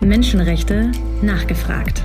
Menschenrechte 0.00 0.92
nachgefragt. 1.20 2.02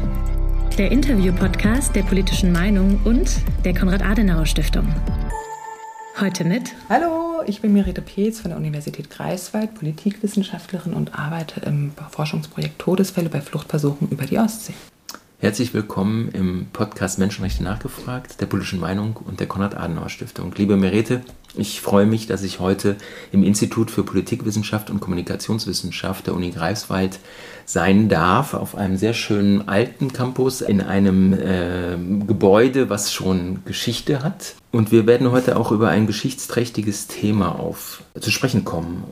Der 0.77 0.91
Interview-Podcast 0.91 1.95
der 1.95 2.03
politischen 2.03 2.51
Meinung 2.51 2.99
und 3.05 3.37
der 3.63 3.73
Konrad-Adenauer-Stiftung. 3.73 4.93
Heute 6.19 6.43
mit. 6.43 6.73
Hallo, 6.89 7.41
ich 7.47 7.61
bin 7.61 7.71
Mirete 7.71 8.01
Peetz 8.01 8.41
von 8.41 8.51
der 8.51 8.57
Universität 8.57 9.09
Greifswald, 9.09 9.75
Politikwissenschaftlerin 9.75 10.93
und 10.93 11.17
arbeite 11.17 11.61
im 11.61 11.93
Forschungsprojekt 12.11 12.79
Todesfälle 12.79 13.29
bei 13.29 13.39
Fluchtversuchen 13.39 14.09
über 14.09 14.25
die 14.25 14.39
Ostsee. 14.39 14.73
Herzlich 15.45 15.75
willkommen 15.75 16.29
im 16.33 16.65
Podcast 16.73 17.19
Menschenrechte 17.19 17.63
nachgefragt, 17.63 18.41
der 18.41 18.47
politischen 18.47 18.79
Meinung 18.79 19.15
und 19.15 19.39
der 19.39 19.45
Konrad-Adenauer-Stiftung. 19.45 20.51
Liebe 20.57 20.75
Merete, 20.75 21.21
ich 21.55 21.81
freue 21.81 22.07
mich, 22.07 22.25
dass 22.25 22.41
ich 22.41 22.59
heute 22.59 22.95
im 23.31 23.43
Institut 23.43 23.91
für 23.91 24.01
Politikwissenschaft 24.01 24.89
und 24.89 25.01
Kommunikationswissenschaft 25.01 26.25
der 26.25 26.33
Uni 26.33 26.49
Greifswald 26.49 27.19
sein 27.63 28.09
darf, 28.09 28.55
auf 28.55 28.75
einem 28.75 28.97
sehr 28.97 29.13
schönen 29.13 29.67
alten 29.67 30.11
Campus 30.11 30.61
in 30.61 30.81
einem 30.81 31.33
äh, 31.33 31.95
Gebäude, 32.25 32.89
was 32.89 33.13
schon 33.13 33.59
Geschichte 33.65 34.23
hat. 34.23 34.55
Und 34.71 34.91
wir 34.91 35.05
werden 35.05 35.29
heute 35.29 35.57
auch 35.57 35.71
über 35.71 35.89
ein 35.89 36.07
geschichtsträchtiges 36.07 37.05
Thema 37.05 37.59
auf, 37.59 38.01
zu 38.19 38.31
sprechen 38.31 38.65
kommen. 38.65 39.03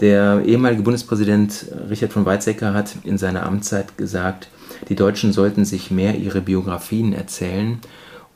Der 0.00 0.42
ehemalige 0.44 0.82
Bundespräsident 0.82 1.64
Richard 1.88 2.12
von 2.12 2.26
Weizsäcker 2.26 2.74
hat 2.74 2.94
in 3.04 3.16
seiner 3.16 3.46
Amtszeit 3.46 3.96
gesagt, 3.96 4.48
die 4.88 4.96
Deutschen 4.96 5.32
sollten 5.32 5.64
sich 5.64 5.90
mehr 5.90 6.16
ihre 6.16 6.40
Biografien 6.40 7.12
erzählen. 7.12 7.78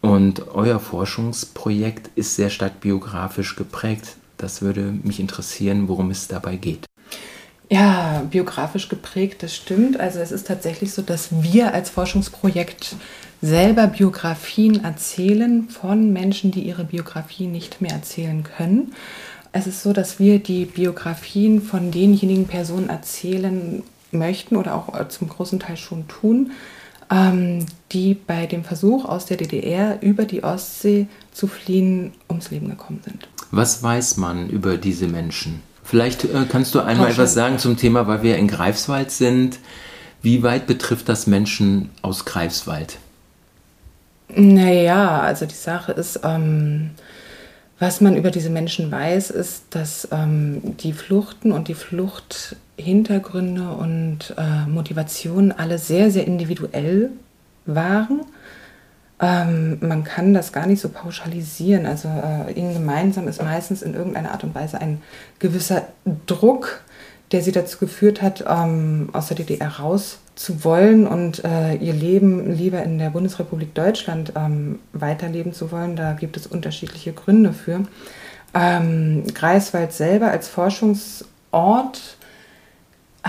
Und 0.00 0.48
euer 0.54 0.78
Forschungsprojekt 0.78 2.10
ist 2.14 2.36
sehr 2.36 2.50
stark 2.50 2.80
biografisch 2.80 3.56
geprägt. 3.56 4.16
Das 4.36 4.62
würde 4.62 4.94
mich 5.02 5.18
interessieren, 5.18 5.88
worum 5.88 6.10
es 6.10 6.28
dabei 6.28 6.56
geht. 6.56 6.86
Ja, 7.68 8.22
biografisch 8.30 8.88
geprägt, 8.88 9.42
das 9.42 9.56
stimmt. 9.56 9.98
Also 9.98 10.20
es 10.20 10.30
ist 10.30 10.46
tatsächlich 10.46 10.92
so, 10.92 11.02
dass 11.02 11.42
wir 11.42 11.74
als 11.74 11.90
Forschungsprojekt 11.90 12.94
selber 13.42 13.88
Biografien 13.88 14.84
erzählen 14.84 15.68
von 15.68 16.12
Menschen, 16.12 16.52
die 16.52 16.62
ihre 16.62 16.84
Biografie 16.84 17.48
nicht 17.48 17.80
mehr 17.80 17.92
erzählen 17.92 18.44
können. 18.44 18.94
Es 19.52 19.66
ist 19.66 19.82
so, 19.82 19.92
dass 19.92 20.18
wir 20.18 20.38
die 20.38 20.66
Biografien 20.66 21.60
von 21.60 21.90
denjenigen 21.90 22.46
Personen 22.46 22.88
erzählen 22.88 23.82
möchten 24.18 24.56
oder 24.56 24.74
auch 24.74 24.98
äh, 24.98 25.08
zum 25.08 25.28
großen 25.28 25.60
Teil 25.60 25.76
schon 25.76 26.08
tun, 26.08 26.52
ähm, 27.10 27.66
die 27.92 28.14
bei 28.14 28.46
dem 28.46 28.64
Versuch 28.64 29.04
aus 29.04 29.26
der 29.26 29.36
DDR 29.36 30.02
über 30.02 30.24
die 30.24 30.42
Ostsee 30.42 31.06
zu 31.32 31.46
fliehen 31.46 32.12
ums 32.28 32.50
Leben 32.50 32.68
gekommen 32.68 33.00
sind. 33.04 33.28
Was 33.50 33.82
weiß 33.82 34.16
man 34.16 34.48
über 34.48 34.76
diese 34.76 35.06
Menschen? 35.06 35.62
Vielleicht 35.84 36.24
äh, 36.24 36.46
kannst 36.48 36.74
du 36.74 36.80
einmal 36.80 37.10
etwas 37.10 37.34
sagen 37.34 37.58
zum 37.58 37.76
Thema, 37.76 38.06
weil 38.08 38.22
wir 38.22 38.36
in 38.36 38.48
Greifswald 38.48 39.10
sind. 39.12 39.60
Wie 40.20 40.42
weit 40.42 40.66
betrifft 40.66 41.08
das 41.08 41.28
Menschen 41.28 41.90
aus 42.02 42.24
Greifswald? 42.24 42.98
Naja, 44.28 45.20
also 45.20 45.46
die 45.46 45.54
Sache 45.54 45.92
ist, 45.92 46.20
ähm, 46.24 46.90
was 47.78 48.00
man 48.00 48.16
über 48.16 48.32
diese 48.32 48.50
Menschen 48.50 48.90
weiß, 48.90 49.30
ist, 49.30 49.64
dass 49.70 50.08
ähm, 50.10 50.76
die 50.78 50.92
Fluchten 50.92 51.52
und 51.52 51.68
die 51.68 51.74
Fluchthintergründe 52.76 53.70
und 53.70 54.34
äh, 54.36 54.68
Motivationen 54.68 55.52
alle 55.52 55.78
sehr, 55.78 56.10
sehr 56.10 56.26
individuell 56.26 57.10
waren. 57.64 58.20
Ähm, 59.20 59.78
man 59.80 60.04
kann 60.04 60.34
das 60.34 60.52
gar 60.52 60.66
nicht 60.66 60.80
so 60.80 60.90
pauschalisieren. 60.90 61.86
Also 61.86 62.08
äh, 62.08 62.52
ihnen 62.52 62.74
gemeinsam 62.74 63.28
ist 63.28 63.42
meistens 63.42 63.82
in 63.82 63.94
irgendeiner 63.94 64.32
Art 64.32 64.44
und 64.44 64.54
Weise 64.54 64.80
ein 64.80 65.00
gewisser 65.38 65.88
Druck, 66.26 66.82
der 67.32 67.42
sie 67.42 67.52
dazu 67.52 67.78
geführt 67.78 68.20
hat, 68.22 68.44
ähm, 68.46 69.08
aus 69.12 69.28
der 69.28 69.36
DDR 69.36 69.80
raus 69.80 70.18
zu 70.34 70.64
wollen 70.64 71.06
und 71.06 71.42
äh, 71.44 71.76
ihr 71.76 71.94
Leben 71.94 72.52
lieber 72.54 72.82
in 72.82 72.98
der 72.98 73.08
Bundesrepublik 73.08 73.74
Deutschland 73.74 74.34
ähm, 74.36 74.80
weiterleben 74.92 75.54
zu 75.54 75.72
wollen. 75.72 75.96
Da 75.96 76.12
gibt 76.12 76.36
es 76.36 76.46
unterschiedliche 76.46 77.14
Gründe 77.14 77.54
für. 77.54 77.84
Ähm, 78.52 79.24
Greifswald 79.32 79.94
selber 79.94 80.30
als 80.30 80.48
Forschungsort 80.48 82.15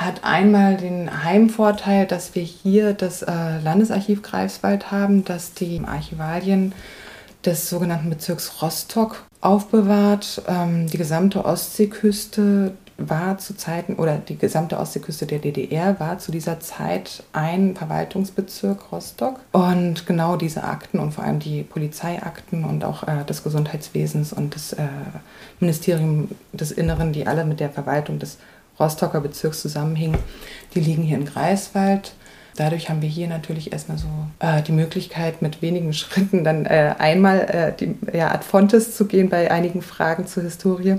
hat 0.05 0.23
einmal 0.23 0.77
den 0.77 1.23
Heimvorteil, 1.23 2.05
dass 2.05 2.35
wir 2.35 2.43
hier 2.43 2.93
das 2.93 3.21
äh, 3.21 3.59
Landesarchiv 3.63 4.21
Greifswald 4.21 4.91
haben, 4.91 5.25
das 5.25 5.53
die 5.53 5.81
Archivalien 5.85 6.73
des 7.45 7.69
sogenannten 7.69 8.09
Bezirks 8.09 8.61
Rostock 8.61 9.23
aufbewahrt. 9.41 10.41
Ähm, 10.47 10.87
die 10.87 10.97
gesamte 10.97 11.45
Ostseeküste 11.45 12.73
war 12.97 13.37
zu 13.37 13.55
Zeiten, 13.55 13.95
oder 13.95 14.17
die 14.17 14.37
gesamte 14.37 14.77
Ostseeküste 14.79 15.27
der 15.27 15.39
DDR 15.39 15.99
war 15.99 16.17
zu 16.17 16.31
dieser 16.31 16.59
Zeit 16.59 17.23
ein 17.31 17.75
Verwaltungsbezirk 17.75 18.91
Rostock. 18.91 19.39
Und 19.51 20.07
genau 20.07 20.35
diese 20.35 20.63
Akten 20.63 20.99
und 20.99 21.13
vor 21.13 21.23
allem 21.23 21.39
die 21.39 21.63
Polizeiakten 21.63 22.65
und 22.65 22.83
auch 22.83 23.03
äh, 23.07 23.23
des 23.25 23.43
Gesundheitswesens 23.43 24.33
und 24.33 24.55
des 24.55 24.73
äh, 24.73 24.87
Ministerium 25.59 26.29
des 26.53 26.71
Inneren, 26.71 27.13
die 27.13 27.27
alle 27.27 27.45
mit 27.45 27.59
der 27.59 27.69
Verwaltung 27.69 28.19
des 28.19 28.37
Rostocker 28.79 29.21
Bezirks 29.21 29.61
zusammenhingen, 29.61 30.19
die 30.73 30.79
liegen 30.79 31.03
hier 31.03 31.17
in 31.17 31.25
Greifswald. 31.25 32.13
Dadurch 32.57 32.89
haben 32.89 33.03
wir 33.03 33.09
hier 33.09 33.27
natürlich 33.27 33.71
erstmal 33.71 33.99
so 33.99 34.07
äh, 34.39 34.63
die 34.63 34.71
Möglichkeit, 34.71 35.43
mit 35.43 35.61
wenigen 35.61 35.93
Schritten 35.93 36.43
dann 36.43 36.65
äh, 36.65 36.95
einmal 36.97 37.39
äh, 37.41 37.73
die, 37.79 37.95
ja, 38.17 38.31
ad 38.31 38.43
fontes 38.43 38.97
zu 38.97 39.05
gehen 39.05 39.29
bei 39.29 39.51
einigen 39.51 39.83
Fragen 39.83 40.25
zur 40.25 40.41
Historie. 40.41 40.95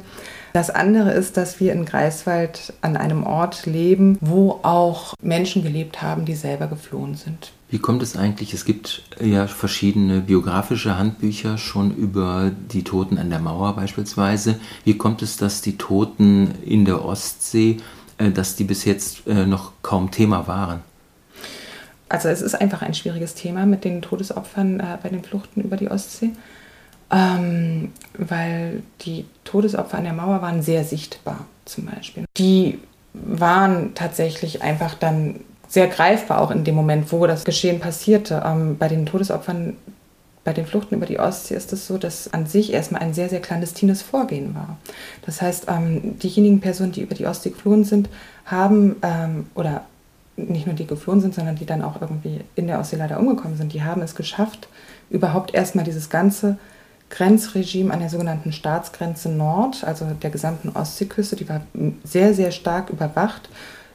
Das 0.52 0.70
andere 0.70 1.10
ist, 1.10 1.36
dass 1.36 1.58
wir 1.58 1.72
in 1.72 1.84
Greifswald 1.84 2.72
an 2.80 2.96
einem 2.96 3.24
Ort 3.24 3.66
leben, 3.66 4.18
wo 4.20 4.60
auch 4.62 5.14
Menschen 5.20 5.62
gelebt 5.64 6.00
haben, 6.00 6.24
die 6.24 6.36
selber 6.36 6.68
geflohen 6.68 7.16
sind. 7.16 7.52
Wie 7.70 7.80
kommt 7.80 8.02
es 8.02 8.16
eigentlich? 8.16 8.54
Es 8.54 8.64
gibt 8.64 9.02
ja 9.20 9.48
verschiedene 9.48 10.20
biografische 10.20 10.96
Handbücher 10.96 11.58
schon 11.58 11.94
über 11.94 12.52
die 12.72 12.84
Toten 12.84 13.18
an 13.18 13.30
der 13.30 13.40
Mauer 13.40 13.74
beispielsweise. 13.74 14.60
Wie 14.84 14.96
kommt 14.96 15.22
es, 15.22 15.36
dass 15.36 15.60
die 15.60 15.76
Toten 15.76 16.54
in 16.64 16.84
der 16.84 17.04
Ostsee, 17.04 17.78
äh, 18.16 18.30
dass 18.30 18.54
die 18.54 18.64
bis 18.64 18.84
jetzt 18.84 19.26
äh, 19.26 19.44
noch 19.44 19.72
kaum 19.82 20.12
Thema 20.12 20.46
waren? 20.46 20.82
Also 22.08 22.28
es 22.28 22.42
ist 22.42 22.54
einfach 22.54 22.82
ein 22.82 22.94
schwieriges 22.94 23.34
Thema 23.34 23.66
mit 23.66 23.84
den 23.84 24.02
Todesopfern 24.02 24.80
äh, 24.80 24.98
bei 25.02 25.08
den 25.08 25.22
Fluchten 25.22 25.60
über 25.60 25.76
die 25.76 25.90
Ostsee, 25.90 26.30
ähm, 27.10 27.92
weil 28.16 28.82
die 29.02 29.26
Todesopfer 29.44 29.98
an 29.98 30.04
der 30.04 30.12
Mauer 30.12 30.40
waren 30.42 30.62
sehr 30.62 30.84
sichtbar 30.84 31.46
zum 31.64 31.86
Beispiel. 31.86 32.24
Die 32.36 32.78
waren 33.12 33.94
tatsächlich 33.94 34.62
einfach 34.62 34.94
dann 34.94 35.40
sehr 35.68 35.86
greifbar 35.86 36.40
auch 36.40 36.50
in 36.50 36.64
dem 36.64 36.74
Moment, 36.74 37.12
wo 37.12 37.26
das 37.26 37.44
Geschehen 37.44 37.80
passierte. 37.80 38.42
Ähm, 38.44 38.78
bei 38.78 38.88
den 38.88 39.04
Todesopfern, 39.04 39.76
bei 40.44 40.54
den 40.54 40.64
Fluchten 40.64 40.94
über 40.94 41.04
die 41.04 41.18
Ostsee 41.18 41.54
ist 41.54 41.74
es 41.74 41.86
so, 41.86 41.98
dass 41.98 42.32
an 42.32 42.46
sich 42.46 42.72
erstmal 42.72 43.02
ein 43.02 43.12
sehr, 43.12 43.28
sehr 43.28 43.40
clandestines 43.40 44.00
Vorgehen 44.00 44.54
war. 44.54 44.78
Das 45.26 45.42
heißt, 45.42 45.66
ähm, 45.68 46.18
diejenigen 46.18 46.60
Personen, 46.60 46.92
die 46.92 47.02
über 47.02 47.14
die 47.14 47.26
Ostsee 47.26 47.50
geflohen 47.50 47.84
sind, 47.84 48.08
haben 48.46 48.96
ähm, 49.02 49.46
oder 49.54 49.84
nicht 50.38 50.66
nur 50.66 50.74
die 50.74 50.86
geflohen 50.86 51.20
sind, 51.20 51.34
sondern 51.34 51.56
die 51.56 51.66
dann 51.66 51.82
auch 51.82 52.00
irgendwie 52.00 52.40
in 52.54 52.66
der 52.66 52.78
Ostsee 52.78 52.96
leider 52.96 53.18
umgekommen 53.18 53.56
sind, 53.56 53.72
die 53.72 53.82
haben 53.82 54.02
es 54.02 54.14
geschafft, 54.14 54.68
überhaupt 55.10 55.54
erstmal 55.54 55.84
dieses 55.84 56.10
ganze 56.10 56.58
Grenzregime 57.10 57.92
an 57.92 58.00
der 58.00 58.10
sogenannten 58.10 58.52
Staatsgrenze 58.52 59.30
Nord, 59.30 59.84
also 59.84 60.04
der 60.06 60.30
gesamten 60.30 60.70
Ostseeküste, 60.70 61.36
die 61.36 61.48
war 61.48 61.62
sehr, 62.04 62.34
sehr 62.34 62.50
stark 62.50 62.90
überwacht, 62.90 63.48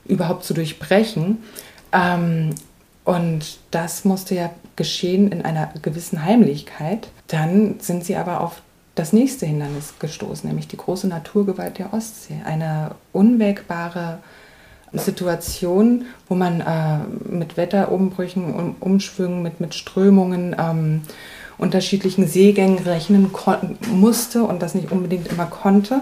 überhaupt 0.05 0.43
zu 0.43 0.53
durchbrechen. 0.53 1.43
Ähm, 1.91 2.55
und 3.05 3.59
das 3.71 4.05
musste 4.05 4.35
ja 4.35 4.49
geschehen 4.75 5.31
in 5.31 5.43
einer 5.43 5.71
gewissen 5.81 6.23
Heimlichkeit. 6.23 7.09
Dann 7.27 7.79
sind 7.79 8.05
sie 8.05 8.15
aber 8.15 8.41
auf 8.41 8.61
das 8.95 9.13
nächste 9.13 9.45
Hindernis 9.45 9.95
gestoßen, 9.99 10.47
nämlich 10.47 10.67
die 10.67 10.77
große 10.77 11.07
Naturgewalt 11.07 11.79
der 11.79 11.93
Ostsee. 11.93 12.41
Eine 12.45 12.91
unwägbare 13.11 14.19
Situation, 14.93 16.05
wo 16.27 16.35
man 16.35 16.61
äh, 16.61 16.99
mit 17.29 17.57
Wetterumbrüchen, 17.57 18.53
um, 18.53 18.75
Umschwüngen, 18.79 19.41
mit, 19.41 19.59
mit 19.59 19.73
Strömungen, 19.73 20.55
ähm, 20.59 21.01
unterschiedlichen 21.57 22.27
Seegängen 22.27 22.79
rechnen 22.79 23.31
musste 23.91 24.43
und 24.43 24.61
das 24.61 24.75
nicht 24.75 24.91
unbedingt 24.91 25.27
immer 25.27 25.45
konnte. 25.45 26.01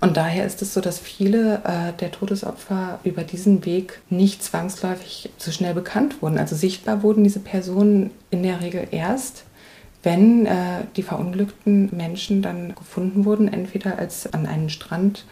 Und 0.00 0.16
daher 0.16 0.46
ist 0.46 0.62
es 0.62 0.72
so, 0.72 0.80
dass 0.80 0.98
viele 0.98 1.56
äh, 1.64 1.92
der 1.98 2.10
Todesopfer 2.10 3.00
über 3.04 3.22
diesen 3.22 3.66
Weg 3.66 4.00
nicht 4.08 4.42
zwangsläufig 4.42 5.30
so 5.36 5.50
schnell 5.50 5.74
bekannt 5.74 6.22
wurden. 6.22 6.38
Also 6.38 6.56
sichtbar 6.56 7.02
wurden 7.02 7.22
diese 7.22 7.40
Personen 7.40 8.10
in 8.30 8.42
der 8.42 8.62
Regel 8.62 8.88
erst, 8.90 9.44
wenn 10.02 10.46
äh, 10.46 10.84
die 10.96 11.02
verunglückten 11.02 11.90
Menschen 11.94 12.40
dann 12.40 12.74
gefunden 12.74 13.26
wurden, 13.26 13.48
entweder 13.48 13.98
als 13.98 14.32
an 14.32 14.46
einen 14.46 14.70
Strand 14.70 15.26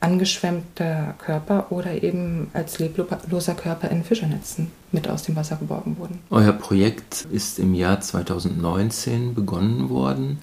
angeschwemmter 0.00 1.14
Körper 1.18 1.66
oder 1.70 2.02
eben 2.02 2.48
als 2.54 2.78
lebloser 2.78 3.54
Körper 3.54 3.90
in 3.90 4.02
Fischernetzen 4.02 4.72
mit 4.92 5.08
aus 5.08 5.22
dem 5.22 5.36
Wasser 5.36 5.56
geborgen 5.56 5.96
wurden. 5.98 6.18
Euer 6.30 6.52
Projekt 6.52 7.26
ist 7.30 7.58
im 7.58 7.74
Jahr 7.74 8.00
2019 8.00 9.34
begonnen 9.34 9.90
worden, 9.90 10.38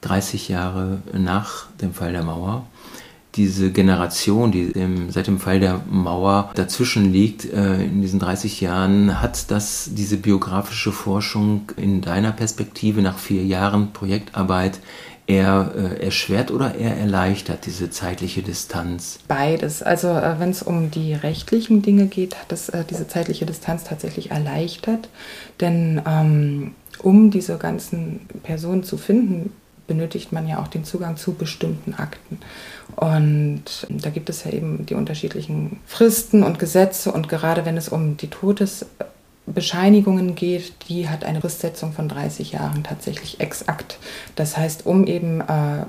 30 0.00 0.48
Jahre 0.48 1.02
nach 1.12 1.66
dem 1.80 1.92
Fall 1.92 2.12
der 2.12 2.24
Mauer. 2.24 2.64
diese 3.34 3.72
Generation, 3.72 4.52
die 4.52 4.64
im, 4.72 5.10
seit 5.10 5.26
dem 5.26 5.38
Fall 5.38 5.58
der 5.58 5.80
Mauer 5.90 6.50
dazwischen 6.54 7.12
liegt, 7.12 7.44
äh, 7.46 7.82
in 7.82 8.02
diesen 8.02 8.20
30 8.20 8.60
Jahren, 8.60 9.22
hat 9.22 9.50
das 9.50 9.90
diese 9.92 10.18
biografische 10.18 10.92
Forschung 10.92 11.72
in 11.76 12.02
deiner 12.02 12.32
Perspektive 12.32 13.00
nach 13.00 13.18
vier 13.18 13.44
Jahren 13.44 13.92
Projektarbeit 13.92 14.80
eher 15.26 15.72
äh, 15.76 16.04
erschwert 16.04 16.50
oder 16.50 16.74
eher 16.74 16.96
erleichtert, 16.96 17.66
diese 17.66 17.90
zeitliche 17.90 18.42
Distanz? 18.42 19.18
Beides. 19.28 19.82
Also 19.82 20.08
äh, 20.08 20.38
wenn 20.38 20.50
es 20.50 20.62
um 20.62 20.90
die 20.90 21.14
rechtlichen 21.14 21.82
Dinge 21.82 22.06
geht, 22.06 22.36
hat 22.36 22.52
es 22.52 22.68
äh, 22.68 22.84
diese 22.88 23.06
zeitliche 23.06 23.46
Distanz 23.46 23.84
tatsächlich 23.84 24.30
erleichtert. 24.30 25.08
Denn 25.60 26.02
ähm, 26.06 26.74
um 26.98 27.30
diese 27.30 27.56
ganzen 27.58 28.20
Personen 28.42 28.82
zu 28.82 28.96
finden, 28.96 29.52
benötigt 29.86 30.32
man 30.32 30.48
ja 30.48 30.58
auch 30.58 30.68
den 30.68 30.84
Zugang 30.84 31.16
zu 31.16 31.34
bestimmten 31.34 31.94
Akten. 31.94 32.38
Und 32.96 33.86
da 33.88 34.10
gibt 34.10 34.28
es 34.30 34.44
ja 34.44 34.52
eben 34.52 34.86
die 34.86 34.94
unterschiedlichen 34.94 35.80
Fristen 35.86 36.42
und 36.42 36.58
Gesetze. 36.58 37.12
Und 37.12 37.28
gerade 37.28 37.64
wenn 37.64 37.76
es 37.76 37.88
um 37.88 38.16
die 38.16 38.28
Todesbescheinigungen 39.46 40.34
geht, 40.34 40.72
die 40.88 41.08
hat 41.08 41.24
eine 41.24 41.40
Fristsetzung 41.40 41.92
von 41.92 42.08
30 42.08 42.52
Jahren 42.52 42.84
tatsächlich 42.84 43.40
exakt. 43.40 43.98
Das 44.36 44.56
heißt, 44.56 44.86
um 44.86 45.06
eben 45.06 45.40
äh, 45.40 45.84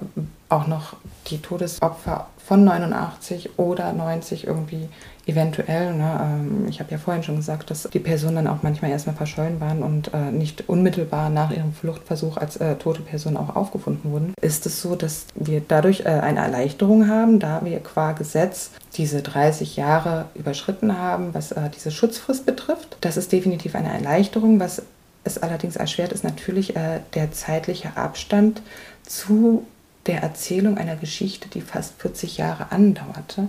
auch 0.53 0.67
noch 0.67 0.95
die 1.27 1.41
Todesopfer 1.41 2.27
von 2.37 2.63
89 2.63 3.57
oder 3.57 3.93
90 3.93 4.47
irgendwie 4.47 4.89
eventuell, 5.25 5.93
ne, 5.93 6.19
ähm, 6.21 6.67
ich 6.67 6.81
habe 6.81 6.91
ja 6.91 6.97
vorhin 6.97 7.23
schon 7.23 7.37
gesagt, 7.37 7.71
dass 7.71 7.83
die 7.83 7.99
Personen 7.99 8.35
dann 8.35 8.47
auch 8.47 8.61
manchmal 8.61 8.91
erstmal 8.91 9.15
verschollen 9.15 9.61
waren 9.61 9.81
und 9.81 10.13
äh, 10.13 10.31
nicht 10.31 10.67
unmittelbar 10.67 11.29
nach 11.29 11.51
ihrem 11.51 11.73
Fluchtversuch 11.73 12.35
als 12.35 12.57
äh, 12.57 12.75
tote 12.75 13.01
Personen 13.01 13.37
auch 13.37 13.55
aufgefunden 13.55 14.11
wurden, 14.11 14.33
ist 14.41 14.65
es 14.65 14.81
so, 14.81 14.95
dass 14.95 15.27
wir 15.35 15.61
dadurch 15.65 16.01
äh, 16.01 16.09
eine 16.09 16.39
Erleichterung 16.39 17.07
haben, 17.07 17.39
da 17.39 17.61
wir 17.63 17.79
qua 17.79 18.11
Gesetz 18.11 18.71
diese 18.95 19.21
30 19.21 19.77
Jahre 19.77 20.25
überschritten 20.35 20.97
haben, 20.97 21.33
was 21.33 21.53
äh, 21.53 21.69
diese 21.73 21.91
Schutzfrist 21.91 22.45
betrifft. 22.45 22.97
Das 22.99 23.15
ist 23.15 23.31
definitiv 23.31 23.75
eine 23.75 23.93
Erleichterung, 23.93 24.59
was 24.59 24.81
es 25.23 25.37
allerdings 25.37 25.77
erschwert, 25.77 26.11
ist 26.11 26.25
natürlich 26.25 26.75
äh, 26.75 26.99
der 27.13 27.31
zeitliche 27.31 27.95
Abstand 27.95 28.61
zu 29.05 29.65
der 30.05 30.21
Erzählung 30.21 30.77
einer 30.77 30.95
Geschichte, 30.95 31.49
die 31.49 31.61
fast 31.61 32.01
40 32.01 32.37
Jahre 32.37 32.71
andauerte. 32.71 33.47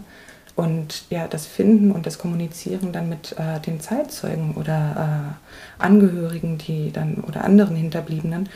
Und 0.57 1.07
ja, 1.11 1.27
das 1.27 1.47
Finden 1.47 1.91
und 1.91 2.07
das 2.07 2.19
Kommunizieren 2.19 2.93
dann 2.93 3.09
mit 3.09 3.35
äh, 3.39 3.59
den 3.59 3.81
Zeitzeugen 3.81 4.55
oder 4.55 5.35
äh, 5.81 5.83
Angehörigen, 5.83 6.59
die 6.59 6.93
dann 6.93 7.17
oder 7.27 7.43
anderen 7.43 7.75
Hinterbliebenen, 7.75 8.49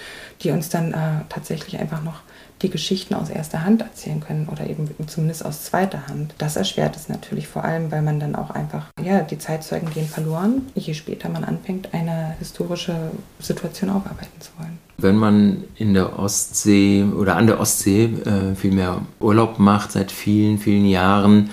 die 0.43 0.53
uns 0.53 0.69
dann 0.69 0.93
äh, 0.93 1.25
tatsächlich 1.29 1.81
einfach 1.81 2.05
noch 2.05 2.21
die 2.63 2.71
Geschichten 2.71 3.15
aus 3.15 3.31
erster 3.31 3.65
Hand 3.65 3.83
erzählen 3.83 4.21
können 4.21 4.49
oder 4.49 4.69
eben 4.69 4.89
zumindest 5.09 5.45
aus 5.45 5.65
zweiter 5.65 6.07
Hand. 6.07 6.35
Das 6.39 6.57
erschwert 6.57 6.95
es 6.95 7.09
natürlich 7.09 7.49
vor 7.49 7.65
allem, 7.65 7.91
weil 7.91 8.03
man 8.03 8.21
dann 8.21 8.37
auch 8.37 8.51
einfach, 8.51 8.87
ja, 9.03 9.21
die 9.23 9.39
Zeitzeugen 9.39 9.91
gehen 9.91 10.09
verloren, 10.09 10.67
je 10.75 10.95
später 10.95 11.29
man 11.29 11.45
anfängt, 11.45 11.95
eine 11.95 12.37
historische 12.39 12.97
Situation 13.41 13.91
aufarbeiten 13.91 14.41
zu 14.41 14.51
wollen. 14.59 14.79
Wenn 15.01 15.17
man 15.17 15.63
in 15.77 15.95
der 15.95 16.19
Ostsee 16.19 17.05
oder 17.05 17.37
an 17.37 17.47
der 17.47 17.61
Ostsee 17.61 18.07
äh, 18.25 18.57
viel 18.57 18.73
mehr 18.73 19.03
Urlaub 19.21 19.61
macht 19.61 19.93
seit 19.93 20.11
vielen, 20.11 20.59
vielen 20.59 20.85
Jahren, 20.87 21.51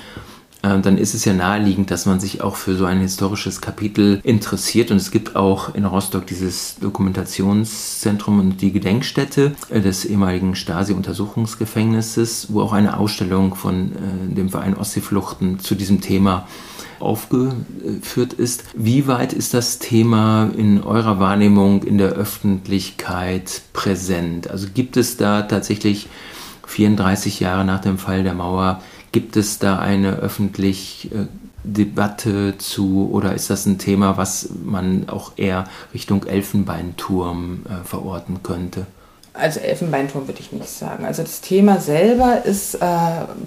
äh, 0.63 0.79
dann 0.79 0.97
ist 0.97 1.13
es 1.13 1.25
ja 1.25 1.33
naheliegend, 1.33 1.91
dass 1.91 2.07
man 2.07 2.19
sich 2.19 2.41
auch 2.41 2.55
für 2.55 2.73
so 2.75 2.85
ein 2.85 3.01
historisches 3.01 3.61
Kapitel 3.61 4.19
interessiert. 4.23 4.89
Und 4.89 4.97
es 4.97 5.11
gibt 5.11 5.35
auch 5.35 5.75
in 5.75 5.85
Rostock 5.85 6.25
dieses 6.25 6.77
Dokumentationszentrum 6.79 8.39
und 8.39 8.61
die 8.63 8.71
Gedenkstätte 8.71 9.51
äh, 9.69 9.79
des 9.79 10.05
ehemaligen 10.05 10.55
Stasi-Untersuchungsgefängnisses, 10.55 12.47
wo 12.51 12.61
auch 12.61 12.73
eine 12.73 12.97
Ausstellung 12.97 13.53
von 13.53 13.91
äh, 13.91 14.33
dem 14.33 14.49
Verein 14.49 14.75
Ostseefluchten 14.75 15.59
zu 15.59 15.75
diesem 15.75 16.01
Thema 16.01 16.47
aufgeführt 16.99 18.33
ist. 18.33 18.63
Wie 18.75 19.07
weit 19.07 19.33
ist 19.33 19.53
das 19.53 19.79
Thema 19.79 20.49
in 20.57 20.83
eurer 20.83 21.19
Wahrnehmung 21.19 21.83
in 21.83 21.97
der 21.97 22.09
Öffentlichkeit 22.09 23.61
präsent? 23.73 24.49
Also 24.49 24.67
gibt 24.73 24.97
es 24.97 25.17
da 25.17 25.43
tatsächlich 25.43 26.07
34 26.67 27.39
Jahre 27.39 27.65
nach 27.65 27.81
dem 27.81 27.97
Fall 27.97 28.23
der 28.23 28.33
Mauer, 28.33 28.81
gibt 29.11 29.37
es 29.37 29.59
da 29.59 29.79
eine 29.79 30.17
öffentliche 30.17 31.07
äh, 31.07 31.25
Debatte 31.63 32.57
zu 32.57 33.09
oder 33.11 33.33
ist 33.33 33.49
das 33.49 33.65
ein 33.65 33.77
Thema, 33.79 34.17
was 34.17 34.49
man 34.63 35.09
auch 35.09 35.33
eher 35.35 35.65
Richtung 35.93 36.25
Elfenbeinturm 36.25 37.61
äh, 37.65 37.83
verorten 37.83 38.43
könnte? 38.43 38.85
Also 39.37 39.59
Elfenbeinturm 39.59 40.27
würde 40.27 40.39
ich 40.39 40.51
nicht 40.51 40.69
sagen. 40.69 41.05
Also 41.05 41.21
das 41.21 41.41
Thema 41.41 41.79
selber 41.79 42.45
ist 42.45 42.75
äh, 42.75 42.79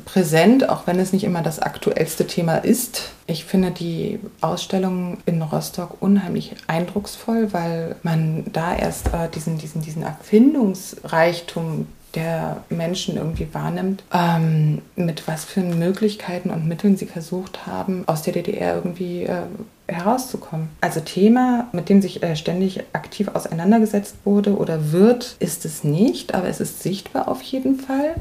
präsent, 0.05 0.69
auch 0.69 0.87
wenn 0.87 0.99
es 0.99 1.13
nicht 1.13 1.25
immer 1.25 1.43
das 1.43 1.59
aktuellste 1.59 2.27
Thema 2.27 2.57
ist. 2.57 3.11
Ich 3.27 3.45
finde 3.45 3.71
die 3.71 4.21
Ausstellung 4.41 5.19
in 5.27 5.41
Rostock 5.43 5.97
unheimlich 6.01 6.55
eindrucksvoll, 6.67 7.53
weil 7.53 7.97
man 8.03 8.45
da 8.53 8.77
erst 8.77 9.09
äh, 9.09 9.29
diesen, 9.35 9.59
diesen, 9.59 9.83
diesen 9.83 10.03
Erfindungsreichtum 10.03 11.87
der 12.15 12.65
Menschen 12.71 13.17
irgendwie 13.17 13.49
wahrnimmt, 13.53 14.03
ähm, 14.13 14.83
mit 14.97 15.29
was 15.29 15.45
für 15.45 15.61
Möglichkeiten 15.61 16.51
und 16.51 16.67
Mitteln 16.67 16.97
sie 16.97 17.07
versucht 17.07 17.67
haben, 17.67 18.05
aus 18.07 18.23
der 18.23 18.33
DDR 18.33 18.77
irgendwie 18.77 19.25
äh, 19.25 19.43
herauszukommen. 19.89 20.69
Also 20.81 21.01
Thema, 21.01 21.69
mit 21.73 21.89
dem 21.89 22.03
sich 22.03 22.23
äh, 22.23 22.37
ständig 22.37 22.85
aktiv 22.93 23.29
auseinandergesetzt 23.29 24.17
wurde 24.25 24.57
oder 24.57 24.93
wird, 24.93 25.37
ist 25.39 25.65
es 25.65 25.83
nicht, 25.83 26.35
aber 26.35 26.49
es 26.49 26.61
ist 26.61 26.83
sichtbar 26.83 27.29
auf 27.29 27.43
jeden 27.43 27.81
Fall. 27.81 28.15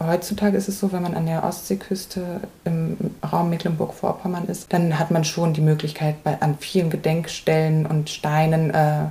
Heutzutage 0.00 0.56
ist 0.56 0.68
es 0.68 0.80
so, 0.80 0.90
wenn 0.90 1.02
man 1.02 1.14
an 1.14 1.26
der 1.26 1.44
Ostseeküste 1.44 2.40
im 2.64 2.96
Raum 3.30 3.50
Mecklenburg-Vorpommern 3.50 4.46
ist, 4.46 4.72
dann 4.72 4.98
hat 4.98 5.10
man 5.10 5.22
schon 5.22 5.54
die 5.54 5.60
Möglichkeit, 5.60 6.24
bei, 6.24 6.40
an 6.40 6.56
vielen 6.58 6.90
Gedenkstellen 6.90 7.86
und 7.86 8.10
Steinen 8.10 8.70
äh, 8.70 9.04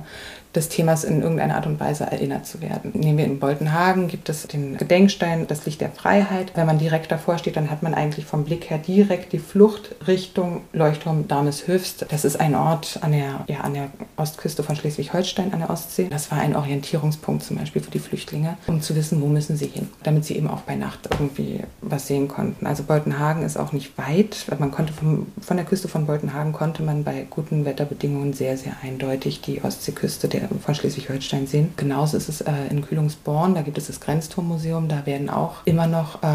des 0.54 0.68
Themas 0.68 1.04
in 1.04 1.22
irgendeiner 1.22 1.56
Art 1.56 1.66
und 1.66 1.80
Weise 1.80 2.04
erinnert 2.04 2.46
zu 2.46 2.60
werden. 2.60 2.92
Nehmen 2.94 3.18
wir 3.18 3.24
in 3.24 3.38
Boltenhagen 3.38 4.08
gibt 4.08 4.28
es 4.28 4.46
den 4.46 4.76
Gedenkstein, 4.76 5.46
das 5.46 5.64
Licht 5.64 5.80
der 5.80 5.90
Freiheit. 5.90 6.52
Wenn 6.54 6.66
man 6.66 6.78
direkt 6.78 7.10
davor 7.10 7.38
steht, 7.38 7.56
dann 7.56 7.70
hat 7.70 7.82
man 7.82 7.94
eigentlich 7.94 8.26
vom 8.26 8.44
Blick 8.44 8.68
her 8.68 8.78
direkt 8.78 9.32
die 9.32 9.38
Flucht 9.38 9.94
Richtung 10.06 10.62
Leuchtturm 10.72 11.26
Dameshöfst. 11.26 12.06
Das 12.10 12.24
ist 12.24 12.38
ein 12.38 12.54
Ort 12.54 12.98
an 13.00 13.12
der, 13.12 13.44
ja, 13.48 13.60
an 13.60 13.74
der 13.74 13.90
Ostküste 14.16 14.62
von 14.62 14.76
Schleswig-Holstein 14.76 15.52
an 15.52 15.60
der 15.60 15.70
Ostsee. 15.70 16.08
Das 16.10 16.30
war 16.30 16.38
ein 16.38 16.54
Orientierungspunkt 16.54 17.44
zum 17.44 17.56
Beispiel 17.56 17.82
für 17.82 17.90
die 17.90 17.98
Flüchtlinge, 17.98 18.56
um 18.66 18.82
zu 18.82 18.94
wissen, 18.94 19.22
wo 19.22 19.26
müssen 19.26 19.56
sie 19.56 19.66
hin, 19.66 19.88
damit 20.02 20.26
sie 20.26 20.36
eben 20.36 20.48
auch 20.48 20.62
bei 20.62 20.74
Nacht 20.74 21.08
irgendwie 21.10 21.60
was 21.80 22.06
sehen 22.06 22.28
konnten. 22.28 22.66
Also 22.66 22.82
Boltenhagen 22.82 23.42
ist 23.42 23.56
auch 23.56 23.72
nicht 23.72 23.96
weit. 23.96 24.46
Man 24.58 24.70
konnte 24.70 24.92
vom, 24.92 25.28
von 25.40 25.56
der 25.56 25.64
Küste 25.64 25.88
von 25.88 26.06
Boltenhagen 26.06 26.52
konnte 26.52 26.82
man 26.82 27.04
bei 27.04 27.26
guten 27.30 27.64
Wetterbedingungen 27.64 28.34
sehr, 28.34 28.58
sehr 28.58 28.74
eindeutig 28.82 29.40
die 29.40 29.62
Ostseeküste 29.64 30.28
der 30.28 30.41
von 30.64 30.74
Schleswig-Holstein 30.74 31.46
sehen. 31.46 31.72
Genauso 31.76 32.16
ist 32.16 32.28
es 32.28 32.40
äh, 32.40 32.52
in 32.70 32.82
Kühlungsborn, 32.82 33.54
da 33.54 33.62
gibt 33.62 33.78
es 33.78 33.86
das 33.86 34.00
Grenzturmmuseum, 34.00 34.88
da 34.88 35.06
werden 35.06 35.30
auch 35.30 35.56
immer 35.64 35.86
noch 35.86 36.22
äh, 36.22 36.26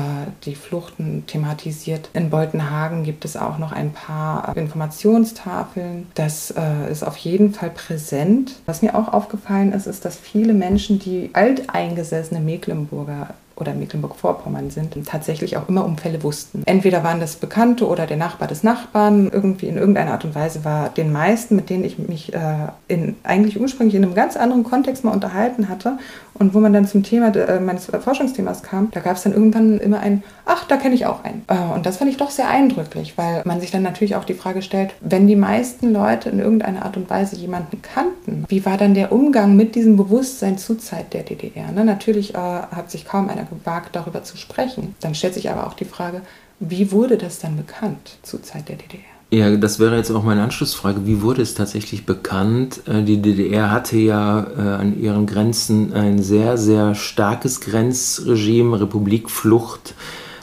die 0.44 0.56
Fluchten 0.56 1.26
thematisiert. 1.28 2.10
In 2.14 2.30
Beutenhagen 2.30 3.04
gibt 3.04 3.26
es 3.26 3.38
auch 3.38 3.58
noch 3.58 3.72
ein 3.72 3.94
paar 3.94 4.56
Informationstafeln. 4.56 6.08
Das 6.16 6.52
äh, 6.52 6.92
ist 6.92 7.04
auf 7.04 7.18
jeden 7.18 7.54
Fall 7.54 7.70
präsent. 7.70 8.56
Was 8.66 8.82
mir 8.82 8.96
auch 8.96 9.14
aufgefallen 9.14 9.72
ist, 9.74 9.88
ist, 9.88 10.06
dass 10.06 10.18
viele 10.18 10.54
Menschen, 10.54 11.00
die 11.00 11.30
alteingesessene 11.34 12.40
Mecklenburger 12.40 13.34
oder 13.58 13.74
Mecklenburg-Vorpommern 13.74 14.70
sind, 14.70 14.96
tatsächlich 15.06 15.58
auch 15.58 15.68
immer 15.68 15.86
um 15.86 15.98
Fälle 15.98 16.24
wussten. 16.24 16.64
Entweder 16.66 17.04
waren 17.04 17.20
das 17.20 17.36
Bekannte 17.36 17.88
oder 17.88 18.06
der 18.06 18.18
Nachbar 18.18 18.48
des 18.48 18.64
Nachbarn. 18.64 19.30
Irgendwie 19.32 19.68
in 19.68 19.78
irgendeiner 19.78 20.12
Art 20.12 20.26
und 20.26 20.36
Weise 20.36 20.64
war 20.64 20.90
den 20.90 21.12
meisten, 21.12 21.56
mit 21.56 21.70
denen 21.70 21.84
ich 21.84 21.98
mich 21.98 22.34
äh, 22.34 22.68
in, 22.88 23.16
eigentlich 23.24 23.60
ursprünglich 23.60 23.96
in 23.96 24.04
einem 24.04 24.16
ganz 24.16 24.38
anderen 24.38 24.64
Kontext 24.64 25.04
mal 25.04 25.12
unterhalten 25.12 25.70
hatte 25.70 25.98
und 26.40 26.54
wo 26.54 26.60
man 26.60 26.74
dann 26.74 26.88
zum 26.88 27.04
Thema 27.04 27.36
äh, 27.36 27.60
meines 27.60 27.86
Forschungsthemas 27.86 28.64
kam, 28.64 28.90
da 28.92 29.00
gab 29.00 29.18
es 29.18 29.24
dann 29.24 29.34
irgendwann 29.34 29.80
immer 29.80 30.00
ein, 30.00 30.24
ach, 30.46 30.66
da 30.66 30.78
kenne 30.78 30.96
ich 30.96 31.06
auch 31.06 31.24
einen. 31.24 31.44
Äh, 31.48 31.74
und 31.74 31.86
das 31.86 31.98
fand 31.98 32.10
ich 32.12 32.18
doch 32.18 32.30
sehr 32.30 32.50
eindrücklich, 32.50 33.18
weil 33.18 33.42
man 33.46 33.60
sich 33.60 33.72
dann 33.72 33.82
natürlich 33.82 34.16
auch 34.16 34.24
die 34.24 34.34
Frage 34.34 34.62
stellt, 34.62 34.94
wenn 35.02 35.28
die 35.28 35.36
meisten 35.36 35.92
Leute 35.92 36.30
in 36.30 36.40
irgendeiner 36.40 36.86
Art 36.86 36.98
und 36.98 37.10
Weise 37.10 37.36
jemanden 37.36 37.82
kannten, 37.82 38.46
wie 38.48 38.66
war 38.66 38.78
dann 38.78 38.94
der 38.94 39.12
Umgang 39.12 39.56
mit 39.56 39.76
diesem 39.76 39.98
Bewusstsein 39.98 40.58
zur 40.58 40.80
Zeit 40.80 41.14
der 41.14 41.24
DDR? 41.24 41.72
Ne? 41.72 41.84
Natürlich 41.84 42.36
äh, 42.36 42.38
hat 42.38 42.92
sich 42.92 43.06
kaum 43.06 43.30
einer 43.30 43.44
gewagt, 43.50 43.96
darüber 43.96 44.24
zu 44.24 44.38
sprechen. 44.38 44.96
Dann 45.00 45.16
stellt 45.16 45.34
sich 45.34 45.50
aber 45.50 45.68
auch 45.68 45.74
die 45.74 45.86
Frage, 45.86 46.22
wie 46.60 46.92
wurde 46.92 47.18
das 47.18 47.40
dann 47.40 47.58
bekannt 47.58 48.18
zur 48.24 48.42
Zeit 48.42 48.70
der 48.70 48.78
DDR? 48.78 49.02
Ja, 49.30 49.54
das 49.58 49.80
wäre 49.80 49.98
jetzt 49.98 50.10
auch 50.12 50.24
meine 50.24 50.42
Anschlussfrage. 50.42 51.06
Wie 51.06 51.22
wurde 51.22 51.42
es 51.42 51.54
tatsächlich 51.54 52.06
bekannt? 52.06 52.88
Äh, 52.88 53.04
die 53.04 53.22
DDR 53.22 53.72
hatte 53.72 53.98
ja 53.98 54.48
äh, 54.58 54.62
an 54.62 55.02
ihren 55.02 55.26
Grenzen 55.26 55.92
ein 55.94 56.24
sehr, 56.24 56.58
sehr 56.58 56.96
starkes 56.96 57.60
Grenzregime. 57.60 58.80
Republikflucht 58.80 59.96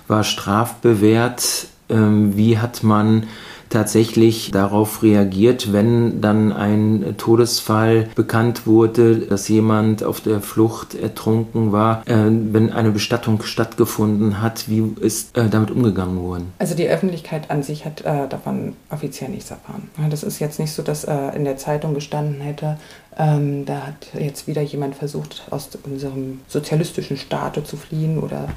war 0.06 0.22
strafbewehrt. 0.22 1.66
Ähm, 1.88 2.36
wie 2.36 2.58
hat 2.58 2.82
man 2.82 3.24
tatsächlich 3.74 4.52
darauf 4.52 5.02
reagiert, 5.02 5.72
wenn 5.72 6.20
dann 6.20 6.52
ein 6.52 7.16
Todesfall 7.18 8.08
bekannt 8.14 8.66
wurde, 8.66 9.18
dass 9.18 9.48
jemand 9.48 10.04
auf 10.04 10.20
der 10.20 10.40
Flucht 10.40 10.94
ertrunken 10.94 11.72
war, 11.72 12.06
äh, 12.06 12.14
wenn 12.30 12.72
eine 12.72 12.92
Bestattung 12.92 13.42
stattgefunden 13.42 14.40
hat? 14.40 14.68
Wie 14.68 14.94
ist 15.00 15.36
äh, 15.36 15.48
damit 15.48 15.70
umgegangen 15.70 16.22
worden? 16.22 16.52
Also 16.58 16.74
die 16.74 16.88
Öffentlichkeit 16.88 17.50
an 17.50 17.62
sich 17.62 17.84
hat 17.84 18.02
äh, 18.02 18.28
davon 18.28 18.74
offiziell 18.90 19.30
nichts 19.30 19.50
erfahren. 19.50 19.90
Das 20.08 20.22
ist 20.22 20.38
jetzt 20.38 20.60
nicht 20.60 20.72
so, 20.72 20.82
dass 20.82 21.04
äh, 21.04 21.34
in 21.34 21.44
der 21.44 21.56
Zeitung 21.56 21.94
gestanden 21.94 22.40
hätte, 22.40 22.78
ähm, 23.18 23.64
da 23.64 23.88
hat 23.88 24.08
jetzt 24.18 24.46
wieder 24.46 24.62
jemand 24.62 24.94
versucht, 24.94 25.44
aus 25.50 25.68
unserem 25.84 26.40
sozialistischen 26.48 27.16
Staate 27.16 27.64
zu 27.64 27.76
fliehen 27.76 28.18
oder 28.18 28.48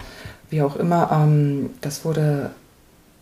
wie 0.50 0.62
auch 0.62 0.76
immer. 0.76 1.10
Ähm, 1.12 1.72
das 1.82 2.06
wurde 2.06 2.52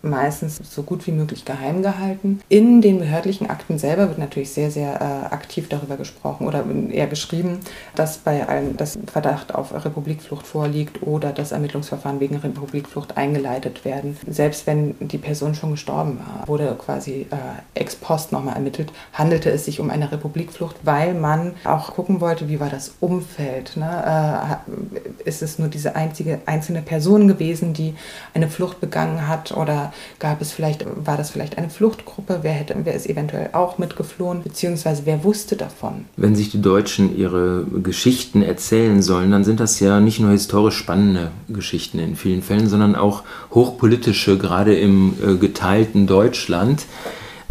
meistens 0.06 0.60
so 0.64 0.84
gut 0.84 1.06
wie 1.08 1.12
möglich 1.12 1.46
geheim 1.46 1.82
gehalten. 1.82 2.42
In 2.50 2.82
den 2.82 3.00
behördlichen 3.00 3.50
Akten 3.50 3.78
selber 3.78 4.08
wird 4.08 4.18
natürlich 4.18 4.52
sehr, 4.52 4.72
sehr 4.72 5.02
äh, 5.02 5.34
aktiv 5.34 5.68
darüber 5.70 5.98
gesprochen 5.98 6.48
oder 6.48 6.64
eher 6.92 7.08
geschrieben, 7.08 7.60
dass 7.96 8.18
bei 8.18 8.48
einem 8.48 8.78
das 8.78 8.98
Verdacht 9.12 9.54
auf 9.54 9.74
Republikflucht 9.74 10.46
vorliegt 10.46 11.04
oder 11.04 11.32
das 11.32 11.52
Ermittlungsverfahren 11.52 12.20
wegen 12.20 12.38
Republikflucht 12.38 13.18
eingeleitet 13.18 13.86
werden. 13.86 14.18
Selbst 14.28 14.68
wenn 14.68 14.96
die 15.00 15.18
Person 15.18 15.56
schon 15.56 15.72
gestorben 15.72 16.20
war, 16.20 16.48
wurde 16.48 16.76
quasi 16.78 17.28
äh, 17.32 17.80
ex 17.80 17.96
post 17.96 18.32
nochmal 18.32 18.56
ermittelt, 18.56 18.92
handelte 19.14 19.50
es 19.50 19.66
sich 19.66 19.80
um 19.80 19.90
eine 19.90 20.12
Republikflucht, 20.12 20.76
weil 20.84 21.14
man 21.14 21.54
auch 21.64 21.94
gucken 21.94 22.22
wollte, 22.22 22.50
wie 22.50 22.60
war 22.60 22.70
das 22.70 22.94
Umfeld. 23.00 23.78
Ne? 23.78 24.62
Äh, 24.68 25.26
ist 25.28 25.42
es 25.42 25.60
nur 25.60 25.68
diese 25.68 25.96
einzige 25.96 26.40
einzelne 26.46 26.82
Person 26.82 27.28
gewesen, 27.28 27.74
die 27.74 27.96
eine 28.34 28.50
Flucht 28.50 28.80
begangen 28.80 29.28
hat 29.28 29.52
oder 29.52 29.94
Gab 30.20 30.42
es 30.42 30.52
vielleicht, 30.52 30.86
war 31.06 31.18
das 31.18 31.30
vielleicht 31.30 31.58
eine 31.58 31.70
Fluchtgruppe? 31.70 32.40
Wer, 32.42 32.54
hätte, 32.54 32.76
wer 32.84 32.94
ist 32.94 33.10
eventuell 33.10 33.50
auch 33.54 33.78
mitgeflohen? 33.78 34.44
Beziehungsweise 34.44 35.04
wer 35.06 35.24
wusste 35.24 35.56
davon? 35.56 36.06
Wenn 36.18 36.36
sich 36.36 36.52
die 36.52 36.62
Deutschen 36.62 37.18
ihre 37.18 37.66
Geschichten 37.84 38.42
erzählen 38.42 39.02
sollen, 39.02 39.32
dann 39.32 39.44
sind 39.44 39.60
das 39.60 39.80
ja 39.80 40.00
nicht 40.00 40.20
nur 40.20 40.32
historisch 40.32 40.78
spannende 40.78 41.32
Geschichten 41.50 42.00
in 42.00 42.16
vielen 42.16 42.42
Fällen, 42.42 42.68
sondern 42.68 42.96
auch 42.96 43.24
hochpolitische, 43.52 44.38
gerade 44.38 44.76
im 44.76 45.16
äh, 45.22 45.36
geteilten 45.36 46.08
Deutschland 46.08 46.86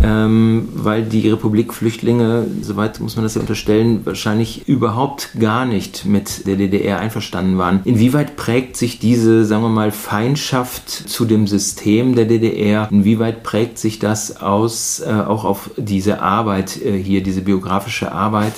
ähm, 0.04 0.68
weil 0.74 1.02
die 1.02 1.30
Republikflüchtlinge, 1.30 2.46
soweit 2.60 3.00
muss 3.00 3.16
man 3.16 3.24
das 3.24 3.36
ja 3.36 3.40
unterstellen, 3.40 4.04
wahrscheinlich 4.04 4.68
überhaupt 4.68 5.30
gar 5.40 5.64
nicht 5.64 6.04
mit 6.04 6.46
der 6.46 6.56
DDR 6.56 6.98
einverstanden 7.00 7.56
waren. 7.56 7.80
Inwieweit 7.84 8.36
prägt 8.36 8.76
sich 8.76 8.98
diese, 8.98 9.46
sagen 9.46 9.62
wir 9.62 9.70
mal, 9.70 9.92
Feindschaft 9.92 10.90
zu 10.90 11.24
dem 11.24 11.46
System 11.46 12.14
der 12.14 12.26
DDR, 12.26 12.88
inwieweit 12.90 13.42
prägt 13.42 13.78
sich 13.78 13.98
das 13.98 14.42
aus, 14.42 15.00
äh, 15.00 15.10
auch 15.10 15.44
auf 15.44 15.70
diese 15.78 16.20
Arbeit 16.20 16.80
äh, 16.84 17.02
hier, 17.02 17.22
diese 17.22 17.40
biografische 17.40 18.12
Arbeit? 18.12 18.54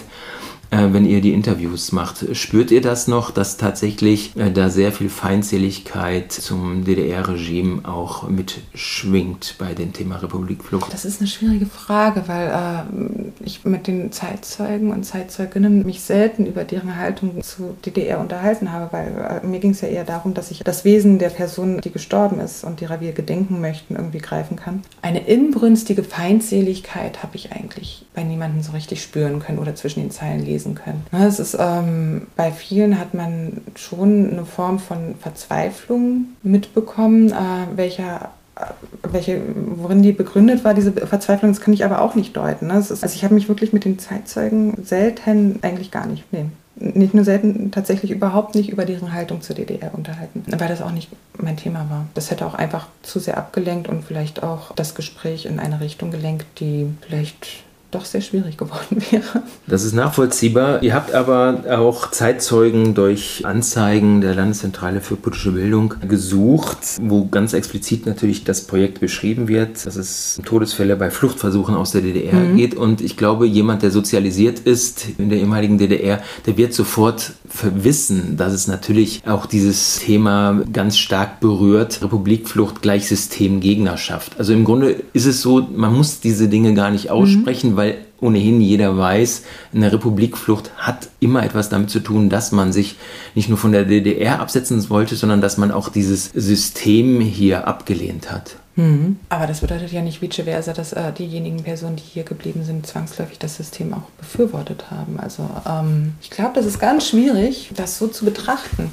Äh, 0.70 0.88
wenn 0.92 1.04
ihr 1.04 1.20
die 1.20 1.32
Interviews 1.32 1.92
macht. 1.92 2.37
Spürt 2.37 2.70
ihr 2.70 2.80
das 2.80 3.08
noch, 3.08 3.30
dass 3.30 3.56
tatsächlich 3.56 4.37
äh, 4.37 4.50
da 4.50 4.68
sehr 4.68 4.92
viel 4.92 5.08
Feindseligkeit 5.08 6.32
zum 6.32 6.85
DDR-Regime 6.85 7.88
auch 7.88 8.28
mitschwingt 8.28 9.56
bei 9.58 9.75
dem 9.75 9.92
Thema 9.92 10.16
Republikflucht? 10.16 10.92
Das 10.92 11.04
ist 11.04 11.20
eine 11.20 11.28
schwierige 11.28 11.66
Frage, 11.66 12.25
weil 12.26 12.49
äh, 12.49 13.44
ich 13.44 13.64
mit 13.64 13.87
den 13.87 14.12
Zeitzeugen 14.12 14.90
und 14.92 15.04
Zeitzeuginnen 15.04 15.85
mich 15.85 16.00
selten 16.00 16.46
über 16.46 16.64
deren 16.64 16.96
Haltung 16.96 17.42
zu 17.42 17.76
DDR 17.85 18.20
unterhalten 18.20 18.73
habe, 18.73 18.92
weil 18.92 19.40
äh, 19.42 19.46
mir 19.46 19.61
ging 19.61 19.70
es 19.70 19.80
ja 19.80 19.88
eher 19.88 20.04
darum, 20.04 20.35
dass 20.35 20.50
ich 20.50 20.61
das 20.61 20.85
Wesen 20.85 21.18
der 21.18 21.30
Person, 21.30 21.80
die 21.80 21.90
gestorben 21.90 22.40
ist 22.40 22.64
und 22.64 22.80
derer 22.80 23.00
wir 23.00 23.12
gedenken 23.12 23.61
möchten, 23.61 23.96
irgendwie 23.96 24.18
greifen 24.18 24.56
kann. 24.56 24.82
Eine 25.02 25.26
inbrünstige 25.26 26.02
Feindseligkeit 26.02 27.23
habe 27.23 27.37
ich 27.37 27.52
eigentlich 27.52 28.04
bei 28.14 28.25
niemandem 28.25 28.62
so 28.62 28.73
richtig 28.73 29.02
spüren 29.02 29.40
können 29.40 29.58
oder 29.58 29.75
zwischen 29.75 30.00
den 30.00 30.11
Zeilen 30.11 30.44
lesen 30.44 30.65
lesen 30.66 30.75
können. 30.75 31.06
Es 31.12 31.38
ist, 31.38 31.56
ähm, 31.58 32.26
bei 32.37 32.50
vielen 32.50 32.99
hat 32.99 33.14
man 33.14 33.62
schon 33.75 34.30
eine 34.30 34.44
Form 34.44 34.78
von 34.78 35.14
Verzweiflung 35.20 36.26
mitbekommen, 36.42 37.30
äh, 37.30 37.76
welcher 37.76 38.30
äh, 38.56 38.64
welche, 39.02 39.40
worin 39.54 40.02
die 40.02 40.12
begründet 40.12 40.64
war, 40.64 40.75
diese 40.75 40.92
Verzweiflung, 40.92 41.52
das 41.52 41.61
kann 41.61 41.75
ich 41.75 41.85
aber 41.85 42.00
auch 42.00 42.14
nicht 42.14 42.37
deuten. 42.37 42.68
Ne? 42.68 42.78
Ist, 42.78 42.90
also 42.90 43.14
ich 43.14 43.25
habe 43.25 43.35
mich 43.35 43.49
wirklich 43.49 43.73
mit 43.73 43.85
den 43.85 43.99
Zeitzeugen 43.99 44.85
selten, 44.85 45.58
eigentlich 45.62 45.90
gar 45.90 46.06
nicht, 46.06 46.25
nee, 46.32 46.46
nicht 46.78 47.14
nur 47.14 47.25
selten, 47.25 47.70
tatsächlich 47.70 48.11
überhaupt 48.11 48.54
nicht 48.54 48.68
über 48.68 48.85
deren 48.85 49.12
Haltung 49.12 49.40
zur 49.40 49.56
DDR 49.56 49.94
unterhalten, 49.94 50.44
weil 50.46 50.68
das 50.68 50.82
auch 50.82 50.90
nicht 50.90 51.11
mein 51.38 51.56
Thema 51.56 51.87
war. 51.88 52.06
Das 52.14 52.30
hätte 52.30 52.46
auch 52.46 52.54
einfach 52.54 52.88
zu 53.02 53.18
sehr 53.18 53.38
abgelenkt 53.38 53.88
und 53.88 54.04
vielleicht 54.04 54.42
auch 54.42 54.75
das 54.75 54.94
Gespräch 54.94 55.46
in 55.46 55.58
eine 55.58 55.80
Richtung 55.80 56.11
gelenkt, 56.11 56.46
die 56.61 56.87
vielleicht 57.00 57.65
doch 57.90 58.04
sehr 58.04 58.20
schwierig 58.20 58.56
geworden 58.56 59.02
wäre. 59.10 59.42
Das 59.66 59.84
ist 59.84 59.92
nachvollziehbar. 59.92 60.82
Ihr 60.82 60.94
habt 60.94 61.14
aber 61.14 61.64
auch 61.78 62.10
Zeitzeugen 62.10 62.94
durch 62.94 63.42
Anzeigen 63.44 64.20
der 64.20 64.34
Landeszentrale 64.34 65.00
für 65.00 65.16
politische 65.16 65.52
Bildung 65.52 65.94
gesucht, 66.06 66.78
wo 67.00 67.26
ganz 67.26 67.52
explizit 67.52 68.06
natürlich 68.06 68.44
das 68.44 68.62
Projekt 68.62 69.00
beschrieben 69.00 69.48
wird, 69.48 69.86
dass 69.86 69.96
es 69.96 70.36
um 70.38 70.44
Todesfälle 70.44 70.96
bei 70.96 71.10
Fluchtversuchen 71.10 71.74
aus 71.74 71.92
der 71.92 72.02
DDR 72.02 72.34
mhm. 72.34 72.56
geht. 72.56 72.74
Und 72.74 73.00
ich 73.00 73.16
glaube, 73.16 73.46
jemand, 73.46 73.82
der 73.82 73.90
sozialisiert 73.90 74.60
ist 74.60 75.06
in 75.18 75.30
der 75.30 75.38
ehemaligen 75.38 75.78
DDR, 75.78 76.20
der 76.46 76.56
wird 76.56 76.74
sofort 76.74 77.32
wissen, 77.62 78.36
dass 78.36 78.52
es 78.52 78.66
natürlich 78.66 79.22
auch 79.26 79.46
dieses 79.46 80.00
Thema 80.00 80.62
ganz 80.72 80.96
stark 80.96 81.40
berührt. 81.40 82.02
Republikflucht 82.02 82.82
gleich 82.82 83.08
Systemgegnerschaft. 83.08 84.38
Also 84.38 84.52
im 84.52 84.64
Grunde 84.64 85.02
ist 85.12 85.26
es 85.26 85.42
so, 85.42 85.66
man 85.74 85.94
muss 85.94 86.20
diese 86.20 86.48
Dinge 86.48 86.74
gar 86.74 86.90
nicht 86.90 87.10
aussprechen, 87.10 87.72
mhm. 87.72 87.75
Weil 87.76 87.99
ohnehin 88.21 88.61
jeder 88.61 88.97
weiß, 88.97 89.42
eine 89.75 89.92
Republikflucht 89.92 90.71
hat 90.76 91.09
immer 91.21 91.45
etwas 91.45 91.68
damit 91.68 91.90
zu 91.90 92.00
tun, 92.00 92.30
dass 92.30 92.52
man 92.52 92.73
sich 92.73 92.97
nicht 93.35 93.49
nur 93.49 93.59
von 93.59 93.73
der 93.73 93.85
DDR 93.85 94.40
absetzen 94.40 94.88
wollte, 94.90 95.16
sondern 95.16 95.40
dass 95.40 95.59
man 95.59 95.71
auch 95.71 95.88
dieses 95.88 96.26
System 96.26 97.21
hier 97.21 97.66
abgelehnt 97.66 98.30
hat. 98.30 98.56
Mhm. 98.76 99.18
Aber 99.30 99.47
das 99.47 99.61
bedeutet 99.61 99.90
ja 99.90 100.02
nicht 100.02 100.21
vice 100.21 100.45
versa, 100.45 100.73
dass 100.75 100.92
äh, 100.92 101.12
diejenigen 101.12 101.62
Personen, 101.62 101.97
die 101.97 102.02
hier 102.02 102.25
geblieben 102.25 102.62
sind, 102.62 102.87
zwangsläufig 102.87 103.38
das 103.38 103.56
System 103.56 103.95
auch 103.95 104.11
befürwortet 104.18 104.90
haben. 104.90 105.18
Also 105.18 105.49
ähm, 105.66 106.14
ich 106.21 106.30
glaube, 106.30 106.52
das 106.54 106.66
ist 106.66 106.78
ganz 106.78 107.09
schwierig, 107.09 107.71
das 107.75 107.99
so 107.99 108.06
zu 108.06 108.26
betrachten. 108.26 108.92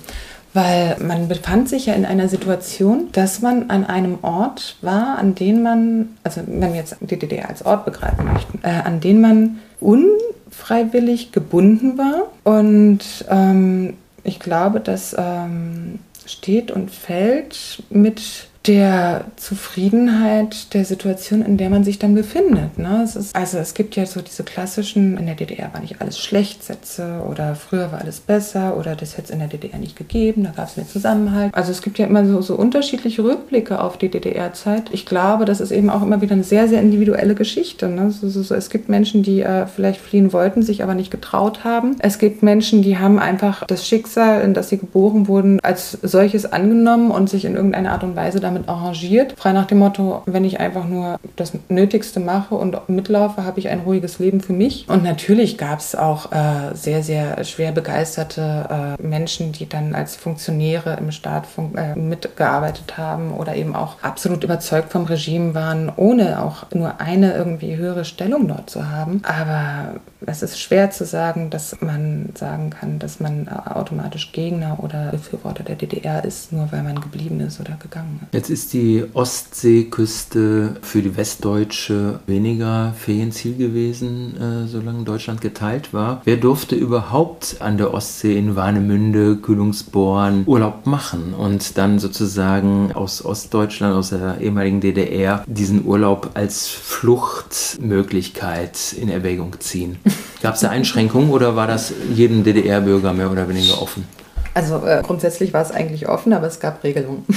Weil 0.54 0.98
man 1.00 1.28
befand 1.28 1.68
sich 1.68 1.88
ja 1.88 1.94
in 1.94 2.06
einer 2.06 2.30
Situation, 2.30 3.10
dass 3.12 3.42
man 3.42 3.70
an 3.70 3.86
einem 3.86 4.20
Ort 4.22 4.78
war, 4.82 5.18
an 5.18 5.34
den 5.34 5.64
man, 5.64 6.10
also 6.24 6.42
wenn 6.46 6.74
wir 6.74 6.80
jetzt 6.80 6.96
die 7.00 7.18
DDR 7.18 7.50
als 7.50 7.66
Ort 7.66 7.86
begreifen 7.86 8.26
möchten, 8.32 8.60
äh, 8.62 8.70
an 8.70 9.00
den 9.00 9.20
man 9.20 9.60
unfreiwillig 9.80 11.32
gebunden 11.32 11.98
war. 11.98 12.28
Und 12.44 13.26
ähm, 13.30 13.96
ich 14.24 14.40
glaube, 14.40 14.80
das 14.80 15.16
ähm, 15.18 16.00
steht 16.26 16.70
und 16.72 16.92
fällt 16.92 17.84
mit 17.90 18.48
der 18.68 19.26
Zufriedenheit 19.36 20.74
der 20.74 20.86
Situation, 20.86 21.42
in 21.42 21.58
der 21.58 21.70
man 21.70 21.84
sich 21.84 22.00
dann 22.00 22.16
befindet. 22.16 22.78
Ne? 22.78 23.02
Es 23.04 23.18
ist, 23.18 23.36
also 23.36 23.58
es 23.58 23.74
gibt 23.74 23.98
ja 23.98 24.06
so 24.06 24.22
diese 24.22 24.44
klassischen, 24.44 25.18
in 25.18 25.26
der 25.26 25.36
DDR 25.36 25.74
war 25.74 25.82
nicht 25.82 26.00
alles 26.00 26.18
schlecht 26.18 26.64
Sätze 26.64 27.22
oder 27.30 27.56
früher 27.56 27.92
war 27.92 28.00
alles 28.00 28.22
besser 28.22 28.78
oder 28.78 28.96
das 28.96 29.18
hätte 29.18 29.26
es 29.26 29.30
in 29.32 29.40
der 29.40 29.50
DDR 29.50 29.80
nicht 29.80 29.98
gegeben, 29.98 30.44
da 30.44 30.52
gab 30.52 30.70
es 30.70 30.78
mehr 30.78 30.88
Zusammenhalt. 30.88 31.54
Also 31.54 31.72
es 31.72 31.82
gibt 31.82 32.00
ja 32.00 32.06
immer 32.06 32.26
so, 32.26 32.42
so 32.42 32.56
unterschiedliche 32.56 33.24
Rückblicke 33.24 33.82
auf 33.82 33.98
die 33.98 34.10
DDR-Zeit. 34.10 34.84
Ich 34.94 35.06
glaube, 35.06 35.44
das 35.44 35.60
ist 35.60 35.72
eben 35.72 35.90
auch 35.90 36.02
immer 36.02 36.22
wieder 36.22 36.34
eine 36.34 36.46
sehr, 36.46 36.70
sehr 36.70 36.82
individuelle 36.82 37.36
Geschichte. 37.36 37.90
Ne? 37.90 38.12
So, 38.12 38.30
so, 38.30 38.44
so, 38.44 38.56
es 38.56 38.70
gibt 38.70 38.88
Menschen, 38.88 39.24
die 39.24 39.42
äh, 39.42 39.68
vielleicht 39.68 40.00
fliehen 40.00 40.32
wollten, 40.32 40.62
sich 40.62 40.84
aber 40.84 40.96
nicht 40.96 41.12
getraut 41.12 41.66
haben. 41.66 41.98
Es 42.00 42.18
gibt 42.18 42.44
Menschen, 42.44 42.82
die 42.82 42.98
haben 42.98 43.20
einfach 43.20 43.66
das 43.66 43.86
Schicksal, 43.86 44.42
in 44.42 44.54
das 44.54 44.70
sie 44.70 44.78
geboren 44.78 45.28
wurden, 45.28 45.60
als 45.62 45.98
solches 46.02 46.46
angenommen 46.52 47.12
und 47.12 47.30
sich 47.30 47.44
in 47.44 47.56
irgendeiner 47.56 47.92
Art 47.92 48.04
und 48.04 48.16
Weise 48.16 48.40
damit 48.40 48.53
damit 48.54 48.70
arrangiert. 48.70 49.34
Frei 49.38 49.54
nach 49.54 49.66
dem 49.66 49.80
Motto, 49.80 50.24
wenn 50.26 50.46
ich 50.46 50.60
einfach 50.60 50.86
nur 50.86 51.20
das 51.36 51.54
Nötigste 51.70 52.20
mache 52.20 52.56
und 52.56 52.90
mitlaufe, 52.90 53.44
habe 53.44 53.60
ich 53.60 53.70
ein 53.70 53.82
ruhiges 53.82 54.20
Leben 54.20 54.42
für 54.42 54.54
mich. 54.54 54.88
Und 54.88 55.04
natürlich 55.04 55.58
gab 55.58 55.80
es 55.80 55.96
auch 55.96 56.32
äh, 56.32 56.74
sehr, 56.74 57.04
sehr 57.04 57.44
schwer 57.44 57.72
begeisterte 57.72 58.98
äh, 59.00 59.02
Menschen, 59.02 59.52
die 59.52 59.68
dann 59.68 59.96
als 59.96 60.16
Funktionäre 60.16 60.98
im 61.00 61.12
Staat 61.12 61.48
äh, 61.76 61.98
mitgearbeitet 61.98 62.98
haben 62.98 63.32
oder 63.34 63.56
eben 63.56 63.76
auch 63.76 63.98
absolut 64.02 64.44
überzeugt 64.44 64.92
vom 64.92 65.06
Regime 65.06 65.54
waren, 65.54 65.92
ohne 65.96 66.44
auch 66.44 66.66
nur 66.74 67.00
eine 67.02 67.34
irgendwie 67.34 67.76
höhere 67.76 68.06
Stellung 68.06 68.48
dort 68.48 68.70
zu 68.70 68.90
haben. 68.90 69.22
Aber 69.24 70.00
es 70.26 70.44
ist 70.44 70.60
schwer 70.60 70.92
zu 70.92 71.06
sagen, 71.06 71.50
dass 71.50 71.80
man 71.82 72.30
sagen 72.36 72.70
kann, 72.70 73.00
dass 73.00 73.20
man 73.20 73.50
automatisch 73.50 74.32
Gegner 74.32 74.78
oder 74.82 75.12
Befürworter 75.12 75.64
der 75.64 75.76
DDR 75.76 76.24
ist, 76.24 76.52
nur 76.52 76.72
weil 76.72 76.84
man 76.84 77.02
geblieben 77.02 77.40
ist 77.40 77.60
oder 77.60 77.78
gegangen 77.82 78.20
ist. 78.24 78.34
Jetzt 78.34 78.50
ist 78.50 78.74
die 78.74 79.06
Ostseeküste 79.14 80.76
für 80.82 81.02
die 81.02 81.16
Westdeutsche 81.16 82.20
weniger 82.28 82.94
Ferienziel 82.98 83.56
gewesen, 83.58 84.36
äh, 84.38 84.68
solange 84.68 85.04
Deutschland 85.04 85.42
geteilt 85.42 85.94
war. 85.94 86.22
Wer 86.26 86.38
durfte 86.38 86.76
überhaupt 86.76 87.58
an 87.60 87.78
der 87.78 87.94
Ostsee 87.94 88.38
in 88.38 88.56
Warnemünde, 88.56 89.38
Kühlungsborn 89.38 90.44
Urlaub 90.46 90.86
machen 90.86 91.34
und 91.34 91.78
dann 91.78 92.00
sozusagen 92.00 92.92
aus 92.94 93.24
Ostdeutschland, 93.24 93.96
aus 93.96 94.10
der 94.10 94.42
ehemaligen 94.42 94.82
DDR, 94.82 95.44
diesen 95.48 95.86
Urlaub 95.86 96.32
als 96.34 96.68
Fluchtmöglichkeit 96.68 98.94
in 98.94 99.10
Erwägung 99.10 99.56
ziehen? 99.60 99.98
Gab 100.42 100.56
es 100.56 100.62
da 100.62 100.70
Einschränkungen 100.70 101.30
oder 101.30 101.56
war 101.56 101.68
das 101.68 101.94
jedem 102.14 102.44
DDR-Bürger 102.44 103.14
mehr 103.14 103.32
oder 103.32 103.48
weniger 103.48 103.82
offen? 103.82 104.06
Also 104.54 104.86
äh, 104.86 105.02
grundsätzlich 105.04 105.54
war 105.54 105.62
es 105.62 105.72
eigentlich 105.72 106.08
offen, 106.08 106.34
aber 106.34 106.48
es 106.48 106.60
gab 106.60 106.84
Regelungen. 106.84 107.26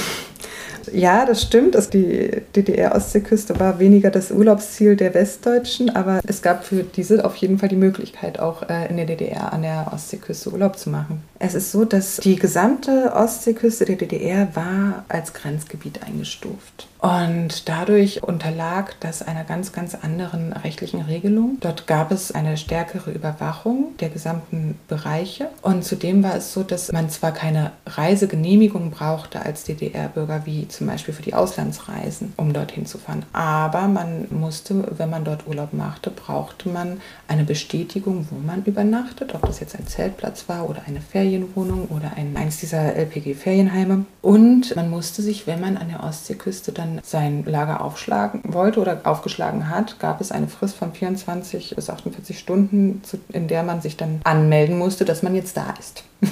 Ja, 0.93 1.25
das 1.25 1.41
stimmt. 1.41 1.75
Also 1.75 1.89
die 1.89 2.31
DDR-Ostseeküste 2.55 3.59
war 3.59 3.79
weniger 3.79 4.09
das 4.09 4.31
Urlaubsziel 4.31 4.95
der 4.95 5.13
Westdeutschen, 5.13 5.89
aber 5.89 6.21
es 6.25 6.41
gab 6.41 6.63
für 6.63 6.83
diese 6.83 7.25
auf 7.25 7.35
jeden 7.35 7.57
Fall 7.57 7.69
die 7.69 7.75
Möglichkeit, 7.75 8.39
auch 8.39 8.63
äh, 8.69 8.87
in 8.89 8.97
der 8.97 9.05
DDR 9.05 9.53
an 9.53 9.63
der 9.63 9.91
Ostseeküste 9.93 10.51
Urlaub 10.51 10.77
zu 10.77 10.89
machen. 10.89 11.21
Es 11.39 11.53
ist 11.53 11.71
so, 11.71 11.85
dass 11.85 12.17
die 12.17 12.35
gesamte 12.35 13.13
Ostseeküste 13.13 13.85
der 13.85 13.97
DDR 13.97 14.55
war 14.55 15.05
als 15.07 15.33
Grenzgebiet 15.33 16.03
eingestuft. 16.03 16.87
Und 16.99 17.69
dadurch 17.69 18.23
unterlag 18.23 18.95
das 19.01 19.21
einer 19.21 19.43
ganz, 19.43 19.71
ganz 19.71 19.93
anderen 19.93 20.51
rechtlichen 20.51 21.01
Regelung. 21.01 21.57
Dort 21.59 21.85
gab 21.85 22.11
es 22.11 22.31
eine 22.31 22.57
stärkere 22.57 23.11
Überwachung 23.11 23.95
der 23.99 24.09
gesamten 24.09 24.79
Bereiche. 24.87 25.49
Und 25.61 25.83
zudem 25.83 26.23
war 26.23 26.35
es 26.35 26.53
so, 26.53 26.63
dass 26.63 26.91
man 26.91 27.09
zwar 27.09 27.33
keine 27.33 27.71
Reisegenehmigung 27.85 28.89
brauchte 28.89 29.41
als 29.41 29.63
DDR-Bürger, 29.63 30.45
wie 30.45 30.67
zum 30.67 30.87
Beispiel 30.87 31.13
für 31.13 31.21
die 31.21 31.35
Auslandsreisen, 31.35 32.33
um 32.35 32.51
dorthin 32.51 32.87
zu 32.87 32.97
fahren. 32.97 33.25
Aber 33.31 33.87
man 33.87 34.27
musste, 34.31 34.83
wenn 34.97 35.11
man 35.11 35.23
dort 35.23 35.45
Urlaub 35.45 35.73
machte, 35.73 36.09
brauchte 36.09 36.69
man 36.69 36.99
eine 37.27 37.43
Bestätigung, 37.43 38.27
wo 38.31 38.39
man 38.39 38.63
übernachtet, 38.63 39.35
ob 39.35 39.43
das 39.45 39.59
jetzt 39.59 39.77
ein 39.77 39.85
Zeltplatz 39.85 40.45
war 40.49 40.67
oder 40.67 40.81
eine 40.87 41.01
Ferienwohnung 41.27 41.87
oder 41.89 42.13
ein, 42.15 42.37
eins 42.37 42.57
dieser 42.57 42.95
LPG-Ferienheime. 42.95 44.05
Und 44.21 44.73
man 44.77 44.89
musste 44.89 45.21
sich, 45.21 45.45
wenn 45.45 45.59
man 45.59 45.75
an 45.75 45.89
der 45.89 46.01
Ostseeküste 46.03 46.71
dann 46.71 47.01
sein 47.03 47.43
Lager 47.45 47.83
aufschlagen 47.83 48.41
wollte 48.45 48.79
oder 48.79 49.01
aufgeschlagen 49.03 49.69
hat, 49.69 49.99
gab 49.99 50.21
es 50.21 50.31
eine 50.31 50.47
Frist 50.47 50.77
von 50.77 50.93
24 50.93 51.75
bis 51.75 51.89
48 51.89 52.39
Stunden, 52.39 53.01
in 53.29 53.49
der 53.49 53.63
man 53.63 53.81
sich 53.81 53.97
dann 53.97 54.21
anmelden 54.23 54.77
musste, 54.77 55.03
dass 55.03 55.21
man 55.21 55.35
jetzt 55.35 55.57
da 55.57 55.73
ist. 55.77 56.03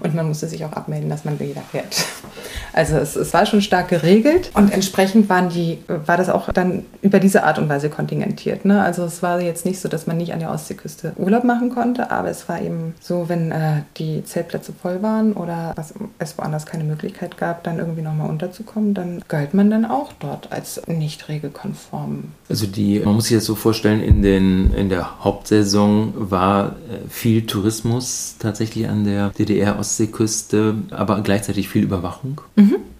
Und 0.00 0.14
man 0.14 0.28
musste 0.28 0.46
sich 0.46 0.64
auch 0.64 0.72
abmelden, 0.72 1.10
dass 1.10 1.24
man 1.24 1.40
wieder 1.40 1.62
fährt. 1.62 2.06
Also 2.72 2.96
es, 2.96 3.16
es, 3.16 3.32
war 3.32 3.46
schon 3.46 3.62
stark 3.62 3.88
geregelt 3.88 4.50
und 4.54 4.72
entsprechend 4.72 5.28
waren 5.28 5.48
die, 5.48 5.78
war 5.86 6.16
das 6.16 6.28
auch 6.28 6.52
dann 6.52 6.84
über 7.02 7.20
diese 7.20 7.44
Art 7.44 7.58
und 7.58 7.68
Weise 7.68 7.90
kontingentiert. 7.90 8.64
Ne? 8.64 8.82
Also 8.82 9.04
es 9.04 9.22
war 9.22 9.40
jetzt 9.40 9.64
nicht 9.64 9.80
so, 9.80 9.88
dass 9.88 10.06
man 10.06 10.16
nicht 10.16 10.32
an 10.32 10.40
der 10.40 10.50
Ostseeküste 10.50 11.12
Urlaub 11.16 11.44
machen 11.44 11.70
konnte, 11.70 12.10
aber 12.10 12.28
es 12.28 12.48
war 12.48 12.60
eben 12.60 12.94
so, 13.00 13.28
wenn 13.28 13.50
äh, 13.50 13.82
die 13.96 14.24
Zeltplätze 14.24 14.72
voll 14.72 15.02
waren 15.02 15.32
oder 15.32 15.72
was, 15.76 15.94
es 16.18 16.36
woanders 16.38 16.66
keine 16.66 16.84
Möglichkeit 16.84 17.36
gab, 17.36 17.64
dann 17.64 17.78
irgendwie 17.78 18.02
nochmal 18.02 18.28
unterzukommen, 18.28 18.94
dann 18.94 19.22
galt 19.28 19.54
man 19.54 19.70
dann 19.70 19.84
auch 19.84 20.12
dort 20.18 20.52
als 20.52 20.80
nicht 20.86 21.28
regelkonform. 21.28 22.24
Also 22.48 22.66
die, 22.66 23.00
man 23.00 23.14
muss 23.14 23.26
sich 23.26 23.36
das 23.36 23.44
so 23.44 23.54
vorstellen, 23.54 24.02
in, 24.02 24.22
den, 24.22 24.72
in 24.74 24.88
der 24.88 25.24
Hauptsaison 25.24 26.14
war 26.16 26.76
äh, 26.88 27.08
viel 27.08 27.46
Tourismus 27.46 28.36
tatsächlich 28.38 28.88
an 28.88 29.04
der 29.04 29.30
DDR-Ostseeküste, 29.30 30.74
aber 30.90 31.20
gleichzeitig 31.20 31.68
viel 31.68 31.82
Überwachung. 31.82 32.40
Mhm. 32.58 32.97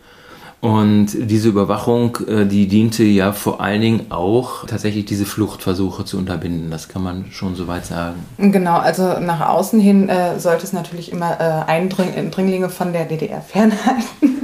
Und 0.60 1.08
diese 1.12 1.48
Überwachung, 1.48 2.18
äh, 2.26 2.44
die 2.44 2.66
diente 2.66 3.04
ja 3.04 3.32
vor 3.32 3.60
allen 3.60 3.80
Dingen 3.80 4.06
auch 4.10 4.66
tatsächlich 4.66 5.04
diese 5.04 5.24
Fluchtversuche 5.24 6.04
zu 6.04 6.18
unterbinden. 6.18 6.70
Das 6.70 6.88
kann 6.88 7.02
man 7.02 7.26
schon 7.30 7.54
soweit 7.54 7.86
sagen. 7.86 8.24
Genau, 8.38 8.78
also 8.78 9.20
nach 9.20 9.48
außen 9.48 9.78
hin 9.78 10.08
äh, 10.08 10.40
sollte 10.40 10.64
es 10.64 10.72
natürlich 10.72 11.12
immer 11.12 11.40
äh, 11.40 11.70
Eindringlinge 11.70 12.70
von 12.70 12.92
der 12.92 13.04
DDR 13.04 13.40
fernhalten. 13.46 14.38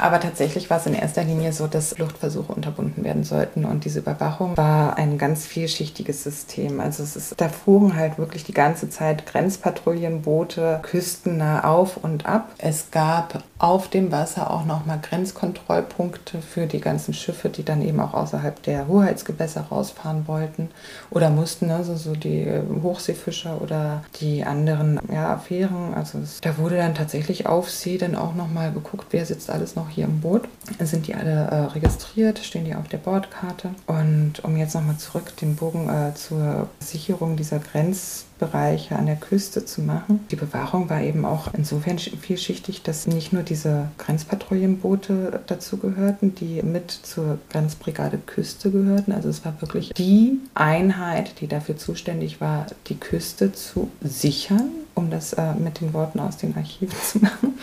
Aber 0.00 0.20
tatsächlich 0.20 0.70
war 0.70 0.78
es 0.78 0.86
in 0.86 0.94
erster 0.94 1.24
Linie 1.24 1.52
so, 1.52 1.66
dass 1.66 1.94
Fluchtversuche 1.94 2.52
unterbunden 2.52 3.04
werden 3.04 3.24
sollten. 3.24 3.64
Und 3.64 3.84
diese 3.84 4.00
Überwachung 4.00 4.56
war 4.56 4.96
ein 4.96 5.18
ganz 5.18 5.46
vielschichtiges 5.46 6.22
System. 6.22 6.80
Also 6.80 7.02
es 7.02 7.16
ist, 7.16 7.34
da 7.40 7.48
fuhren 7.48 7.96
halt 7.96 8.18
wirklich 8.18 8.44
die 8.44 8.54
ganze 8.54 8.90
Zeit 8.90 9.26
Grenzpatrouillenboote 9.26 10.80
küstennah 10.82 11.64
auf 11.64 11.96
und 11.96 12.26
ab. 12.26 12.50
Es 12.58 12.90
gab 12.90 13.42
auf 13.58 13.88
dem 13.88 14.12
Wasser 14.12 14.50
auch 14.50 14.64
nochmal 14.64 15.00
Grenzkontrollpunkte 15.38 16.40
für 16.42 16.66
die 16.66 16.80
ganzen 16.80 17.14
Schiffe, 17.14 17.48
die 17.48 17.64
dann 17.64 17.82
eben 17.82 18.00
auch 18.00 18.14
außerhalb 18.14 18.62
der 18.62 18.88
Hoheitsgewässer 18.88 19.62
rausfahren 19.70 20.26
wollten 20.26 20.70
oder 21.10 21.30
mussten, 21.30 21.70
also 21.70 21.96
so 21.96 22.14
die 22.14 22.46
Hochseefischer 22.82 23.60
oder 23.60 24.02
die 24.20 24.44
anderen 24.44 25.00
ja, 25.12 25.32
Affären. 25.34 25.94
Also 25.94 26.18
es, 26.18 26.40
da 26.40 26.58
wurde 26.58 26.76
dann 26.76 26.94
tatsächlich 26.94 27.46
auf 27.46 27.70
See 27.70 27.98
dann 27.98 28.16
auch 28.16 28.34
nochmal 28.34 28.72
geguckt, 28.72 29.06
wer 29.10 29.24
sitzt 29.24 29.50
alles 29.50 29.76
noch 29.76 29.88
hier 29.88 30.04
im 30.04 30.20
Boot. 30.20 30.42
Sind 30.80 31.06
die 31.06 31.14
alle 31.14 31.30
äh, 31.30 31.54
registriert, 31.72 32.38
stehen 32.38 32.64
die 32.64 32.74
auf 32.74 32.88
der 32.88 32.98
Bordkarte. 32.98 33.70
Und 33.86 34.44
um 34.44 34.56
jetzt 34.56 34.74
nochmal 34.74 34.96
zurück 34.96 35.36
den 35.36 35.56
Bogen 35.56 35.88
äh, 35.88 36.14
zur 36.14 36.68
Sicherung 36.80 37.36
dieser 37.36 37.58
Grenzbereiche 38.38 38.96
an 38.96 39.06
der 39.06 39.16
Küste 39.16 39.64
zu 39.64 39.82
machen. 39.82 40.20
Die 40.30 40.36
Bewahrung 40.36 40.88
war 40.88 41.02
eben 41.02 41.24
auch 41.24 41.52
insofern 41.54 41.98
vielschichtig, 41.98 42.82
dass 42.82 43.06
nicht 43.06 43.32
nur 43.32 43.42
diese 43.42 43.88
Grenzpatrouillenboote 43.98 45.40
dazu 45.46 45.76
gehörten, 45.78 46.34
die 46.34 46.62
mit 46.62 46.90
zur 46.90 47.38
Grenzbrigade 47.50 48.18
Küste 48.18 48.70
gehörten. 48.70 49.12
Also 49.12 49.28
es 49.28 49.44
war 49.44 49.60
wirklich 49.60 49.92
die 49.94 50.38
Einheit, 50.54 51.40
die 51.40 51.48
dafür 51.48 51.76
zuständig 51.76 52.40
war, 52.40 52.66
die 52.88 52.98
Küste 52.98 53.52
zu 53.52 53.90
sichern 54.00 54.70
um 54.98 55.10
das 55.10 55.32
äh, 55.32 55.54
mit 55.54 55.80
den 55.80 55.94
Worten 55.94 56.20
aus 56.20 56.36
den 56.36 56.56
Archiven 56.56 56.96
zu 57.02 57.18
machen. 57.18 57.54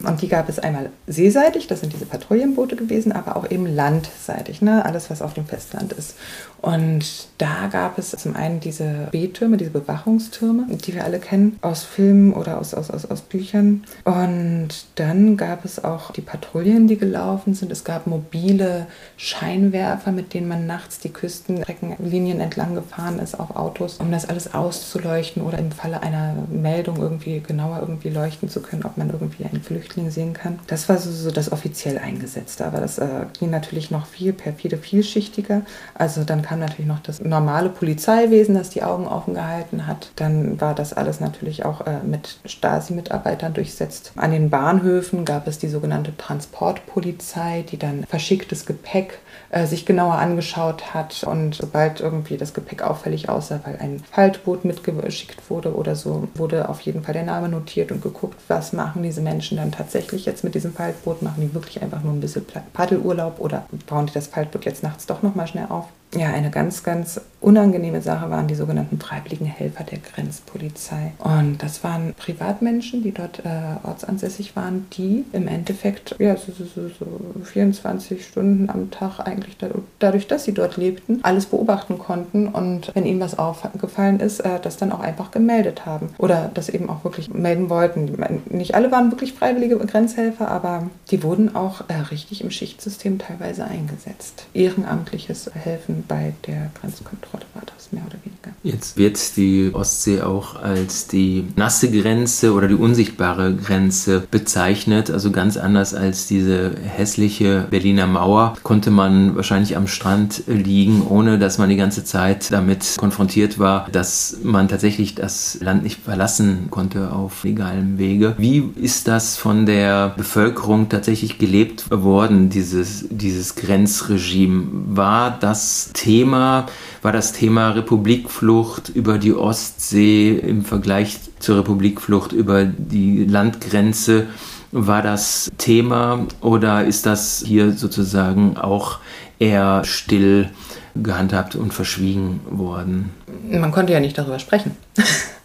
Und 0.00 0.22
die 0.22 0.28
gab 0.28 0.48
es 0.48 0.60
einmal 0.60 0.90
seeseitig, 1.08 1.66
das 1.66 1.80
sind 1.80 1.92
diese 1.92 2.06
Patrouillenboote 2.06 2.76
gewesen, 2.76 3.10
aber 3.10 3.36
auch 3.36 3.50
eben 3.50 3.66
landseitig, 3.66 4.62
ne? 4.62 4.84
alles 4.84 5.10
was 5.10 5.22
auf 5.22 5.34
dem 5.34 5.44
Festland 5.44 5.92
ist. 5.92 6.14
Und 6.60 7.28
da 7.38 7.68
gab 7.70 7.98
es 7.98 8.10
zum 8.10 8.34
einen 8.36 8.60
diese 8.60 9.08
B-Türme, 9.10 9.56
diese 9.56 9.70
Bewachungstürme, 9.70 10.66
die 10.70 10.94
wir 10.94 11.04
alle 11.04 11.18
kennen 11.18 11.58
aus 11.62 11.82
Filmen 11.82 12.32
oder 12.32 12.58
aus, 12.58 12.74
aus, 12.74 12.90
aus, 12.90 13.06
aus 13.06 13.22
Büchern. 13.22 13.84
Und 14.04 14.68
dann 14.96 15.36
gab 15.36 15.64
es 15.64 15.82
auch 15.82 16.12
die 16.12 16.20
Patrouillen, 16.20 16.86
die 16.86 16.96
gelaufen 16.96 17.54
sind. 17.54 17.72
Es 17.72 17.84
gab 17.84 18.06
mobile 18.06 18.86
Scheinwerfer, 19.16 20.12
mit 20.12 20.34
denen 20.34 20.48
man 20.48 20.66
nachts 20.66 21.00
die 21.00 21.10
Küstenstreckenlinien 21.10 22.40
entlang 22.40 22.74
gefahren 22.74 23.18
ist 23.18 23.38
auf 23.38 23.56
Autos, 23.56 23.98
um 23.98 24.10
das 24.10 24.28
alles 24.28 24.54
auszuleuchten 24.54 25.42
oder 25.42 25.58
im 25.58 25.72
Falle 25.72 26.02
einer 26.02 26.34
Meldung 26.68 26.96
irgendwie 26.98 27.40
genauer 27.40 27.78
irgendwie 27.80 28.10
leuchten 28.10 28.48
zu 28.48 28.60
können, 28.60 28.84
ob 28.84 28.96
man 28.96 29.10
irgendwie 29.10 29.44
einen 29.44 29.62
Flüchtling 29.62 30.10
sehen 30.10 30.34
kann. 30.34 30.58
Das 30.66 30.88
war 30.88 30.98
so, 30.98 31.10
so 31.10 31.30
das 31.30 31.50
offiziell 31.50 31.98
eingesetzte, 31.98 32.66
aber 32.66 32.80
das 32.80 32.98
äh, 32.98 33.26
ging 33.38 33.50
natürlich 33.50 33.90
noch 33.90 34.06
viel 34.06 34.32
perfide, 34.32 34.76
vielschichtiger. 34.76 35.62
Also 35.94 36.24
dann 36.24 36.42
kam 36.42 36.60
natürlich 36.60 36.86
noch 36.86 37.00
das 37.00 37.20
normale 37.20 37.70
Polizeiwesen, 37.70 38.54
das 38.54 38.70
die 38.70 38.82
Augen 38.82 39.06
offen 39.06 39.34
gehalten 39.34 39.86
hat. 39.86 40.10
Dann 40.16 40.60
war 40.60 40.74
das 40.74 40.92
alles 40.92 41.20
natürlich 41.20 41.64
auch 41.64 41.86
äh, 41.86 42.00
mit 42.04 42.38
Stasi-Mitarbeitern 42.44 43.54
durchsetzt. 43.54 44.12
An 44.16 44.32
den 44.32 44.50
Bahnhöfen 44.50 45.24
gab 45.24 45.46
es 45.46 45.58
die 45.58 45.68
sogenannte 45.68 46.16
Transportpolizei, 46.16 47.64
die 47.70 47.78
dann 47.78 48.04
verschicktes 48.04 48.66
Gepäck 48.66 49.18
äh, 49.50 49.66
sich 49.66 49.86
genauer 49.86 50.16
angeschaut 50.16 50.92
hat 50.92 51.24
und 51.24 51.54
sobald 51.54 52.00
irgendwie 52.00 52.36
das 52.36 52.52
Gepäck 52.52 52.82
auffällig 52.82 53.28
aussah, 53.28 53.60
weil 53.64 53.76
ein 53.78 54.02
Faltboot 54.10 54.64
mitgeschickt 54.64 55.48
wurde 55.50 55.74
oder 55.74 55.96
so, 55.96 56.28
wurde 56.34 56.57
auf 56.66 56.80
jeden 56.80 57.02
Fall 57.02 57.14
der 57.14 57.24
Name 57.24 57.48
notiert 57.48 57.92
und 57.92 58.02
geguckt, 58.02 58.40
was 58.48 58.72
machen 58.72 59.02
diese 59.02 59.20
Menschen 59.20 59.56
dann 59.58 59.72
tatsächlich 59.72 60.24
jetzt 60.24 60.44
mit 60.44 60.54
diesem 60.54 60.72
Faltboot? 60.72 61.22
Machen 61.22 61.42
die 61.42 61.54
wirklich 61.54 61.82
einfach 61.82 62.02
nur 62.02 62.12
ein 62.12 62.20
bisschen 62.20 62.46
Paddelurlaub 62.72 63.40
oder 63.40 63.66
bauen 63.86 64.06
die 64.06 64.12
das 64.12 64.28
Faltboot 64.28 64.64
jetzt 64.64 64.82
nachts 64.82 65.06
doch 65.06 65.22
nochmal 65.22 65.46
schnell 65.46 65.66
auf? 65.68 65.86
Ja, 66.14 66.28
eine 66.28 66.50
ganz, 66.50 66.82
ganz 66.82 67.20
unangenehme 67.40 68.00
Sache 68.00 68.30
waren 68.30 68.48
die 68.48 68.54
sogenannten 68.54 68.98
freiwilligen 68.98 69.46
Helfer 69.46 69.84
der 69.84 69.98
Grenzpolizei. 69.98 71.12
Und 71.18 71.62
das 71.62 71.84
waren 71.84 72.14
Privatmenschen, 72.14 73.02
die 73.02 73.12
dort 73.12 73.40
äh, 73.40 73.76
ortsansässig 73.84 74.56
waren, 74.56 74.86
die 74.92 75.24
im 75.32 75.46
Endeffekt 75.46 76.16
ja, 76.18 76.36
so, 76.36 76.52
so, 76.52 76.64
so, 76.64 76.88
so 76.88 77.44
24 77.44 78.24
Stunden 78.24 78.70
am 78.70 78.90
Tag 78.90 79.20
eigentlich 79.20 79.56
da, 79.58 79.68
dadurch, 79.98 80.26
dass 80.26 80.44
sie 80.44 80.52
dort 80.52 80.76
lebten, 80.76 81.20
alles 81.22 81.46
beobachten 81.46 81.98
konnten 81.98 82.48
und 82.48 82.90
wenn 82.94 83.06
ihnen 83.06 83.20
was 83.20 83.38
aufgefallen 83.38 84.20
ist, 84.20 84.40
äh, 84.40 84.58
das 84.60 84.78
dann 84.78 84.90
auch 84.90 85.00
einfach 85.00 85.30
gemeldet 85.30 85.86
haben 85.86 86.08
oder 86.18 86.50
das 86.52 86.68
eben 86.68 86.88
auch 86.88 87.04
wirklich 87.04 87.32
melden 87.32 87.70
wollten. 87.70 88.16
Nicht 88.50 88.74
alle 88.74 88.90
waren 88.90 89.12
wirklich 89.12 89.34
freiwillige 89.34 89.76
Grenzhelfer, 89.76 90.48
aber 90.50 90.88
die 91.10 91.22
wurden 91.22 91.54
auch 91.54 91.82
äh, 91.88 91.94
richtig 92.10 92.42
im 92.42 92.50
Schichtsystem 92.50 93.18
teilweise 93.18 93.64
eingesetzt. 93.64 94.46
Ehrenamtliches 94.54 95.50
Helfen 95.54 95.97
bei 96.06 96.34
der 96.46 96.70
Grenzkontrolle 96.80 97.44
war 97.54 97.62
das 97.66 97.92
mehr 97.92 98.02
oder 98.06 98.16
weniger. 98.24 98.56
Jetzt 98.62 98.96
wird 98.96 99.36
die 99.36 99.70
Ostsee 99.72 100.20
auch 100.20 100.60
als 100.60 101.06
die 101.06 101.46
nasse 101.56 101.90
Grenze 101.90 102.52
oder 102.52 102.68
die 102.68 102.74
unsichtbare 102.74 103.54
Grenze 103.54 104.26
bezeichnet. 104.30 105.10
Also 105.10 105.30
ganz 105.30 105.56
anders 105.56 105.94
als 105.94 106.26
diese 106.26 106.74
hässliche 106.84 107.66
Berliner 107.70 108.06
Mauer 108.06 108.56
konnte 108.62 108.90
man 108.90 109.36
wahrscheinlich 109.36 109.76
am 109.76 109.86
Strand 109.86 110.42
liegen, 110.46 111.06
ohne 111.06 111.38
dass 111.38 111.58
man 111.58 111.68
die 111.68 111.76
ganze 111.76 112.04
Zeit 112.04 112.50
damit 112.52 112.96
konfrontiert 112.98 113.58
war, 113.58 113.88
dass 113.90 114.38
man 114.42 114.68
tatsächlich 114.68 115.14
das 115.14 115.58
Land 115.60 115.82
nicht 115.82 116.00
verlassen 116.00 116.68
konnte 116.70 117.12
auf 117.12 117.44
legalem 117.44 117.98
Wege. 117.98 118.34
Wie 118.38 118.70
ist 118.76 119.08
das 119.08 119.36
von 119.36 119.66
der 119.66 120.10
Bevölkerung 120.10 120.88
tatsächlich 120.88 121.38
gelebt 121.38 121.90
worden, 121.90 122.50
dieses, 122.50 123.06
dieses 123.10 123.54
Grenzregime? 123.54 124.66
War 124.88 125.36
das 125.38 125.87
Thema, 125.92 126.66
war 127.02 127.12
das 127.12 127.32
Thema 127.32 127.70
Republikflucht 127.70 128.88
über 128.88 129.18
die 129.18 129.34
Ostsee 129.34 130.32
im 130.32 130.64
Vergleich 130.64 131.18
zur 131.38 131.58
Republikflucht 131.58 132.32
über 132.32 132.64
die 132.64 133.24
Landgrenze? 133.24 134.26
War 134.72 135.02
das 135.02 135.50
Thema 135.56 136.26
oder 136.40 136.84
ist 136.84 137.06
das 137.06 137.42
hier 137.46 137.72
sozusagen 137.72 138.56
auch 138.56 138.98
eher 139.38 139.84
still 139.84 140.50
gehandhabt 140.94 141.54
und 141.56 141.72
verschwiegen 141.72 142.40
worden? 142.50 143.10
Man 143.50 143.72
konnte 143.72 143.92
ja 143.92 144.00
nicht 144.00 144.18
darüber 144.18 144.38
sprechen. 144.38 144.76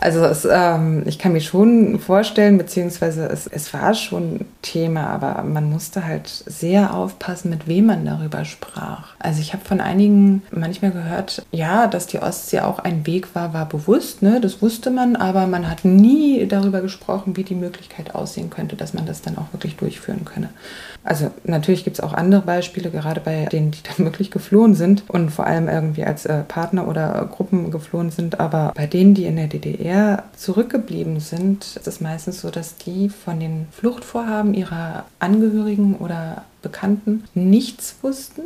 Also 0.00 0.24
es, 0.24 0.46
ähm, 0.50 1.02
ich 1.06 1.18
kann 1.18 1.32
mir 1.32 1.40
schon 1.40 1.98
vorstellen, 1.98 2.58
beziehungsweise 2.58 3.26
es, 3.26 3.46
es 3.46 3.72
war 3.74 3.94
schon 3.94 4.44
Thema, 4.62 5.08
aber 5.08 5.42
man 5.42 5.70
musste 5.70 6.04
halt 6.04 6.28
sehr 6.28 6.94
aufpassen, 6.94 7.50
mit 7.50 7.66
wem 7.66 7.86
man 7.86 8.04
darüber 8.04 8.44
sprach. 8.44 9.14
Also 9.18 9.40
ich 9.40 9.52
habe 9.52 9.64
von 9.64 9.80
einigen 9.80 10.42
manchmal 10.50 10.90
gehört, 10.90 11.44
ja, 11.52 11.86
dass 11.86 12.06
die 12.06 12.20
Ostsee 12.20 12.60
auch 12.60 12.78
ein 12.78 13.06
Weg 13.06 13.34
war, 13.34 13.54
war 13.54 13.68
bewusst, 13.68 14.22
ne? 14.22 14.40
das 14.40 14.62
wusste 14.62 14.90
man, 14.90 15.16
aber 15.16 15.46
man 15.46 15.68
hat 15.68 15.84
nie 15.84 16.46
darüber 16.46 16.80
gesprochen, 16.80 17.36
wie 17.36 17.44
die 17.44 17.54
Möglichkeit 17.54 18.14
aussehen 18.14 18.50
könnte, 18.50 18.76
dass 18.76 18.94
man 18.94 19.06
das 19.06 19.22
dann 19.22 19.38
auch 19.38 19.52
wirklich 19.52 19.76
durchführen 19.76 20.24
könne. 20.24 20.50
Also 21.04 21.30
natürlich 21.44 21.84
gibt 21.84 21.98
es 21.98 22.04
auch 22.04 22.12
andere 22.12 22.42
Beispiele, 22.42 22.90
gerade 22.90 23.20
bei 23.20 23.46
denen, 23.46 23.70
die 23.70 23.82
dann 23.96 24.04
wirklich 24.06 24.30
geflohen 24.30 24.74
sind 24.74 25.04
und 25.08 25.30
vor 25.30 25.46
allem 25.46 25.68
irgendwie 25.68 26.04
als 26.04 26.26
äh, 26.26 26.42
Partner 26.42 26.88
oder 26.88 27.28
Gruppen 27.30 27.70
geflohen 27.70 28.10
sind, 28.10 28.40
aber 28.40 28.72
bei 28.74 28.86
denen, 28.86 29.14
die 29.14 29.24
in 29.24 29.36
der 29.36 29.46
DDR 29.46 29.68
DDR 29.78 30.24
zurückgeblieben 30.36 31.20
sind, 31.20 31.76
ist 31.76 31.86
es 31.86 32.00
meistens 32.00 32.40
so, 32.40 32.50
dass 32.50 32.76
die 32.76 33.08
von 33.08 33.40
den 33.40 33.66
Fluchtvorhaben 33.72 34.54
ihrer 34.54 35.04
Angehörigen 35.18 35.96
oder 35.96 36.44
Bekannten 36.62 37.24
nichts 37.34 37.96
wussten. 38.02 38.42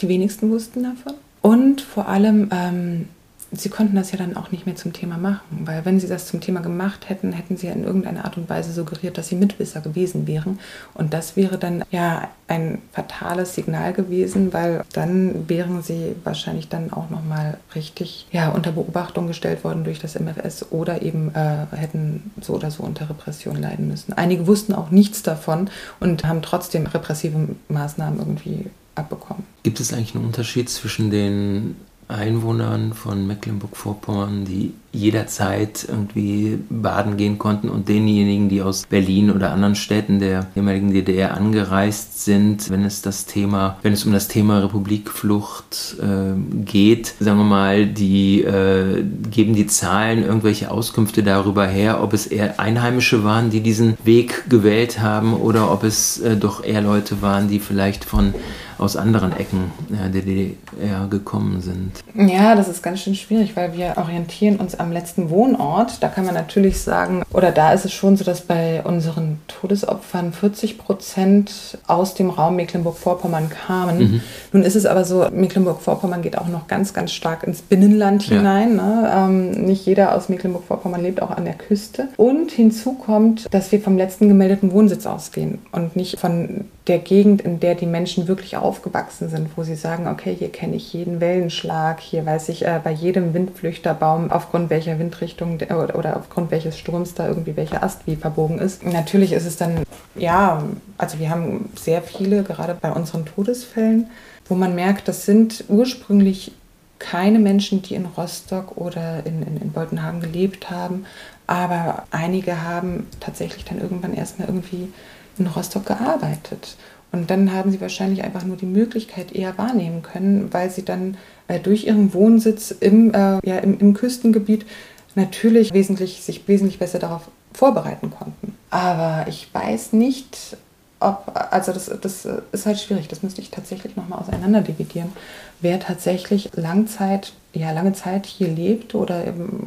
Die 0.00 0.08
wenigsten 0.08 0.50
wussten 0.50 0.82
davon. 0.82 1.14
Und 1.40 1.80
vor 1.80 2.08
allem 2.08 2.48
ähm, 2.52 3.08
sie 3.52 3.68
konnten 3.68 3.96
das 3.96 4.12
ja 4.12 4.18
dann 4.18 4.36
auch 4.36 4.50
nicht 4.50 4.66
mehr 4.66 4.76
zum 4.76 4.92
Thema 4.92 5.16
machen, 5.16 5.40
weil 5.64 5.84
wenn 5.84 6.00
sie 6.00 6.08
das 6.08 6.26
zum 6.26 6.40
Thema 6.40 6.60
gemacht 6.60 7.08
hätten, 7.08 7.32
hätten 7.32 7.56
sie 7.56 7.66
ja 7.66 7.72
in 7.72 7.84
irgendeiner 7.84 8.24
Art 8.24 8.36
und 8.36 8.48
Weise 8.48 8.72
suggeriert, 8.72 9.18
dass 9.18 9.28
sie 9.28 9.36
Mitwisser 9.36 9.80
gewesen 9.80 10.26
wären. 10.26 10.58
Und 10.94 11.12
das 11.14 11.36
wäre 11.36 11.58
dann 11.58 11.84
ja 11.90 12.28
ein 12.48 12.82
fatales 12.92 13.54
Signal 13.54 13.92
gewesen, 13.92 14.52
weil 14.52 14.82
dann 14.92 15.48
wären 15.48 15.82
sie 15.82 16.14
wahrscheinlich 16.24 16.68
dann 16.68 16.92
auch 16.92 17.10
nochmal 17.10 17.58
richtig 17.74 18.26
ja, 18.32 18.50
unter 18.50 18.72
Beobachtung 18.72 19.26
gestellt 19.26 19.64
worden 19.64 19.84
durch 19.84 19.98
das 19.98 20.18
MFS 20.18 20.70
oder 20.70 21.02
eben 21.02 21.34
äh, 21.34 21.66
hätten 21.74 22.32
so 22.40 22.54
oder 22.54 22.70
so 22.70 22.82
unter 22.82 23.08
Repression 23.08 23.56
leiden 23.56 23.88
müssen. 23.88 24.12
Einige 24.12 24.46
wussten 24.46 24.74
auch 24.74 24.90
nichts 24.90 25.22
davon 25.22 25.70
und 26.00 26.24
haben 26.24 26.42
trotzdem 26.42 26.86
repressive 26.86 27.48
Maßnahmen 27.68 28.18
irgendwie 28.18 28.66
abbekommen. 28.94 29.44
Gibt 29.62 29.80
es 29.80 29.92
eigentlich 29.92 30.14
einen 30.14 30.24
Unterschied 30.24 30.68
zwischen 30.68 31.10
den 31.10 31.76
Einwohnern 32.08 32.92
von 32.92 33.26
Mecklenburg-Vorpommern, 33.26 34.44
die 34.44 34.72
jederzeit 34.92 35.86
irgendwie 35.88 36.58
baden 36.70 37.16
gehen 37.16 37.38
konnten 37.38 37.68
und 37.68 37.88
denjenigen, 37.88 38.48
die 38.48 38.62
aus 38.62 38.86
Berlin 38.86 39.30
oder 39.30 39.50
anderen 39.50 39.74
Städten 39.74 40.20
der 40.20 40.46
ehemaligen 40.54 40.92
DDR 40.92 41.34
angereist 41.34 42.24
sind, 42.24 42.70
wenn 42.70 42.84
es 42.84 43.02
das 43.02 43.26
Thema, 43.26 43.78
wenn 43.82 43.92
es 43.92 44.04
um 44.04 44.12
das 44.12 44.28
Thema 44.28 44.60
Republikflucht 44.60 45.96
äh, 46.00 46.64
geht, 46.64 47.14
sagen 47.18 47.38
wir 47.38 47.44
mal, 47.44 47.86
die 47.86 48.42
äh, 48.42 49.04
geben 49.30 49.54
die 49.54 49.66
Zahlen 49.66 50.22
irgendwelche 50.22 50.70
Auskünfte 50.70 51.22
darüber 51.22 51.66
her, 51.66 52.02
ob 52.02 52.12
es 52.12 52.26
eher 52.26 52.60
Einheimische 52.60 53.24
waren, 53.24 53.50
die 53.50 53.60
diesen 53.60 53.98
Weg 54.04 54.48
gewählt 54.48 55.00
haben 55.00 55.34
oder 55.34 55.72
ob 55.72 55.82
es 55.82 56.20
äh, 56.20 56.36
doch 56.36 56.62
eher 56.62 56.82
Leute 56.82 57.20
waren, 57.20 57.48
die 57.48 57.58
vielleicht 57.58 58.04
von 58.04 58.34
aus 58.78 58.96
anderen 58.96 59.36
Ecken 59.36 59.72
der 59.88 60.08
DDR 60.08 61.06
gekommen 61.08 61.60
sind. 61.60 61.92
Ja, 62.14 62.54
das 62.54 62.68
ist 62.68 62.82
ganz 62.82 63.00
schön 63.00 63.14
schwierig, 63.14 63.56
weil 63.56 63.76
wir 63.76 63.94
orientieren 63.96 64.56
uns 64.56 64.74
am 64.74 64.92
letzten 64.92 65.30
Wohnort. 65.30 66.02
Da 66.02 66.08
kann 66.08 66.24
man 66.24 66.34
natürlich 66.34 66.80
sagen, 66.80 67.22
oder 67.32 67.50
da 67.52 67.72
ist 67.72 67.84
es 67.84 67.92
schon 67.92 68.16
so, 68.16 68.24
dass 68.24 68.42
bei 68.42 68.82
unseren 68.82 69.40
Todesopfern 69.48 70.32
40 70.32 70.78
Prozent 70.78 71.78
aus 71.86 72.14
dem 72.14 72.30
Raum 72.30 72.56
Mecklenburg-Vorpommern 72.56 73.50
kamen. 73.50 73.98
Mhm. 73.98 74.20
Nun 74.52 74.62
ist 74.62 74.76
es 74.76 74.86
aber 74.86 75.04
so, 75.04 75.26
Mecklenburg-Vorpommern 75.30 76.22
geht 76.22 76.38
auch 76.38 76.48
noch 76.48 76.66
ganz, 76.66 76.92
ganz 76.92 77.12
stark 77.12 77.44
ins 77.44 77.62
Binnenland 77.62 78.28
ja. 78.28 78.36
hinein. 78.36 78.76
Ne? 78.76 79.10
Ähm, 79.14 79.50
nicht 79.66 79.86
jeder 79.86 80.14
aus 80.14 80.28
Mecklenburg-Vorpommern 80.28 81.02
lebt 81.02 81.22
auch 81.22 81.30
an 81.30 81.44
der 81.44 81.54
Küste. 81.54 82.08
Und 82.16 82.50
hinzu 82.50 82.94
kommt, 82.94 83.52
dass 83.52 83.72
wir 83.72 83.80
vom 83.80 83.96
letzten 83.96 84.28
gemeldeten 84.28 84.72
Wohnsitz 84.72 85.06
ausgehen 85.06 85.58
und 85.72 85.96
nicht 85.96 86.18
von 86.18 86.64
der 86.86 86.98
Gegend, 86.98 87.42
in 87.42 87.60
der 87.60 87.74
die 87.74 87.86
Menschen 87.86 88.28
wirklich 88.28 88.56
aufgewachsen 88.64 89.28
sind, 89.28 89.50
wo 89.56 89.62
sie 89.62 89.76
sagen, 89.76 90.08
okay, 90.08 90.34
hier 90.34 90.50
kenne 90.50 90.76
ich 90.76 90.92
jeden 90.92 91.20
Wellenschlag, 91.20 92.00
hier 92.00 92.24
weiß 92.24 92.48
ich 92.48 92.64
äh, 92.64 92.80
bei 92.82 92.90
jedem 92.90 93.34
Windflüchterbaum, 93.34 94.30
aufgrund 94.30 94.70
welcher 94.70 94.98
Windrichtung 94.98 95.56
oder, 95.56 95.96
oder 95.96 96.16
aufgrund 96.16 96.50
welches 96.50 96.78
Sturms 96.78 97.14
da 97.14 97.28
irgendwie 97.28 97.56
welcher 97.56 97.82
Ast 97.82 98.06
wie 98.06 98.16
verbogen 98.16 98.58
ist. 98.58 98.84
Natürlich 98.84 99.32
ist 99.32 99.46
es 99.46 99.56
dann, 99.56 99.82
ja, 100.14 100.62
also 100.98 101.18
wir 101.18 101.30
haben 101.30 101.70
sehr 101.76 102.02
viele, 102.02 102.42
gerade 102.42 102.74
bei 102.74 102.90
unseren 102.90 103.26
Todesfällen, 103.26 104.08
wo 104.46 104.54
man 104.54 104.74
merkt, 104.74 105.08
das 105.08 105.26
sind 105.26 105.64
ursprünglich 105.68 106.52
keine 106.98 107.38
Menschen, 107.38 107.82
die 107.82 107.94
in 107.94 108.06
Rostock 108.06 108.76
oder 108.76 109.26
in, 109.26 109.42
in, 109.42 109.60
in 109.60 109.72
Boltenhagen 109.72 110.20
gelebt 110.20 110.70
haben, 110.70 111.04
aber 111.46 112.04
einige 112.10 112.62
haben 112.62 113.06
tatsächlich 113.20 113.64
dann 113.64 113.80
irgendwann 113.80 114.14
erstmal 114.14 114.48
irgendwie 114.48 114.92
in 115.38 115.46
Rostock 115.46 115.86
gearbeitet. 115.86 116.76
Und 117.14 117.30
dann 117.30 117.52
haben 117.52 117.70
sie 117.70 117.80
wahrscheinlich 117.80 118.24
einfach 118.24 118.44
nur 118.44 118.56
die 118.56 118.66
Möglichkeit 118.66 119.32
eher 119.32 119.56
wahrnehmen 119.56 120.02
können, 120.02 120.52
weil 120.52 120.68
sie 120.68 120.84
dann 120.84 121.16
äh, 121.46 121.60
durch 121.60 121.86
ihren 121.86 122.12
Wohnsitz 122.12 122.72
im, 122.72 123.14
äh, 123.14 123.38
ja, 123.44 123.58
im, 123.58 123.78
im 123.78 123.94
Küstengebiet 123.94 124.66
natürlich 125.14 125.72
wesentlich, 125.72 126.22
sich 126.22 126.48
wesentlich 126.48 126.80
besser 126.80 126.98
darauf 126.98 127.30
vorbereiten 127.52 128.10
konnten. 128.10 128.56
Aber 128.70 129.26
ich 129.28 129.48
weiß 129.54 129.92
nicht, 129.92 130.56
ob, 130.98 131.30
also 131.52 131.72
das, 131.72 131.88
das 132.00 132.26
ist 132.50 132.66
halt 132.66 132.80
schwierig, 132.80 133.06
das 133.06 133.22
müsste 133.22 133.42
ich 133.42 133.50
tatsächlich 133.50 133.94
nochmal 133.94 134.18
auseinander 134.18 134.62
dividieren, 134.62 135.12
wer 135.60 135.78
tatsächlich 135.78 136.50
Langzeit, 136.56 137.32
ja, 137.52 137.70
lange 137.70 137.92
Zeit 137.92 138.26
hier 138.26 138.48
lebt 138.48 138.96
oder 138.96 139.22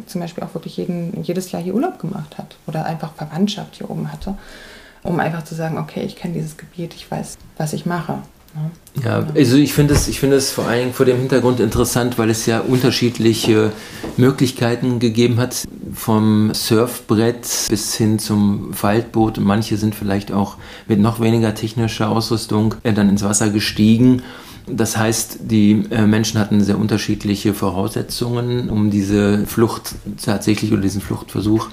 zum 0.06 0.20
Beispiel 0.20 0.44
auch 0.44 0.54
wirklich 0.54 0.76
jeden, 0.76 1.24
jedes 1.24 1.54
Jahr 1.54 1.62
hier 1.62 1.76
Urlaub 1.76 1.98
gemacht 2.00 2.38
hat 2.38 2.58
oder 2.68 2.86
einfach 2.86 3.14
Verwandtschaft 3.14 3.78
hier 3.78 3.90
oben 3.90 4.12
hatte 4.12 4.36
um 5.08 5.20
einfach 5.20 5.44
zu 5.44 5.56
sagen, 5.56 5.78
okay, 5.78 6.04
ich 6.06 6.16
kenne 6.16 6.34
dieses 6.34 6.58
Gebiet, 6.58 6.94
ich 6.94 7.10
weiß, 7.10 7.38
was 7.58 7.74
ich 7.74 7.86
mache. 7.86 8.20
Ne? 8.54 9.04
Ja, 9.04 9.26
also 9.36 9.58
ich 9.58 9.74
finde 9.74 9.94
es, 9.94 10.08
ich 10.08 10.20
finde 10.20 10.36
es 10.36 10.52
vor 10.52 10.66
allen 10.66 10.80
Dingen 10.80 10.94
vor 10.94 11.06
dem 11.06 11.18
Hintergrund 11.18 11.60
interessant, 11.60 12.18
weil 12.18 12.30
es 12.30 12.46
ja 12.46 12.60
unterschiedliche 12.60 13.72
Möglichkeiten 14.18 15.00
gegeben 15.00 15.38
hat, 15.38 15.64
vom 15.94 16.54
Surfbrett 16.54 17.48
bis 17.70 17.96
hin 17.96 18.20
zum 18.20 18.74
Faltboot. 18.74 19.38
Und 19.38 19.46
manche 19.46 19.78
sind 19.78 19.96
vielleicht 19.96 20.32
auch 20.32 20.58
mit 20.88 21.00
noch 21.00 21.20
weniger 21.20 21.54
technischer 21.56 22.10
Ausrüstung 22.10 22.76
äh, 22.84 22.94
dann 22.94 23.10
ins 23.10 23.24
Wasser 23.24 23.50
gestiegen. 23.50 24.24
Das 24.70 24.98
heißt, 24.98 25.40
die 25.44 25.86
äh, 25.92 26.06
Menschen 26.06 26.40
hatten 26.40 26.62
sehr 26.62 26.78
unterschiedliche 26.78 27.54
Voraussetzungen, 27.54 28.70
um 28.70 28.90
diese 28.90 29.46
Flucht 29.46 29.96
tatsächlich 30.22 30.74
oder 30.74 30.82
diesen 30.82 31.02
Fluchtversuch 31.02 31.70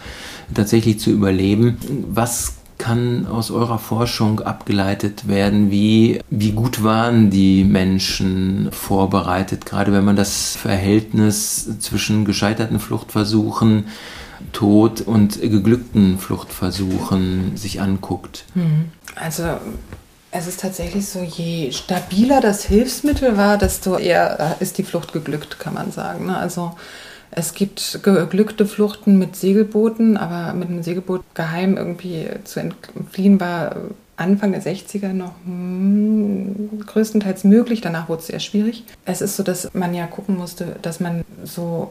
tatsächlich 0.54 1.00
zu 1.00 1.10
überleben. 1.10 1.78
Was 2.08 2.54
kann 2.84 3.26
aus 3.26 3.50
eurer 3.50 3.78
Forschung 3.78 4.40
abgeleitet 4.40 5.26
werden, 5.26 5.70
wie, 5.70 6.20
wie 6.28 6.52
gut 6.52 6.84
waren 6.84 7.30
die 7.30 7.64
Menschen 7.64 8.68
vorbereitet, 8.72 9.64
gerade 9.64 9.90
wenn 9.90 10.04
man 10.04 10.16
das 10.16 10.54
Verhältnis 10.54 11.78
zwischen 11.78 12.26
gescheiterten 12.26 12.78
Fluchtversuchen, 12.78 13.86
Tod 14.52 15.00
und 15.00 15.40
geglückten 15.40 16.18
Fluchtversuchen 16.18 17.56
sich 17.56 17.80
anguckt? 17.80 18.44
Hm. 18.52 18.90
Also 19.14 19.44
es 20.30 20.46
ist 20.46 20.60
tatsächlich 20.60 21.08
so, 21.08 21.22
je 21.22 21.72
stabiler 21.72 22.42
das 22.42 22.64
Hilfsmittel 22.64 23.38
war, 23.38 23.56
desto 23.56 23.96
eher 23.96 24.56
ist 24.60 24.76
die 24.76 24.84
Flucht 24.84 25.14
geglückt, 25.14 25.58
kann 25.58 25.72
man 25.72 25.90
sagen. 25.90 26.26
Ne? 26.26 26.36
Also 26.36 26.74
es 27.36 27.54
gibt 27.54 28.00
geglückte 28.02 28.64
Fluchten 28.64 29.18
mit 29.18 29.34
Segelbooten, 29.34 30.16
aber 30.16 30.54
mit 30.54 30.68
einem 30.68 30.82
Segelboot 30.82 31.22
geheim 31.34 31.76
irgendwie 31.76 32.28
zu 32.44 32.60
entfliehen 32.60 33.40
war 33.40 33.76
Anfang 34.16 34.52
der 34.52 34.62
60er 34.62 35.12
noch 35.12 35.32
hm, 35.44 36.82
größtenteils 36.86 37.42
möglich. 37.42 37.80
Danach 37.80 38.08
wurde 38.08 38.20
es 38.20 38.28
sehr 38.28 38.38
schwierig. 38.38 38.84
Es 39.04 39.20
ist 39.20 39.36
so, 39.36 39.42
dass 39.42 39.74
man 39.74 39.94
ja 39.94 40.06
gucken 40.06 40.36
musste, 40.36 40.76
dass 40.82 41.00
man 41.00 41.24
so 41.42 41.90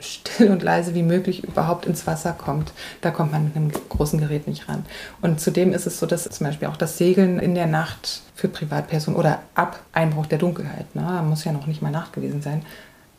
still 0.00 0.50
und 0.50 0.62
leise 0.62 0.94
wie 0.94 1.02
möglich 1.02 1.44
überhaupt 1.44 1.84
ins 1.84 2.06
Wasser 2.06 2.32
kommt. 2.32 2.72
Da 3.02 3.10
kommt 3.10 3.32
man 3.32 3.44
mit 3.44 3.56
einem 3.56 3.70
großen 3.90 4.18
Gerät 4.18 4.46
nicht 4.46 4.68
ran. 4.68 4.86
Und 5.20 5.40
zudem 5.40 5.72
ist 5.72 5.86
es 5.86 5.98
so, 5.98 6.06
dass 6.06 6.24
zum 6.24 6.46
Beispiel 6.46 6.68
auch 6.68 6.76
das 6.76 6.96
Segeln 6.96 7.38
in 7.38 7.54
der 7.54 7.66
Nacht 7.66 8.22
für 8.34 8.48
Privatpersonen 8.48 9.18
oder 9.18 9.40
ab 9.54 9.80
Einbruch 9.92 10.26
der 10.26 10.38
Dunkelheit, 10.38 10.94
ne, 10.94 11.22
muss 11.28 11.44
ja 11.44 11.52
noch 11.52 11.66
nicht 11.66 11.82
mal 11.82 11.90
Nacht 11.90 12.12
gewesen 12.12 12.40
sein, 12.40 12.62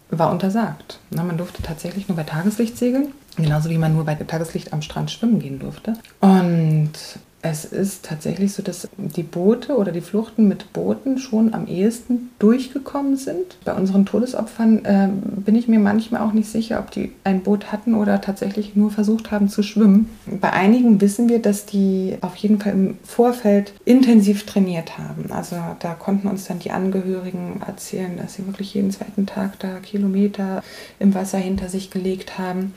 war 0.09 0.31
untersagt. 0.31 0.99
Ne, 1.11 1.23
man 1.23 1.37
durfte 1.37 1.61
tatsächlich 1.61 2.07
nur 2.07 2.15
bei 2.15 2.23
Tageslicht 2.23 2.77
segeln, 2.77 3.13
genauso 3.37 3.69
wie 3.69 3.77
man 3.77 3.93
nur 3.93 4.05
bei 4.05 4.15
Tageslicht 4.15 4.73
am 4.73 4.81
Strand 4.81 5.11
schwimmen 5.11 5.39
gehen 5.39 5.59
durfte. 5.59 5.93
Und 6.19 6.91
es 7.41 7.63
ist 7.63 8.03
tatsächlich 8.05 8.53
so, 8.53 8.61
dass 8.61 8.89
die 8.97 9.23
Boote 9.23 9.77
oder 9.77 9.93
die 9.93 10.01
Fluchten 10.01 10.49
mit 10.49 10.73
Booten 10.73 11.17
schon 11.17 11.53
am 11.53 11.67
ehesten 11.67 12.31
durchgekommen 12.37 13.15
sind. 13.15 13.57
Bei 13.63 13.73
unseren 13.73 14.05
Todesopfern 14.05 14.83
äh, 14.83 15.09
bin 15.41 15.55
ich 15.55 15.69
mir 15.69 15.79
manchmal 15.79 16.21
auch 16.21 16.33
nicht 16.33 16.49
sicher, 16.49 16.79
ob 16.79 16.91
die 16.91 17.13
ein 17.23 17.41
Boot 17.41 17.71
hatten 17.71 17.95
oder 17.95 18.19
tatsächlich 18.19 18.75
nur 18.75 18.91
versucht 18.91 19.31
haben 19.31 19.47
zu 19.47 19.63
schwimmen. 19.63 20.09
Bei 20.41 20.51
einigen 20.51 20.99
wissen 20.99 21.29
wir, 21.29 21.39
dass 21.39 21.65
die 21.65 22.17
auf 22.19 22.35
jeden 22.35 22.59
Fall 22.59 22.73
im 22.73 22.97
Vorfeld 23.05 23.73
intensiv 23.85 24.45
trainiert 24.45 24.97
haben. 24.97 25.31
Also 25.31 25.55
da 25.79 25.93
konnten 25.93 26.27
uns 26.27 26.45
dann 26.45 26.59
die 26.59 26.71
Angehörigen 26.71 27.61
erzählen, 27.65 28.17
dass 28.17 28.33
sie 28.33 28.45
wirklich 28.47 28.73
jeden 28.73 28.91
zweiten 28.91 29.25
Tag 29.25 29.59
da 29.59 29.79
Kilometer 29.79 30.61
im 30.99 31.13
Wasser 31.13 31.37
hinter 31.37 31.69
sich 31.69 31.89
gelegt 31.89 32.37
haben. 32.37 32.73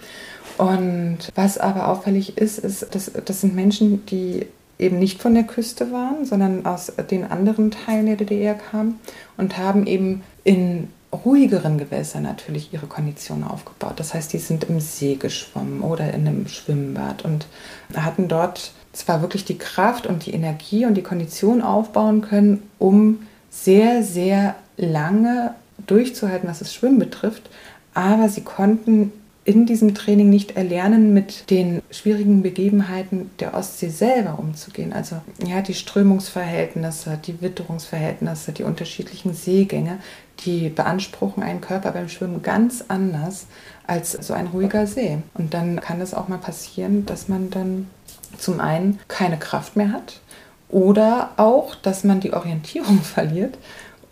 Und 0.59 1.19
was 1.35 1.59
aber 1.59 1.89
auffällig 1.89 2.39
ist, 2.39 2.59
ist, 2.59 2.95
dass 2.95 3.11
das 3.25 3.41
sind 3.41 3.55
Menschen, 3.55 4.05
die 4.07 4.47
eben 4.79 4.99
nicht 4.99 5.23
von 5.23 5.35
der 5.35 5.45
Küste 5.45 5.93
waren, 5.93 6.25
sondern 6.25 6.67
aus 6.67 6.93
den 7.11 7.31
anderen 7.31 7.71
Teilen 7.71 8.07
der 8.07 8.17
DDR 8.17 8.55
kamen 8.55 8.99
und 9.37 9.57
haben 9.59 9.87
eben 9.87 10.23
in 10.45 10.89
ruhigeren 11.13 11.79
Gewässern 11.79 12.23
natürlich 12.23 12.73
ihre 12.73 12.87
Kondition 12.87 13.45
aufgebaut. 13.45 13.95
Das 13.97 14.15
heißt, 14.15 14.33
die 14.33 14.39
sind 14.39 14.65
im 14.65 14.81
See 14.81 15.17
geschwommen 15.17 15.83
oder 15.83 16.13
in 16.13 16.27
einem 16.27 16.49
Schwimmbad 16.49 17.25
und 17.25 17.47
hatten 17.95 18.29
dort 18.29 18.73
zwar 18.93 19.21
wirklich 19.21 19.45
die 19.45 19.59
Kraft 19.59 20.07
und 20.07 20.27
die 20.27 20.33
Energie 20.33 20.87
und 20.87 20.95
die 20.95 21.03
Kondition 21.03 21.63
aufbauen 21.63 22.23
können, 22.23 22.63
um 22.79 23.27
sehr, 23.51 24.03
sehr 24.03 24.55
lange 24.77 25.55
durchzuhalten, 25.87 26.49
was 26.49 26.61
das 26.61 26.75
Schwimmen 26.75 26.99
betrifft, 26.99 27.51
aber 27.95 28.29
sie 28.29 28.43
konnten 28.43 29.13
in 29.45 29.67
diesem 29.67 29.95
Training 29.95 30.31
nicht 30.31 30.57
erlernen, 30.57 31.13
mit 31.13 31.51
den 31.51 31.83
schwierigen 31.91 32.43
Begebenheiten 32.43 33.31
der 33.41 33.55
Ostsee 33.55 33.89
selber 33.89 34.39
umzugehen. 34.39 34.93
Also 34.93 35.17
ja, 35.45 35.63
die 35.63 35.75
Strömungsverhältnisse, 35.75 37.19
die 37.25 37.41
Witterungsverhältnisse, 37.43 38.53
die 38.53 38.63
unterschiedlichen 38.63 39.35
Seegänge, 39.35 39.99
die 40.41 40.69
beanspruchen 40.69 41.43
einen 41.43 41.61
Körper 41.61 41.91
beim 41.91 42.09
Schwimmen 42.09 42.43
ganz 42.43 42.85
anders 42.87 43.47
als 43.87 44.13
so 44.13 44.33
ein 44.33 44.47
ruhiger 44.47 44.87
See. 44.87 45.19
Und 45.35 45.55
dann 45.55 45.81
kann 45.81 46.01
es 46.01 46.15
auch 46.15 46.29
mal 46.29 46.39
passieren, 46.39 47.05
dass 47.05 47.29
man 47.29 47.51
dann 47.51 47.89
zum 48.39 48.61
einen 48.61 49.01
keine 49.09 49.39
Kraft 49.39 49.77
mehr 49.77 49.93
hat 49.93 50.21
oder 50.69 51.31
auch, 51.37 51.75
dass 51.75 52.05
man 52.05 52.21
die 52.21 52.33
Orientierung 52.33 53.01
verliert 53.03 53.59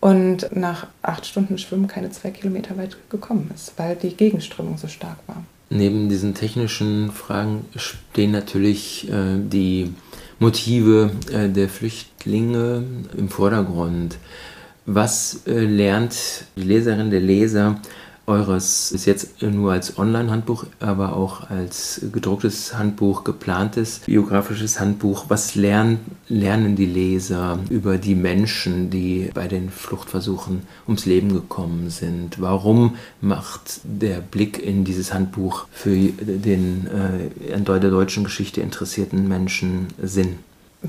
und 0.00 0.54
nach 0.54 0.86
acht 1.02 1.26
Stunden 1.26 1.58
Schwimmen 1.58 1.86
keine 1.86 2.10
zwei 2.10 2.30
Kilometer 2.30 2.76
weit 2.76 2.96
gekommen 3.10 3.50
ist, 3.54 3.74
weil 3.76 3.96
die 3.96 4.14
Gegenströmung 4.14 4.78
so 4.78 4.88
stark 4.88 5.18
war. 5.26 5.44
Neben 5.68 6.08
diesen 6.08 6.34
technischen 6.34 7.12
Fragen 7.12 7.64
stehen 7.76 8.32
natürlich 8.32 9.08
äh, 9.08 9.38
die 9.38 9.94
Motive 10.40 11.12
äh, 11.30 11.48
der 11.48 11.68
Flüchtlinge 11.68 12.82
im 13.16 13.28
Vordergrund. 13.28 14.16
Was 14.86 15.42
äh, 15.46 15.60
lernt 15.60 16.16
die 16.56 16.62
Leserin, 16.62 17.10
der 17.10 17.20
Leser 17.20 17.80
eures 18.30 18.92
ist 18.92 19.04
jetzt 19.04 19.42
nur 19.42 19.72
als 19.72 19.98
Online-Handbuch, 19.98 20.64
aber 20.78 21.16
auch 21.16 21.50
als 21.50 22.00
gedrucktes 22.12 22.78
Handbuch, 22.78 23.24
geplantes 23.24 24.00
biografisches 24.06 24.80
Handbuch. 24.80 25.26
Was 25.28 25.54
lernen, 25.54 25.98
lernen 26.28 26.76
die 26.76 26.86
Leser 26.86 27.58
über 27.68 27.98
die 27.98 28.14
Menschen, 28.14 28.90
die 28.90 29.30
bei 29.34 29.48
den 29.48 29.70
Fluchtversuchen 29.70 30.62
ums 30.86 31.04
Leben 31.04 31.32
gekommen 31.32 31.90
sind? 31.90 32.40
Warum 32.40 32.96
macht 33.20 33.80
der 33.84 34.20
Blick 34.20 34.62
in 34.62 34.84
dieses 34.84 35.12
Handbuch 35.12 35.66
für 35.72 35.94
den 35.94 36.86
äh, 36.86 37.60
der 37.80 37.90
deutschen 37.90 38.24
Geschichte 38.24 38.60
interessierten 38.60 39.28
Menschen 39.28 39.88
Sinn? 40.02 40.38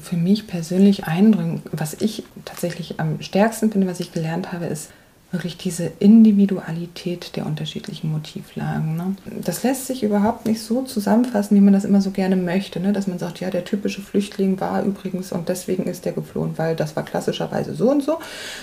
Für 0.02 0.16
mich 0.16 0.48
persönlich 0.48 1.06
eindrückend, 1.06 1.64
was 1.72 1.96
ich 1.96 2.24
tatsächlich 2.46 3.00
am 3.00 3.22
stärksten 3.22 3.72
finde, 3.72 3.88
was 3.88 4.00
ich 4.00 4.14
gelernt 4.14 4.54
habe, 4.54 4.66
ist, 4.66 4.90
wirklich 5.32 5.58
diese 5.58 5.92
Individualität 6.00 7.36
der 7.36 7.46
unterschiedlichen 7.46 8.12
Motivlagen. 8.12 8.98
Ne? 8.98 9.16
Das 9.44 9.64
lässt 9.64 9.88
sich 9.88 10.04
überhaupt 10.04 10.46
nicht 10.46 10.62
so 10.62 10.82
zusammenfassen, 10.82 11.56
wie 11.56 11.62
man 11.62 11.74
das 11.74 11.86
immer 11.86 12.02
so 12.02 12.12
gerne 12.12 12.36
möchte, 12.36 12.80
ne? 12.80 12.92
dass 12.92 13.08
man 13.08 13.18
sagt, 13.18 13.40
ja, 13.40 13.50
der 13.50 13.64
typische 13.64 14.02
Flüchtling 14.02 14.60
war 14.60 14.84
übrigens 14.84 15.32
und 15.32 15.48
deswegen 15.48 15.84
ist 15.84 16.06
der 16.06 16.12
geflohen, 16.12 16.58
weil 16.58 16.76
das 16.76 16.96
war 16.96 17.04
klassischerweise 17.04 17.74
so 17.76 17.90
und 17.90 18.04
so, 18.04 18.20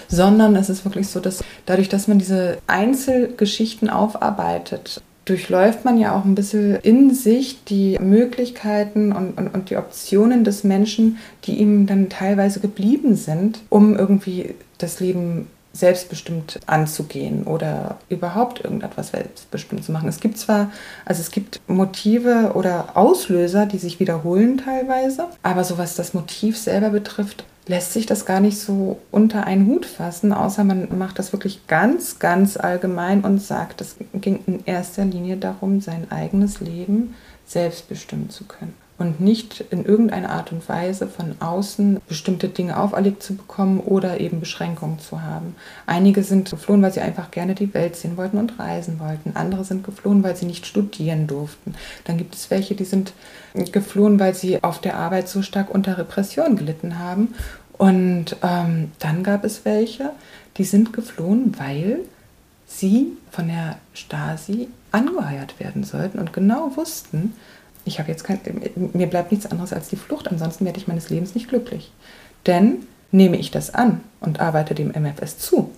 sondern 0.09 0.57
es 0.57 0.69
ist 0.69 0.85
wirklich 0.85 1.09
so, 1.09 1.21
dass 1.21 1.43
dadurch, 1.65 1.89
dass 1.89 2.07
man 2.07 2.19
diese 2.19 2.59
Einzelgeschichten 2.67 3.89
aufarbeitet, 3.89 5.01
durchläuft 5.25 5.85
man 5.85 5.99
ja 5.99 6.19
auch 6.19 6.25
ein 6.25 6.35
bisschen 6.35 6.77
in 6.77 7.15
sich 7.15 7.65
die 7.65 7.99
Möglichkeiten 7.99 9.13
und, 9.13 9.37
und, 9.37 9.49
und 9.49 9.71
die 9.71 9.77
Optionen 9.77 10.45
des 10.45 10.65
Menschen, 10.65 11.19
die 11.45 11.57
ihm 11.57 11.87
dann 11.87 12.09
teilweise 12.09 12.61
geblieben 12.61 13.15
sind, 13.15 13.61
um 13.69 13.97
irgendwie 13.97 14.55
das 14.79 15.01
Leben 15.01 15.49
selbstbestimmt 15.73 16.61
anzugehen 16.67 17.45
oder 17.45 17.99
überhaupt 18.09 18.65
irgendetwas 18.65 19.09
selbstbestimmt 19.09 19.85
zu 19.85 19.93
machen. 19.93 20.09
Es 20.09 20.21
gibt 20.21 20.39
zwar, 20.39 20.71
also 21.05 21.21
es 21.21 21.31
gibt 21.31 21.61
Motive 21.69 22.53
oder 22.55 22.97
Auslöser, 22.97 23.67
die 23.67 23.79
sich 23.79 24.01
wiederholen 24.01 24.59
teilweise, 24.59 25.27
aber 25.43 25.65
so 25.65 25.79
was 25.79 25.95
das 25.95 26.15
Motiv 26.15 26.59
selber 26.59 26.91
betrifft, 26.91 27.45
lässt 27.67 27.93
sich 27.93 28.07
das 28.07 28.25
gar 28.25 28.41
nicht 28.41 28.59
so 28.59 28.99
unter 29.11 29.45
einen 29.45 29.67
Hut 29.67 29.85
fassen, 29.85 30.33
außer 30.33 30.65
man 30.65 30.99
macht 30.99 31.19
das 31.19 31.33
wirklich 31.33 31.67
ganz, 31.67 32.19
ganz 32.19 32.57
allgemein 32.57 33.21
und 33.23 33.43
sagt, 33.43 33.83
es 33.83 33.97
ging 34.15 34.41
in 34.47 34.65
erster 34.65 35.05
Linie 35.05 35.37
darum, 35.37 35.81
sein 35.81 36.11
eigenes 36.11 36.61
Leben 36.61 37.15
selbstbestimmen 37.47 38.31
zu 38.31 38.45
können 38.45 38.88
und 38.99 39.21
nicht 39.21 39.65
in 39.71 39.85
irgendeiner 39.85 40.31
Art 40.31 40.51
und 40.51 40.69
Weise 40.69 41.07
von 41.07 41.37
außen 41.41 42.01
bestimmte 42.09 42.49
Dinge 42.49 42.77
auferlegt 42.79 43.23
zu 43.23 43.37
bekommen 43.37 43.79
oder 43.79 44.19
eben 44.19 44.41
Beschränkungen 44.41 44.99
zu 44.99 45.23
haben. 45.23 45.55
Einige 45.87 46.25
sind 46.25 46.51
geflohen, 46.51 46.83
weil 46.83 46.93
sie 46.93 47.01
einfach 47.01 47.31
gerne 47.31 47.55
die 47.55 47.73
Welt 47.75 47.95
sehen 47.95 48.17
wollten 48.17 48.39
und 48.39 48.59
reisen 48.59 48.99
wollten. 48.99 49.37
Andere 49.37 49.65
sind 49.65 49.85
geflohen, 49.85 50.25
weil 50.25 50.35
sie 50.35 50.47
nicht 50.47 50.67
studieren 50.67 51.29
durften. 51.29 51.75
Dann 52.05 52.19
gibt 52.19 52.35
es 52.35 52.51
welche, 52.51 52.75
die 52.75 52.85
sind 52.85 53.13
geflohen, 53.55 54.19
weil 54.19 54.35
sie 54.35 54.63
auf 54.65 54.81
der 54.81 54.97
Arbeit 54.97 55.29
so 55.29 55.43
stark 55.43 55.73
unter 55.73 55.97
Repression 55.97 56.57
gelitten 56.57 56.99
haben. 56.99 57.35
Und 57.75 58.37
ähm, 58.43 58.91
dann 58.99 59.23
gab 59.23 59.45
es 59.45 59.65
welche, 59.65 60.11
die 60.57 60.65
sind 60.65 60.93
geflohen, 60.93 61.55
weil 61.59 62.01
sie 62.67 63.17
von 63.31 63.47
der 63.47 63.79
Stasi 63.95 64.69
angeheuert 64.91 65.61
werden 65.61 65.85
sollten 65.85 66.19
und 66.19 66.33
genau 66.33 66.77
wussten, 66.77 67.35
ich 67.89 67.99
habe 67.99 68.11
jetzt 68.11 68.25
kein, 68.25 68.39
mir 68.93 69.07
bleibt 69.09 69.33
nichts 69.33 69.47
anderes 69.47 69.73
als 69.73 69.89
die 69.89 69.97
Flucht, 69.97 70.29
ansonsten 70.29 70.65
werde 70.65 70.79
ich 70.79 70.89
meines 70.89 71.11
Lebens 71.11 71.35
nicht 71.35 71.49
glücklich. 71.49 71.91
Denn 72.47 72.87
nehme 73.11 73.37
ich 73.37 73.51
das 73.51 73.75
an 73.75 74.03
und 74.21 74.41
arbeite 74.41 74.75
dem 74.75 74.91
MFS 74.91 75.39
zu, 75.39 75.71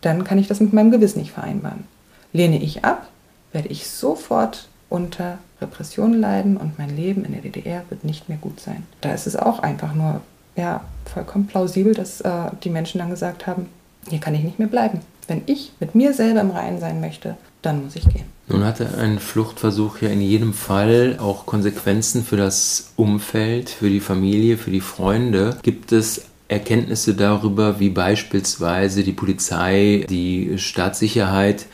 dann 0.00 0.24
kann 0.24 0.38
ich 0.38 0.48
das 0.48 0.60
mit 0.60 0.72
meinem 0.72 0.90
Gewissen 0.90 1.20
nicht 1.20 1.32
vereinbaren. 1.32 1.84
Lehne 2.32 2.62
ich 2.62 2.84
ab, 2.84 3.08
werde 3.52 3.68
ich 3.68 3.88
sofort 3.88 4.68
unter 4.88 5.38
Repression 5.60 6.14
leiden 6.14 6.56
und 6.56 6.78
mein 6.78 6.94
Leben 6.94 7.24
in 7.24 7.32
der 7.32 7.42
DDR 7.42 7.82
wird 7.88 8.04
nicht 8.04 8.28
mehr 8.28 8.38
gut 8.38 8.60
sein. 8.60 8.86
Da 9.00 9.12
ist 9.12 9.26
es 9.26 9.36
auch 9.36 9.60
einfach 9.60 9.94
nur 9.94 10.20
ja, 10.56 10.82
vollkommen 11.04 11.46
plausibel, 11.46 11.94
dass 11.94 12.20
äh, 12.20 12.50
die 12.62 12.70
Menschen 12.70 12.98
dann 12.98 13.10
gesagt 13.10 13.46
haben, 13.46 13.68
hier 14.08 14.20
kann 14.20 14.34
ich 14.34 14.42
nicht 14.42 14.58
mehr 14.58 14.68
bleiben. 14.68 15.00
Wenn 15.26 15.42
ich 15.46 15.72
mit 15.80 15.94
mir 15.94 16.12
selber 16.12 16.40
im 16.40 16.50
Reinen 16.50 16.80
sein 16.80 17.00
möchte, 17.00 17.36
dann 17.62 17.84
muss 17.84 17.96
ich 17.96 18.08
gehen. 18.08 18.26
Nun 18.50 18.64
hatte 18.64 18.98
ein 18.98 19.20
Fluchtversuch 19.20 20.02
ja 20.02 20.08
in 20.08 20.20
jedem 20.20 20.52
Fall 20.52 21.18
auch 21.20 21.46
Konsequenzen 21.46 22.24
für 22.24 22.36
das 22.36 22.92
Umfeld, 22.96 23.70
für 23.70 23.88
die 23.88 24.00
Familie, 24.00 24.58
für 24.58 24.72
die 24.72 24.80
Freunde. 24.80 25.56
Gibt 25.62 25.92
es 25.92 26.22
Erkenntnisse 26.48 27.14
darüber, 27.14 27.78
wie 27.78 27.90
beispielsweise 27.90 29.04
die 29.04 29.12
Polizei, 29.12 30.04
die 30.10 30.58
Staatssicherheit, 30.58 31.66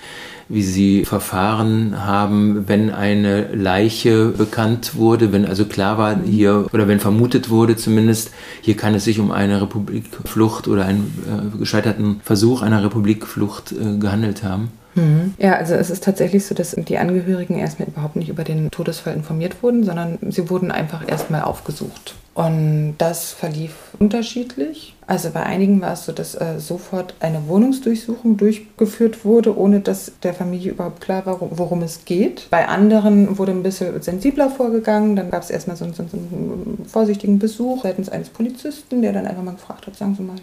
wie 0.49 0.63
sie 0.63 1.05
verfahren 1.05 2.05
haben, 2.07 2.69
wenn 2.69 2.91
eine 2.91 3.55
Leiche 3.55 4.29
bekannt 4.29 4.95
wurde, 4.95 5.33
wenn 5.33 5.45
also 5.45 5.65
klar 5.65 5.99
war 5.99 6.21
hier 6.25 6.67
oder 6.73 6.87
wenn 6.89 7.01
vermutet 7.01 7.51
wurde 7.51 7.77
zumindest, 7.77 8.31
hier 8.61 8.77
kann 8.77 8.95
es 8.95 9.05
sich 9.05 9.19
um 9.19 9.33
eine 9.33 9.61
Republikflucht 9.61 10.69
oder 10.69 10.85
einen 10.85 11.53
äh, 11.55 11.59
gescheiterten 11.59 12.21
Versuch 12.23 12.63
einer 12.63 12.85
Republikflucht 12.85 13.73
äh, 13.73 13.99
gehandelt 13.99 14.43
haben? 14.43 14.71
Mhm. 14.97 15.35
Ja, 15.39 15.55
also 15.55 15.75
es 15.75 15.91
ist 15.91 16.05
tatsächlich 16.05 16.47
so, 16.47 16.55
dass 16.55 16.75
die 16.77 16.99
Angehörigen 16.99 17.59
erstmal 17.59 17.89
überhaupt 17.89 18.17
nicht 18.17 18.29
über 18.29 18.45
den 18.45 18.71
Todesfall 18.71 19.15
informiert 19.15 19.63
wurden, 19.63 19.85
sondern 19.85 20.19
sie 20.31 20.49
wurden 20.49 20.71
einfach 20.71 21.07
erstmal 21.07 21.43
aufgesucht. 21.43 22.15
Und 22.35 22.97
das 22.99 23.33
verlief 23.33 23.73
unterschiedlich. 23.99 24.96
Also 25.09 25.31
bei 25.31 25.45
einigen 25.45 25.81
war 25.81 25.93
es 25.93 26.05
so, 26.05 26.11
dass 26.11 26.35
äh, 26.35 26.59
sofort 26.59 27.15
eine 27.21 27.47
Wohnungsdurchsuchung 27.47 28.37
durchgeführt 28.37 29.25
wurde, 29.25 29.57
ohne 29.57 29.79
dass 29.79 30.11
der 30.25 30.35
Familie 30.35 30.73
überhaupt 30.73 31.01
klar 31.01 31.25
war, 31.27 31.39
worum 31.41 31.83
es 31.83 32.05
geht. 32.05 32.49
Bei 32.51 32.67
anderen 32.67 33.39
wurde 33.39 33.53
ein 33.53 33.63
bisschen 33.63 34.03
sensibler 34.03 34.51
vorgegangen. 34.51 35.15
Dann 35.15 35.31
gab 35.31 35.43
es 35.43 35.51
erstmal 35.51 35.77
so 35.77 35.85
einen, 35.85 35.95
so 35.95 36.03
einen, 36.03 36.85
vorsichtigen 36.89 37.39
Besuch 37.39 37.83
seitens 37.83 38.09
eines 38.09 38.31
Polizisten, 38.31 39.01
der 39.03 39.13
dann 39.13 39.27
einfach 39.27 39.43
mal 39.43 39.55
gefragt 39.55 39.87
hat, 39.87 39.97
sagen 39.97 40.17
Sie 40.17 40.23
mal, 40.23 40.37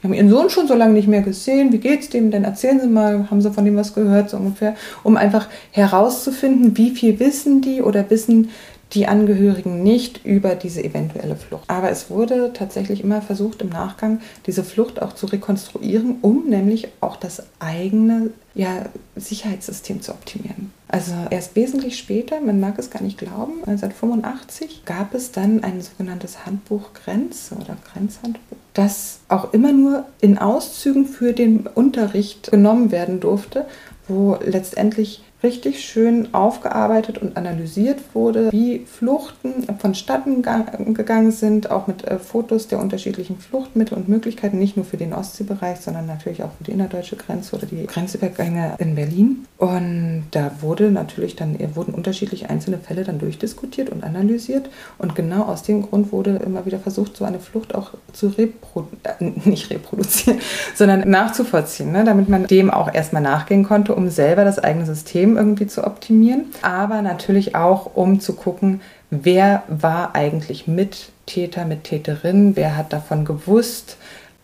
wir 0.00 0.08
haben 0.08 0.14
Ihren 0.14 0.30
Sohn 0.30 0.48
schon 0.48 0.66
so 0.66 0.74
lange 0.74 0.94
nicht 0.94 1.08
mehr 1.08 1.22
gesehen, 1.22 1.72
wie 1.72 1.78
geht's 1.78 2.08
dem 2.08 2.30
denn? 2.30 2.44
Erzählen 2.44 2.80
Sie 2.80 2.86
mal, 2.86 3.30
haben 3.30 3.42
Sie 3.42 3.50
von 3.50 3.64
dem 3.64 3.76
was 3.76 3.94
gehört, 3.94 4.30
so 4.30 4.38
ungefähr, 4.38 4.76
um 5.02 5.16
einfach 5.16 5.48
herauszufinden, 5.72 6.76
wie 6.76 6.90
viel 6.90 7.18
wissen 7.20 7.60
die 7.60 7.82
oder 7.82 8.08
wissen 8.08 8.50
die 8.92 9.06
Angehörigen 9.06 9.82
nicht 9.82 10.24
über 10.24 10.54
diese 10.54 10.82
eventuelle 10.82 11.36
Flucht. 11.36 11.64
Aber 11.68 11.90
es 11.90 12.08
wurde 12.08 12.52
tatsächlich 12.52 13.02
immer 13.02 13.20
versucht, 13.20 13.60
im 13.62 13.68
Nachgang 13.68 14.20
diese 14.46 14.62
Flucht 14.62 15.02
auch 15.02 15.12
zu 15.12 15.26
rekonstruieren, 15.26 16.16
um 16.22 16.48
nämlich 16.48 16.88
auch 17.00 17.16
das 17.16 17.42
eigene 17.58 18.30
ja, 18.54 18.86
Sicherheitssystem 19.16 20.02
zu 20.02 20.12
optimieren. 20.12 20.72
Also 20.88 21.12
erst 21.30 21.56
wesentlich 21.56 21.98
später, 21.98 22.40
man 22.40 22.60
mag 22.60 22.78
es 22.78 22.90
gar 22.90 23.02
nicht 23.02 23.18
glauben, 23.18 23.54
1985 23.66 24.84
gab 24.84 25.14
es 25.14 25.32
dann 25.32 25.64
ein 25.64 25.82
sogenanntes 25.82 26.46
Handbuch 26.46 26.92
Grenze 26.94 27.56
oder 27.56 27.76
Grenzhandbuch, 27.92 28.56
das 28.72 29.18
auch 29.28 29.52
immer 29.52 29.72
nur 29.72 30.04
in 30.20 30.38
Auszügen 30.38 31.06
für 31.06 31.32
den 31.32 31.66
Unterricht 31.66 32.52
genommen 32.52 32.92
werden 32.92 33.18
durfte, 33.18 33.66
wo 34.06 34.38
letztendlich 34.44 35.22
richtig 35.42 35.84
schön 35.84 36.32
aufgearbeitet 36.34 37.18
und 37.18 37.36
analysiert 37.36 38.00
wurde, 38.14 38.50
wie 38.52 38.80
Fluchten 38.86 39.66
vonstatten 39.78 40.42
gegangen 40.42 41.30
sind, 41.30 41.70
auch 41.70 41.86
mit 41.86 42.04
äh, 42.04 42.18
Fotos 42.18 42.68
der 42.68 42.80
unterschiedlichen 42.80 43.38
Fluchtmittel 43.38 43.96
und 43.96 44.08
Möglichkeiten, 44.08 44.58
nicht 44.58 44.76
nur 44.76 44.86
für 44.86 44.96
den 44.96 45.12
Ostseebereich, 45.12 45.78
sondern 45.78 46.06
natürlich 46.06 46.42
auch 46.42 46.50
für 46.56 46.64
die 46.64 46.72
innerdeutsche 46.72 47.16
Grenze 47.16 47.54
oder 47.54 47.66
die 47.66 47.86
Grenzübergänge 47.86 48.76
in 48.78 48.94
Berlin. 48.94 49.46
Und 49.58 50.24
da 50.30 50.50
wurde 50.60 50.90
natürlich 50.90 51.36
dann, 51.36 51.58
wurden 51.74 51.94
unterschiedliche 51.94 52.48
einzelne 52.48 52.78
Fälle 52.78 53.04
dann 53.04 53.18
durchdiskutiert 53.18 53.90
und 53.90 54.04
analysiert. 54.04 54.70
Und 54.98 55.14
genau 55.14 55.42
aus 55.42 55.62
dem 55.62 55.82
Grund 55.82 56.12
wurde 56.12 56.36
immer 56.36 56.64
wieder 56.64 56.78
versucht, 56.78 57.16
so 57.16 57.24
eine 57.24 57.40
Flucht 57.40 57.74
auch 57.74 57.92
zu 58.12 58.28
reproduzieren, 58.28 59.36
äh, 59.44 59.48
nicht 59.48 59.70
reproduzieren, 59.70 60.40
sondern 60.74 61.08
nachzuvollziehen, 61.08 61.92
ne? 61.92 62.04
damit 62.04 62.28
man 62.28 62.46
dem 62.46 62.70
auch 62.70 62.92
erstmal 62.92 63.22
nachgehen 63.22 63.64
konnte, 63.64 63.94
um 63.94 64.08
selber 64.08 64.44
das 64.44 64.58
eigene 64.58 64.86
System 64.86 65.25
irgendwie 65.34 65.66
zu 65.66 65.84
optimieren, 65.84 66.44
aber 66.62 67.02
natürlich 67.02 67.56
auch, 67.56 67.96
um 67.96 68.20
zu 68.20 68.34
gucken, 68.34 68.80
wer 69.10 69.64
war 69.66 70.14
eigentlich 70.14 70.68
Mittäter, 70.68 71.64
Mittäterin, 71.64 72.54
wer 72.54 72.76
hat 72.76 72.92
davon 72.92 73.24
gewusst, 73.24 73.96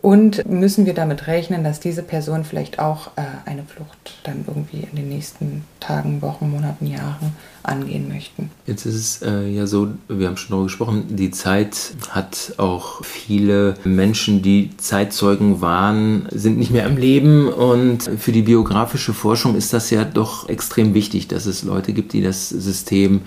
und 0.03 0.45
müssen 0.49 0.85
wir 0.85 0.93
damit 0.93 1.27
rechnen, 1.27 1.63
dass 1.63 1.79
diese 1.79 2.03
Person 2.03 2.43
vielleicht 2.43 2.77
auch 2.77 3.07
äh, 3.15 3.21
eine 3.45 3.63
Flucht 3.63 4.19
dann 4.25 4.43
irgendwie 4.45 4.85
in 4.91 4.97
den 4.97 5.07
nächsten 5.07 5.63
Tagen, 5.79 6.21
Wochen, 6.21 6.51
Monaten, 6.51 6.87
Jahren 6.87 7.31
angehen 7.63 8.09
möchten? 8.09 8.51
Jetzt 8.67 8.85
ist 8.85 8.95
es 8.95 9.21
äh, 9.21 9.47
ja 9.47 9.65
so, 9.65 9.93
wir 10.09 10.27
haben 10.27 10.35
schon 10.35 10.49
darüber 10.49 10.65
gesprochen, 10.65 11.05
die 11.15 11.31
Zeit 11.31 11.93
hat 12.09 12.55
auch 12.57 13.01
viele 13.05 13.75
Menschen, 13.85 14.41
die 14.41 14.71
Zeitzeugen 14.75 15.61
waren, 15.61 16.27
sind 16.31 16.57
nicht 16.57 16.71
mehr 16.71 16.85
am 16.85 16.97
Leben. 16.97 17.47
Und 17.47 18.03
für 18.17 18.33
die 18.33 18.41
biografische 18.41 19.13
Forschung 19.13 19.55
ist 19.55 19.71
das 19.71 19.89
ja 19.89 20.03
doch 20.03 20.49
extrem 20.49 20.93
wichtig, 20.93 21.29
dass 21.29 21.45
es 21.45 21.63
Leute 21.63 21.93
gibt, 21.93 22.11
die 22.11 22.21
das 22.21 22.49
System 22.49 23.21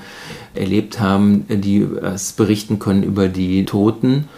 erlebt 0.55 1.01
haben, 1.01 1.47
die 1.49 1.81
es 1.81 2.33
berichten 2.33 2.79
können 2.79 3.03
über 3.03 3.29
die 3.29 3.65
Toten. 3.65 4.29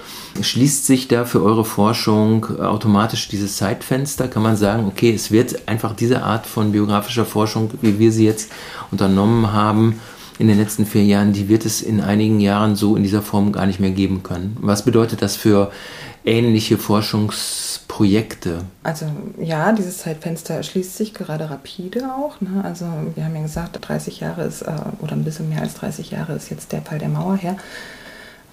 Schließt 0.41 0.87
sich 0.87 1.09
da 1.09 1.25
für 1.25 1.43
eure 1.43 1.65
Forschung 1.65 2.61
automatisch 2.61 3.29
dieses 3.29 3.57
Zeitfenster? 3.57 4.29
Kann 4.29 4.43
man 4.43 4.57
sagen, 4.57 4.87
okay, 4.87 5.13
es 5.13 5.31
wird 5.31 5.69
einfach 5.69 5.95
diese 5.95 6.23
Art 6.23 6.47
von 6.47 6.73
biografischer 6.73 7.25
Forschung, 7.25 7.71
wie 7.81 7.99
wir 7.99 8.13
sie 8.13 8.25
jetzt 8.25 8.51
unternommen 8.91 9.53
haben, 9.53 10.01
in 10.39 10.47
den 10.47 10.59
letzten 10.59 10.87
vier 10.87 11.05
Jahren, 11.05 11.33
die 11.33 11.49
wird 11.49 11.67
es 11.67 11.83
in 11.83 12.01
einigen 12.01 12.41
Jahren 12.41 12.77
so 12.77 12.95
in 12.95 13.03
dieser 13.03 13.23
Form 13.23 13.53
gar 13.53 13.67
nicht 13.67 13.81
mehr 13.81 13.91
geben 13.91 14.23
können. 14.23 14.57
Was 14.61 14.85
bedeutet 14.85 15.21
das 15.21 15.35
für 15.35 15.73
ähnliche 16.25 16.79
Forschungsprojekte? 16.79 18.61
Also 18.85 19.07
ja, 19.41 19.73
dieses 19.73 19.99
Zeitfenster 19.99 20.63
schließt 20.63 20.97
sich 20.97 21.13
gerade 21.13 21.51
rapide 21.51 22.05
auch. 22.15 22.41
Ne? 22.41 22.63
Also 22.63 22.87
wir 23.15 23.25
haben 23.25 23.35
ja 23.35 23.43
gesagt, 23.43 23.79
30 23.81 24.21
Jahre 24.21 24.45
ist, 24.45 24.63
äh, 24.63 24.73
oder 25.01 25.13
ein 25.13 25.25
bisschen 25.25 25.49
mehr 25.49 25.63
als 25.63 25.75
30 25.75 26.13
Jahre 26.13 26.35
ist 26.35 26.51
jetzt 26.51 26.71
der 26.71 26.83
Fall 26.83 26.99
der 26.99 27.09
Mauer 27.09 27.37
her. 27.37 27.57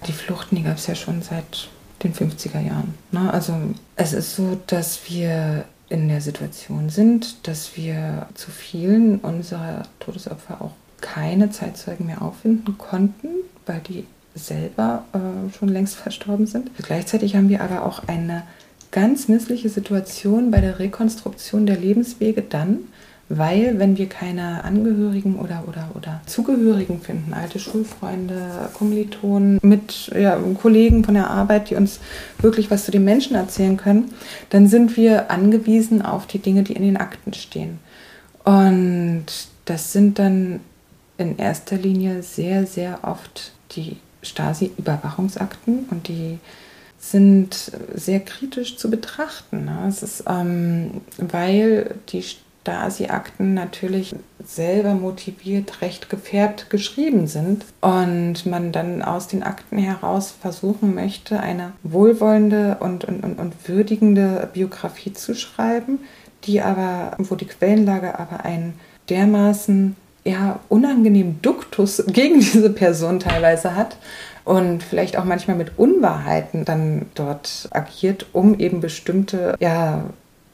Die 0.08 0.12
Fluchten, 0.12 0.56
die 0.56 0.64
gab 0.64 0.78
es 0.78 0.88
ja 0.88 0.94
schon 0.94 1.22
seit 1.22 1.68
den 2.06 2.14
50er 2.14 2.60
Jahren. 2.60 2.94
Ne? 3.12 3.32
Also 3.32 3.54
es 3.96 4.12
ist 4.12 4.36
so, 4.36 4.58
dass 4.66 5.08
wir 5.08 5.64
in 5.88 6.08
der 6.08 6.20
Situation 6.20 6.88
sind, 6.90 7.46
dass 7.46 7.76
wir 7.76 8.26
zu 8.34 8.50
vielen 8.50 9.18
unserer 9.18 9.82
Todesopfer 10.00 10.60
auch 10.60 10.72
keine 11.00 11.50
Zeitzeugen 11.50 12.06
mehr 12.06 12.22
auffinden 12.22 12.76
konnten, 12.78 13.28
weil 13.66 13.80
die 13.80 14.06
selber 14.34 15.04
äh, 15.12 15.56
schon 15.56 15.68
längst 15.68 15.94
verstorben 15.94 16.46
sind. 16.46 16.70
Gleichzeitig 16.78 17.36
haben 17.36 17.48
wir 17.48 17.62
aber 17.62 17.84
auch 17.84 18.02
eine 18.06 18.42
ganz 18.90 19.28
missliche 19.28 19.68
Situation 19.68 20.50
bei 20.50 20.60
der 20.60 20.78
Rekonstruktion 20.78 21.66
der 21.66 21.76
Lebenswege 21.76 22.42
dann, 22.42 22.78
weil 23.28 23.78
wenn 23.78 23.96
wir 23.96 24.08
keine 24.08 24.62
Angehörigen 24.62 25.36
oder, 25.36 25.64
oder, 25.66 25.90
oder 25.94 26.20
Zugehörigen 26.26 27.00
finden, 27.00 27.34
alte 27.34 27.58
Schulfreunde, 27.58 28.68
Kommilitonen, 28.74 29.58
mit 29.62 30.10
ja, 30.16 30.38
Kollegen 30.60 31.04
von 31.04 31.14
der 31.14 31.30
Arbeit, 31.30 31.70
die 31.70 31.74
uns 31.74 31.98
wirklich 32.38 32.70
was 32.70 32.84
zu 32.84 32.92
den 32.92 33.04
Menschen 33.04 33.34
erzählen 33.34 33.76
können, 33.76 34.12
dann 34.50 34.68
sind 34.68 34.96
wir 34.96 35.30
angewiesen 35.30 36.02
auf 36.02 36.26
die 36.26 36.38
Dinge, 36.38 36.62
die 36.62 36.74
in 36.74 36.82
den 36.82 36.96
Akten 36.96 37.32
stehen. 37.32 37.80
Und 38.44 39.26
das 39.64 39.92
sind 39.92 40.20
dann 40.20 40.60
in 41.18 41.36
erster 41.36 41.76
Linie 41.76 42.22
sehr, 42.22 42.66
sehr 42.66 43.00
oft 43.02 43.52
die 43.72 43.96
Stasi-Überwachungsakten 44.22 45.86
und 45.90 46.08
die 46.08 46.38
sind 46.98 47.72
sehr 47.94 48.20
kritisch 48.20 48.76
zu 48.76 48.90
betrachten. 48.90 49.64
Ne? 49.64 49.86
Es 49.88 50.02
ist, 50.02 50.24
ähm, 50.28 51.02
weil 51.18 51.94
die 52.08 52.22
Stasi-Akten 52.66 53.54
natürlich 53.54 54.16
selber 54.44 54.94
motiviert, 54.94 55.82
recht 55.82 56.10
gefärbt 56.10 56.68
geschrieben 56.68 57.28
sind 57.28 57.64
und 57.80 58.44
man 58.44 58.72
dann 58.72 59.02
aus 59.02 59.28
den 59.28 59.44
Akten 59.44 59.78
heraus 59.78 60.34
versuchen 60.40 60.94
möchte, 60.94 61.38
eine 61.38 61.72
wohlwollende 61.84 62.78
und, 62.80 63.04
und, 63.04 63.22
und 63.22 63.68
würdigende 63.68 64.48
Biografie 64.52 65.12
zu 65.12 65.34
schreiben, 65.34 66.00
die 66.44 66.60
aber, 66.60 67.16
wo 67.18 67.36
die 67.36 67.46
Quellenlage 67.46 68.18
aber 68.18 68.44
einen 68.44 68.74
dermaßen 69.08 69.94
ja, 70.24 70.58
unangenehmen 70.68 71.40
Duktus 71.42 72.02
gegen 72.08 72.40
diese 72.40 72.70
Person 72.70 73.20
teilweise 73.20 73.76
hat 73.76 73.96
und 74.44 74.82
vielleicht 74.82 75.16
auch 75.16 75.24
manchmal 75.24 75.56
mit 75.56 75.78
Unwahrheiten 75.78 76.64
dann 76.64 77.06
dort 77.14 77.68
agiert, 77.70 78.26
um 78.32 78.58
eben 78.58 78.80
bestimmte 78.80 79.54
ja, 79.60 80.04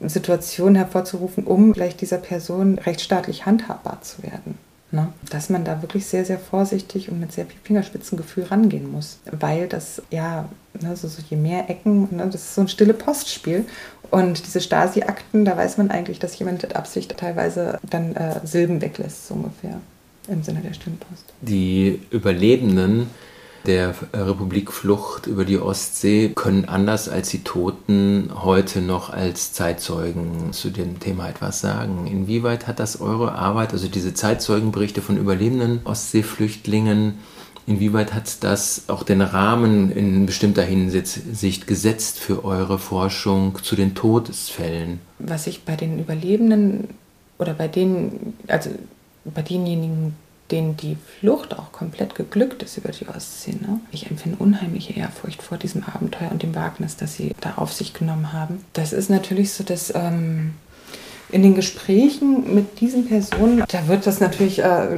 Situationen 0.08 0.74
hervorzurufen, 0.74 1.44
um 1.44 1.74
vielleicht 1.74 2.00
dieser 2.00 2.18
Person 2.18 2.78
rechtsstaatlich 2.78 3.46
handhabbar 3.46 4.00
zu 4.02 4.22
werden. 4.22 4.58
Ne? 4.90 5.08
Dass 5.30 5.48
man 5.48 5.64
da 5.64 5.80
wirklich 5.80 6.04
sehr, 6.04 6.24
sehr 6.24 6.38
vorsichtig 6.38 7.10
und 7.10 7.18
mit 7.18 7.32
sehr 7.32 7.46
viel 7.46 7.58
Fingerspitzengefühl 7.64 8.44
rangehen 8.44 8.92
muss. 8.92 9.20
Weil 9.30 9.66
das, 9.66 10.02
ja, 10.10 10.48
ne, 10.80 10.94
so, 10.96 11.08
so 11.08 11.22
je 11.30 11.36
mehr 11.36 11.70
Ecken, 11.70 12.08
ne, 12.14 12.26
das 12.26 12.42
ist 12.42 12.54
so 12.54 12.60
ein 12.60 12.68
stille 12.68 12.92
Postspiel. 12.92 13.64
Und 14.10 14.46
diese 14.46 14.60
Stasi-Akten, 14.60 15.46
da 15.46 15.56
weiß 15.56 15.78
man 15.78 15.90
eigentlich, 15.90 16.18
dass 16.18 16.38
jemand 16.38 16.60
mit 16.60 16.76
Absicht 16.76 17.16
teilweise 17.16 17.78
dann 17.88 18.14
äh, 18.14 18.40
Silben 18.44 18.82
weglässt, 18.82 19.28
so 19.28 19.34
ungefähr, 19.34 19.80
im 20.28 20.42
Sinne 20.42 20.60
der 20.60 20.74
Stimmenpost. 20.74 21.24
Die 21.40 22.02
Überlebenden 22.10 23.08
der 23.66 23.94
Republikflucht 24.12 25.26
über 25.26 25.44
die 25.44 25.58
Ostsee 25.58 26.30
können 26.34 26.64
anders 26.64 27.08
als 27.08 27.30
die 27.30 27.44
Toten 27.44 28.30
heute 28.34 28.80
noch 28.80 29.10
als 29.10 29.52
Zeitzeugen 29.52 30.52
zu 30.52 30.70
dem 30.70 31.00
Thema 31.00 31.28
etwas 31.28 31.60
sagen. 31.60 32.06
Inwieweit 32.06 32.66
hat 32.66 32.80
das 32.80 33.00
eure 33.00 33.32
Arbeit, 33.32 33.72
also 33.72 33.88
diese 33.88 34.14
Zeitzeugenberichte 34.14 35.02
von 35.02 35.16
überlebenden 35.16 35.80
Ostseeflüchtlingen, 35.84 37.18
inwieweit 37.66 38.12
hat 38.12 38.42
das 38.42 38.84
auch 38.88 39.04
den 39.04 39.20
Rahmen 39.20 39.92
in 39.92 40.26
bestimmter 40.26 40.62
Hinsicht 40.62 41.66
gesetzt 41.66 42.18
für 42.18 42.44
eure 42.44 42.78
Forschung 42.78 43.58
zu 43.62 43.76
den 43.76 43.94
Todesfällen? 43.94 45.00
Was 45.20 45.46
ich 45.46 45.62
bei 45.62 45.76
den 45.76 45.98
Überlebenden 46.00 46.88
oder 47.38 47.54
bei 47.54 47.68
denen, 47.68 48.34
also 48.48 48.70
bei 49.24 49.42
denjenigen, 49.42 50.16
denen 50.52 50.76
die 50.76 50.96
Flucht 51.18 51.58
auch 51.58 51.72
komplett 51.72 52.14
geglückt 52.14 52.62
ist 52.62 52.76
über 52.76 52.90
die 52.90 53.08
Ostsee. 53.08 53.52
Ne? 53.52 53.80
Ich 53.90 54.10
empfinde 54.10 54.38
unheimliche 54.38 54.92
Ehrfurcht 54.92 55.42
vor 55.42 55.58
diesem 55.58 55.82
Abenteuer 55.84 56.30
und 56.30 56.42
dem 56.42 56.54
Wagnis, 56.54 56.96
das 56.96 57.14
sie 57.14 57.34
da 57.40 57.54
auf 57.56 57.72
sich 57.72 57.94
genommen 57.94 58.32
haben. 58.32 58.64
Das 58.74 58.92
ist 58.92 59.10
natürlich 59.10 59.52
so, 59.52 59.64
dass 59.64 59.92
ähm, 59.94 60.52
in 61.32 61.42
den 61.42 61.54
Gesprächen 61.54 62.54
mit 62.54 62.80
diesen 62.80 63.08
Personen, 63.08 63.64
da 63.68 63.88
wird 63.88 64.06
das 64.06 64.20
natürlich 64.20 64.58
äh, 64.58 64.88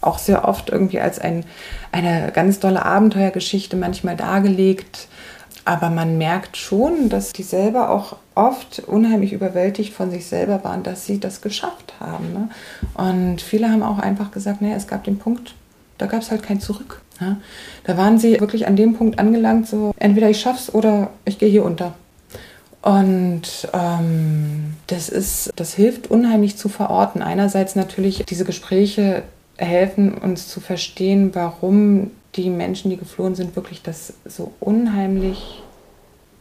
auch 0.00 0.18
sehr 0.18 0.46
oft 0.46 0.68
irgendwie 0.68 1.00
als 1.00 1.20
ein, 1.20 1.44
eine 1.92 2.32
ganz 2.32 2.58
tolle 2.58 2.84
Abenteuergeschichte 2.84 3.76
manchmal 3.76 4.16
dargelegt. 4.16 5.06
Aber 5.66 5.90
man 5.90 6.16
merkt 6.16 6.56
schon, 6.56 7.08
dass 7.08 7.32
die 7.32 7.42
selber 7.42 7.90
auch 7.90 8.16
oft 8.36 8.78
unheimlich 8.86 9.32
überwältigt 9.32 9.92
von 9.92 10.12
sich 10.12 10.26
selber 10.26 10.62
waren, 10.62 10.84
dass 10.84 11.06
sie 11.06 11.18
das 11.18 11.40
geschafft 11.40 11.94
haben. 11.98 12.32
Ne? 12.32 12.48
Und 12.94 13.42
viele 13.42 13.68
haben 13.68 13.82
auch 13.82 13.98
einfach 13.98 14.30
gesagt, 14.30 14.62
naja, 14.62 14.76
es 14.76 14.86
gab 14.86 15.02
den 15.02 15.18
Punkt, 15.18 15.54
da 15.98 16.06
gab 16.06 16.22
es 16.22 16.30
halt 16.30 16.44
kein 16.44 16.60
Zurück. 16.60 17.02
Ja? 17.20 17.38
Da 17.82 17.96
waren 17.96 18.20
sie 18.20 18.38
wirklich 18.38 18.68
an 18.68 18.76
dem 18.76 18.94
Punkt 18.94 19.18
angelangt, 19.18 19.66
so 19.66 19.92
entweder 19.98 20.30
ich 20.30 20.40
schaff's 20.40 20.72
oder 20.72 21.10
ich 21.24 21.38
gehe 21.38 21.50
hier 21.50 21.64
unter. 21.64 21.94
Und 22.80 23.68
ähm, 23.72 24.74
das 24.86 25.08
ist, 25.08 25.50
das 25.56 25.74
hilft 25.74 26.08
unheimlich 26.08 26.56
zu 26.56 26.68
verorten. 26.68 27.22
Einerseits 27.22 27.74
natürlich 27.74 28.24
diese 28.24 28.44
Gespräche 28.44 29.24
helfen 29.56 30.14
uns 30.14 30.46
zu 30.46 30.60
verstehen, 30.60 31.34
warum 31.34 32.12
die 32.36 32.50
Menschen, 32.50 32.90
die 32.90 32.96
geflohen 32.96 33.34
sind, 33.34 33.56
wirklich 33.56 33.82
das 33.82 34.14
so 34.24 34.52
unheimlich 34.60 35.62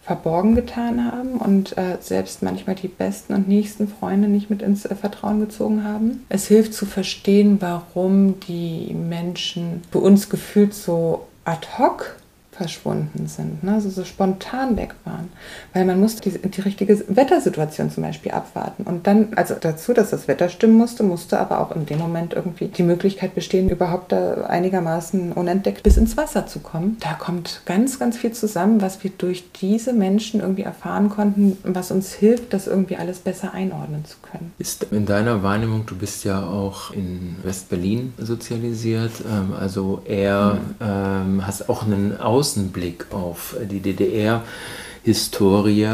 verborgen 0.06 0.54
getan 0.54 1.12
haben 1.12 1.38
und 1.38 1.78
äh, 1.80 1.98
selbst 2.00 2.43
manchmal 2.43 2.76
die 2.76 2.88
besten 2.88 3.34
und 3.34 3.48
nächsten 3.48 3.88
Freunde 3.88 4.28
nicht 4.28 4.52
mit 4.52 4.62
ins 4.62 4.86
äh, 4.86 4.93
Vertrauen 4.93 5.39
gezogen 5.39 5.84
haben. 5.84 6.26
Es 6.30 6.48
hilft 6.48 6.76
zu 6.76 6.86
verstehen, 6.86 7.58
warum 7.60 8.39
die 8.41 8.93
Menschen 8.93 9.82
für 9.91 9.98
uns 9.98 10.30
gefühlt 10.30 10.76
so 10.76 11.26
ad 11.43 11.68
hoc 11.80 12.18
verschwunden 12.56 13.28
sind, 13.28 13.64
ne? 13.64 13.74
also 13.74 13.89
so 13.89 14.06
spontan 14.06 14.78
weg 14.78 14.95
waren. 15.03 15.30
Weil 15.74 15.86
man 15.86 15.99
musste 15.99 16.30
die, 16.30 16.39
die, 16.39 16.62
richtige 16.62 17.03
Wettersituation 17.08 17.91
zum 17.91 18.03
Beispiel 18.03 18.32
abwarten. 18.32 18.84
Und 18.84 19.08
dann, 19.08 19.34
also 19.36 19.56
dazu, 19.60 19.93
dass 19.93 20.12
das 20.12 20.28
Wetter 20.28 20.47
stimmen 20.47 20.76
musste, 20.76 21.03
musste 21.03 21.39
aber 21.39 21.60
auch 21.60 21.76
in 21.76 21.86
dem 21.86 21.99
Moment 21.99 22.34
irgendwie 22.34 22.68
die 22.68 22.84
Möglichkeit 22.84 23.36
bestehen, 23.36 23.70
überhaupt 23.70 24.14
da 24.14 24.45
einigermaßen 24.45 25.34
unentdeckt 25.34 25.84
bis 25.84 25.97
ins 25.97 26.16
Wasser 26.16 26.47
zu 26.47 26.60
kommen. 26.60 26.97
Da 27.01 27.14
kommt 27.14 27.62
ganz, 27.66 27.99
ganz 27.99 28.18
viel 28.18 28.32
zusammen, 28.32 28.82
was 28.82 29.03
wir 29.03 29.12
durch 29.18 29.51
diese 29.60 29.91
Menschen 29.91 30.39
irgendwie 30.39 30.64
erfahren 30.64 31.10
konnten, 31.10 31.58
was 31.64 31.91
uns 31.91 32.14
hilft, 32.14 32.53
das 32.53 32.68
irgendwie 32.68 32.95
alles 32.95 33.20
besser 33.20 33.53
einordnen 33.53 34.06
zu 34.06 34.16
können. 34.22 34.53
Ist 34.60 34.88
in 34.91 35.06
deiner 35.06 35.43
Wahrnehmung, 35.43 35.86
du 35.86 35.95
bist 35.95 36.24
ja 36.24 36.45
auch 36.45 36.91
in 36.91 37.36
West-Berlin 37.43 38.14
sozialisiert, 38.18 39.12
ähm, 39.30 39.53
also 39.60 40.01
eher 40.06 40.56
mhm. 40.56 40.76
ähm, 40.80 41.47
hast 41.47 41.68
auch 41.68 41.84
einen 41.84 42.18
Aus 42.18 42.45
Außenblick 42.46 43.08
auf 43.10 43.56
die 43.72 43.80
DDR-Historie 43.80 45.88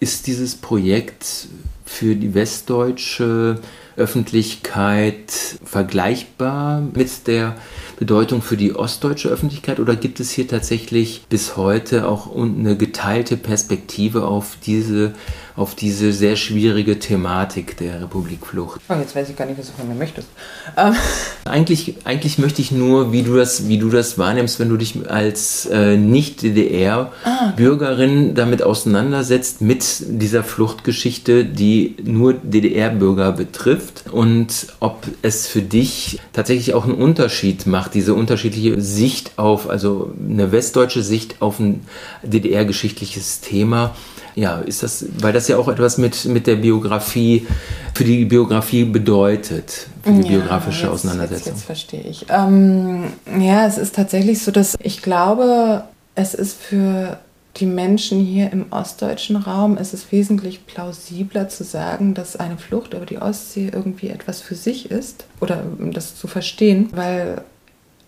ist 0.00 0.26
dieses 0.26 0.56
Projekt 0.56 1.46
für 1.84 2.16
die 2.16 2.34
westdeutsche 2.34 3.60
Öffentlichkeit 3.96 5.30
vergleichbar 5.64 6.80
mit 6.80 7.28
der 7.28 7.54
Bedeutung 8.00 8.42
für 8.42 8.56
die 8.56 8.74
ostdeutsche 8.74 9.28
Öffentlichkeit? 9.28 9.78
Oder 9.78 9.94
gibt 9.94 10.18
es 10.18 10.32
hier 10.32 10.48
tatsächlich 10.48 11.22
bis 11.28 11.56
heute 11.56 12.08
auch 12.08 12.36
eine 12.36 12.76
geteilte 12.76 13.36
Perspektive 13.36 14.26
auf 14.26 14.58
diese 14.66 15.14
auf 15.56 15.74
diese 15.74 16.12
sehr 16.12 16.36
schwierige 16.36 16.98
Thematik 16.98 17.78
der 17.78 18.02
Republikflucht. 18.02 18.82
Oh, 18.88 18.94
jetzt 18.94 19.16
weiß 19.16 19.30
ich 19.30 19.36
gar 19.36 19.46
nicht, 19.46 19.58
was 19.58 19.68
du 19.68 19.72
von 19.72 19.88
mir 19.88 19.94
möchtest. 19.94 20.28
Ähm. 20.76 20.94
Eigentlich, 21.46 21.94
eigentlich 22.04 22.36
möchte 22.38 22.60
ich 22.60 22.72
nur, 22.72 23.12
wie 23.12 23.22
du 23.22 23.36
das, 23.36 23.68
wie 23.68 23.78
du 23.78 23.88
das 23.88 24.18
wahrnimmst, 24.18 24.58
wenn 24.58 24.68
du 24.68 24.76
dich 24.76 25.08
als 25.08 25.66
äh, 25.66 25.96
Nicht-DDR-Bürgerin 25.96 28.30
ah. 28.30 28.32
damit 28.34 28.64
auseinandersetzt, 28.64 29.60
mit 29.60 29.84
dieser 30.00 30.42
Fluchtgeschichte, 30.42 31.44
die 31.44 31.94
nur 32.02 32.34
DDR-Bürger 32.34 33.30
betrifft 33.30 34.06
und 34.10 34.66
ob 34.80 35.06
es 35.22 35.46
für 35.46 35.62
dich 35.62 36.18
tatsächlich 36.32 36.74
auch 36.74 36.82
einen 36.84 36.94
Unterschied 36.94 37.68
macht, 37.68 37.94
diese 37.94 38.14
unterschiedliche 38.14 38.80
Sicht 38.80 39.38
auf, 39.38 39.70
also 39.70 40.12
eine 40.28 40.50
westdeutsche 40.50 41.02
Sicht 41.02 41.40
auf 41.40 41.60
ein 41.60 41.82
DDR-geschichtliches 42.24 43.40
Thema 43.40 43.94
ja, 44.36 44.60
ist 44.60 44.82
das, 44.82 45.06
weil 45.18 45.32
das 45.32 45.48
ja 45.48 45.56
auch 45.56 45.66
etwas 45.66 45.96
mit, 45.96 46.26
mit 46.26 46.46
der 46.46 46.56
Biografie, 46.56 47.46
für 47.94 48.04
die 48.04 48.26
Biografie 48.26 48.84
bedeutet, 48.84 49.88
für 50.02 50.12
die 50.12 50.30
ja, 50.30 50.38
biografische 50.38 50.82
jetzt, 50.82 50.92
Auseinandersetzung. 50.92 51.46
Jetzt, 51.46 51.56
jetzt 51.56 51.64
verstehe 51.64 52.02
ich. 52.02 52.26
Ähm, 52.28 53.04
ja, 53.40 53.66
es 53.66 53.78
ist 53.78 53.94
tatsächlich 53.94 54.42
so, 54.42 54.50
dass 54.50 54.76
ich 54.80 55.00
glaube, 55.00 55.84
es 56.14 56.34
ist 56.34 56.60
für 56.60 57.18
die 57.56 57.66
Menschen 57.66 58.20
hier 58.20 58.52
im 58.52 58.66
ostdeutschen 58.70 59.36
Raum 59.36 59.78
ist 59.78 59.94
es 59.94 60.12
wesentlich 60.12 60.66
plausibler 60.66 61.48
zu 61.48 61.64
sagen, 61.64 62.12
dass 62.12 62.36
eine 62.36 62.58
Flucht 62.58 62.92
über 62.92 63.06
die 63.06 63.16
Ostsee 63.16 63.70
irgendwie 63.72 64.08
etwas 64.08 64.42
für 64.42 64.54
sich 64.54 64.90
ist 64.90 65.24
oder 65.40 65.62
das 65.78 66.14
zu 66.14 66.26
verstehen, 66.26 66.90
weil, 66.94 67.40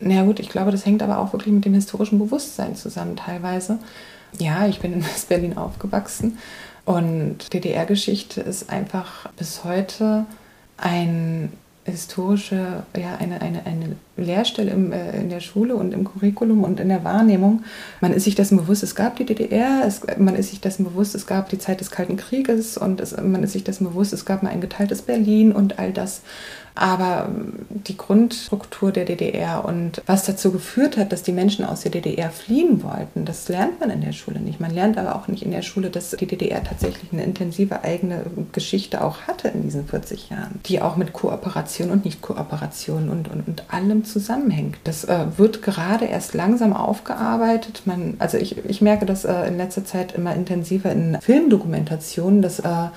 na 0.00 0.24
gut, 0.24 0.40
ich 0.40 0.50
glaube, 0.50 0.72
das 0.72 0.84
hängt 0.84 1.02
aber 1.02 1.16
auch 1.18 1.32
wirklich 1.32 1.54
mit 1.54 1.64
dem 1.64 1.72
historischen 1.72 2.18
Bewusstsein 2.18 2.76
zusammen 2.76 3.16
teilweise. 3.16 3.78
Ja, 4.36 4.66
ich 4.66 4.80
bin 4.80 4.92
in 4.92 5.04
West-Berlin 5.04 5.56
aufgewachsen 5.56 6.38
und 6.84 7.52
DDR-Geschichte 7.52 8.40
ist 8.40 8.70
einfach 8.70 9.30
bis 9.36 9.64
heute 9.64 10.26
ein 10.76 11.52
historische, 11.84 12.84
ja, 12.96 13.16
eine, 13.16 13.40
eine, 13.40 13.64
eine 13.66 13.96
Lehrstelle 14.18 14.70
im, 14.70 14.92
äh, 14.92 15.20
in 15.20 15.30
der 15.30 15.40
Schule 15.40 15.76
und 15.76 15.94
im 15.94 16.04
Curriculum 16.04 16.64
und 16.64 16.80
in 16.80 16.88
der 16.88 17.04
Wahrnehmung. 17.04 17.62
Man 18.00 18.12
ist 18.12 18.24
sich 18.24 18.34
dessen 18.34 18.56
bewusst, 18.58 18.82
es 18.82 18.94
gab 18.94 19.16
die 19.16 19.24
DDR, 19.24 19.82
es, 19.86 20.02
man 20.18 20.34
ist 20.34 20.50
sich 20.50 20.60
dessen 20.60 20.84
bewusst, 20.84 21.14
es 21.14 21.26
gab 21.26 21.48
die 21.48 21.58
Zeit 21.58 21.80
des 21.80 21.90
Kalten 21.90 22.16
Krieges 22.16 22.76
und 22.76 23.00
es, 23.00 23.16
man 23.16 23.42
ist 23.42 23.52
sich 23.52 23.64
dessen 23.64 23.84
bewusst, 23.84 24.12
es 24.12 24.24
gab 24.24 24.42
mal 24.42 24.50
ein 24.50 24.60
geteiltes 24.60 25.02
Berlin 25.02 25.52
und 25.52 25.78
all 25.78 25.92
das. 25.92 26.22
Aber 26.78 27.28
ähm, 27.28 27.66
die 27.68 27.96
Grundstruktur 27.96 28.92
der 28.92 29.04
DDR 29.04 29.64
und 29.64 30.00
was 30.06 30.24
dazu 30.24 30.52
geführt 30.52 30.96
hat, 30.96 31.10
dass 31.10 31.24
die 31.24 31.32
Menschen 31.32 31.64
aus 31.64 31.80
der 31.80 31.90
DDR 31.90 32.30
fliehen 32.30 32.84
wollten, 32.84 33.24
das 33.24 33.48
lernt 33.48 33.80
man 33.80 33.90
in 33.90 34.00
der 34.00 34.12
Schule 34.12 34.38
nicht. 34.38 34.60
Man 34.60 34.72
lernt 34.72 34.96
aber 34.96 35.16
auch 35.16 35.26
nicht 35.26 35.42
in 35.42 35.50
der 35.50 35.62
Schule, 35.62 35.90
dass 35.90 36.10
die 36.12 36.26
DDR 36.26 36.62
tatsächlich 36.62 37.12
eine 37.12 37.24
intensive 37.24 37.82
eigene 37.82 38.22
Geschichte 38.52 39.02
auch 39.02 39.22
hatte 39.22 39.48
in 39.48 39.62
diesen 39.62 39.88
40 39.88 40.30
Jahren, 40.30 40.60
die 40.66 40.80
auch 40.80 40.96
mit 40.96 41.12
Kooperation 41.12 41.90
und 41.90 42.04
Nicht-Kooperation 42.04 43.08
und, 43.08 43.28
und, 43.28 43.48
und 43.48 43.64
allem 43.72 44.04
zusammenhängt. 44.08 44.76
Das 44.84 45.04
äh, 45.04 45.26
wird 45.36 45.62
gerade 45.62 46.06
erst 46.06 46.34
langsam 46.34 46.72
aufgearbeitet. 46.72 47.82
Man, 47.84 48.14
also 48.18 48.38
ich, 48.38 48.64
ich 48.64 48.80
merke 48.80 49.06
das 49.06 49.24
äh, 49.24 49.46
in 49.46 49.56
letzter 49.56 49.84
Zeit 49.84 50.12
immer 50.12 50.34
intensiver 50.34 50.90
in 50.90 51.18
Filmdokumentationen, 51.20 52.42
dass 52.42 52.60
äh, 52.60 52.88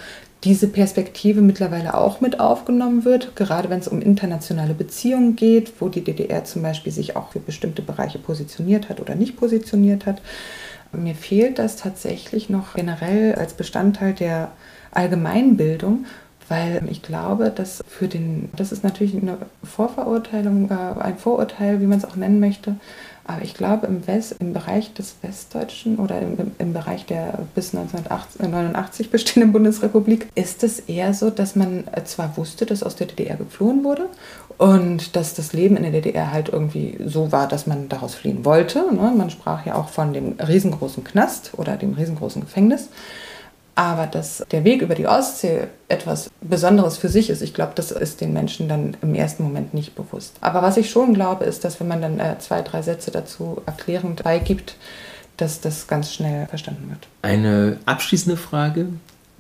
diese 0.43 0.67
Perspektive 0.67 1.41
mittlerweile 1.41 1.93
auch 1.93 2.19
mit 2.19 2.39
aufgenommen 2.39 3.05
wird, 3.05 3.35
gerade 3.35 3.69
wenn 3.69 3.79
es 3.79 3.87
um 3.87 4.01
internationale 4.01 4.73
Beziehungen 4.73 5.35
geht, 5.35 5.73
wo 5.79 5.87
die 5.87 6.03
DDR 6.03 6.43
zum 6.45 6.63
Beispiel 6.63 6.91
sich 6.91 7.15
auch 7.15 7.31
für 7.31 7.39
bestimmte 7.39 7.83
Bereiche 7.83 8.17
positioniert 8.17 8.89
hat 8.89 8.99
oder 8.99 9.13
nicht 9.13 9.37
positioniert 9.37 10.05
hat. 10.07 10.21
Mir 10.93 11.15
fehlt 11.15 11.59
das 11.59 11.77
tatsächlich 11.77 12.49
noch 12.49 12.73
generell 12.73 13.35
als 13.35 13.53
Bestandteil 13.53 14.13
der 14.13 14.51
Allgemeinbildung, 14.91 16.05
weil 16.51 16.83
ich 16.91 17.01
glaube, 17.01 17.49
dass 17.49 17.81
für 17.87 18.09
den, 18.09 18.49
das 18.57 18.73
ist 18.73 18.83
natürlich 18.83 19.15
eine 19.15 19.37
Vorverurteilung, 19.63 20.69
äh, 20.69 20.99
ein 20.99 21.17
Vorurteil, 21.17 21.79
wie 21.79 21.85
man 21.87 21.97
es 21.97 22.03
auch 22.03 22.17
nennen 22.17 22.41
möchte, 22.41 22.75
aber 23.23 23.43
ich 23.43 23.53
glaube, 23.53 23.87
im, 23.87 24.05
West, 24.05 24.35
im 24.39 24.51
Bereich 24.51 24.93
des 24.93 25.15
Westdeutschen 25.21 25.97
oder 25.97 26.19
im, 26.19 26.51
im 26.57 26.73
Bereich 26.73 27.05
der 27.05 27.39
bis 27.55 27.73
1989 27.73 29.11
bestehenden 29.11 29.51
Bundesrepublik 29.53 30.27
ist 30.35 30.63
es 30.63 30.81
eher 30.81 31.13
so, 31.13 31.29
dass 31.29 31.55
man 31.55 31.85
zwar 32.03 32.35
wusste, 32.35 32.65
dass 32.65 32.83
aus 32.83 32.97
der 32.97 33.07
DDR 33.07 33.37
geflohen 33.37 33.85
wurde 33.85 34.07
und 34.57 35.15
dass 35.15 35.33
das 35.33 35.53
Leben 35.53 35.77
in 35.77 35.83
der 35.83 35.93
DDR 35.93 36.33
halt 36.33 36.49
irgendwie 36.49 36.97
so 37.05 37.31
war, 37.31 37.47
dass 37.47 37.65
man 37.65 37.87
daraus 37.87 38.15
fliehen 38.15 38.43
wollte. 38.43 38.79
Ne? 38.93 39.13
Man 39.15 39.29
sprach 39.29 39.65
ja 39.65 39.75
auch 39.75 39.87
von 39.87 40.11
dem 40.11 40.35
riesengroßen 40.45 41.05
Knast 41.05 41.51
oder 41.55 41.77
dem 41.77 41.93
riesengroßen 41.93 42.41
Gefängnis. 42.41 42.89
Aber 43.75 44.05
dass 44.05 44.43
der 44.51 44.63
Weg 44.63 44.81
über 44.81 44.95
die 44.95 45.07
Ostsee 45.07 45.67
etwas 45.87 46.29
Besonderes 46.41 46.97
für 46.97 47.09
sich 47.09 47.29
ist, 47.29 47.41
ich 47.41 47.53
glaube, 47.53 47.71
das 47.75 47.91
ist 47.91 48.21
den 48.21 48.33
Menschen 48.33 48.67
dann 48.67 48.97
im 49.01 49.15
ersten 49.15 49.43
Moment 49.43 49.73
nicht 49.73 49.95
bewusst. 49.95 50.35
Aber 50.41 50.61
was 50.61 50.77
ich 50.77 50.89
schon 50.89 51.13
glaube, 51.13 51.45
ist, 51.45 51.63
dass 51.63 51.79
wenn 51.79 51.87
man 51.87 52.01
dann 52.01 52.19
äh, 52.19 52.37
zwei, 52.39 52.61
drei 52.61 52.81
Sätze 52.81 53.11
dazu 53.11 53.61
erklärend 53.65 54.23
beigibt, 54.23 54.75
dass 55.37 55.61
das 55.61 55.87
ganz 55.87 56.13
schnell 56.13 56.47
verstanden 56.47 56.89
wird. 56.89 57.07
Eine 57.21 57.77
abschließende 57.85 58.37
Frage, 58.37 58.87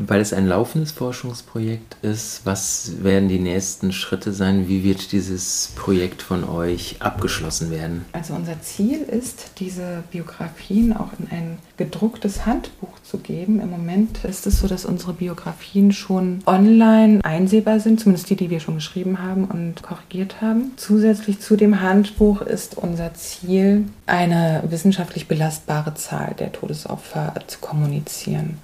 weil 0.07 0.21
es 0.21 0.33
ein 0.33 0.47
laufendes 0.47 0.91
Forschungsprojekt 0.91 1.97
ist, 2.01 2.41
was 2.45 3.03
werden 3.03 3.29
die 3.29 3.39
nächsten 3.39 3.91
Schritte 3.91 4.33
sein? 4.33 4.67
Wie 4.67 4.83
wird 4.83 5.11
dieses 5.11 5.71
Projekt 5.75 6.21
von 6.21 6.43
euch 6.43 6.97
abgeschlossen 6.99 7.71
werden? 7.71 8.05
Also 8.13 8.33
unser 8.33 8.61
Ziel 8.61 9.01
ist, 9.01 9.51
diese 9.59 10.03
Biografien 10.11 10.95
auch 10.95 11.09
in 11.19 11.27
ein 11.29 11.57
gedrucktes 11.77 12.45
Handbuch 12.45 12.99
zu 13.03 13.17
geben. 13.17 13.59
Im 13.59 13.69
Moment 13.69 14.23
ist 14.23 14.47
es 14.47 14.59
so, 14.59 14.67
dass 14.67 14.85
unsere 14.85 15.13
Biografien 15.13 15.91
schon 15.91 16.41
online 16.45 17.23
einsehbar 17.23 17.79
sind, 17.79 17.99
zumindest 17.99 18.29
die, 18.29 18.35
die 18.35 18.49
wir 18.49 18.59
schon 18.59 18.75
geschrieben 18.75 19.21
haben 19.21 19.45
und 19.45 19.81
korrigiert 19.81 20.41
haben. 20.41 20.71
Zusätzlich 20.77 21.39
zu 21.39 21.55
dem 21.55 21.81
Handbuch 21.81 22.41
ist 22.41 22.77
unser 22.77 23.13
Ziel, 23.13 23.85
eine 24.05 24.63
wissenschaftlich 24.67 25.27
belastbare 25.27 25.93
Zahl 25.95 26.35
der 26.37 26.51
Todesopfer 26.51 27.33
zu 27.47 27.59
kommunizieren 27.59 28.59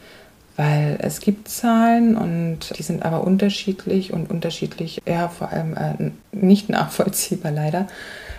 weil 0.57 0.97
es 1.01 1.19
gibt 1.19 1.47
Zahlen 1.47 2.17
und 2.17 2.77
die 2.77 2.83
sind 2.83 3.05
aber 3.05 3.23
unterschiedlich 3.23 4.11
und 4.11 4.29
unterschiedlich, 4.29 5.01
ja, 5.05 5.29
vor 5.29 5.51
allem 5.51 5.75
äh, 5.75 6.11
nicht 6.31 6.67
nachvollziehbar 6.69 7.51
leider. 7.51 7.87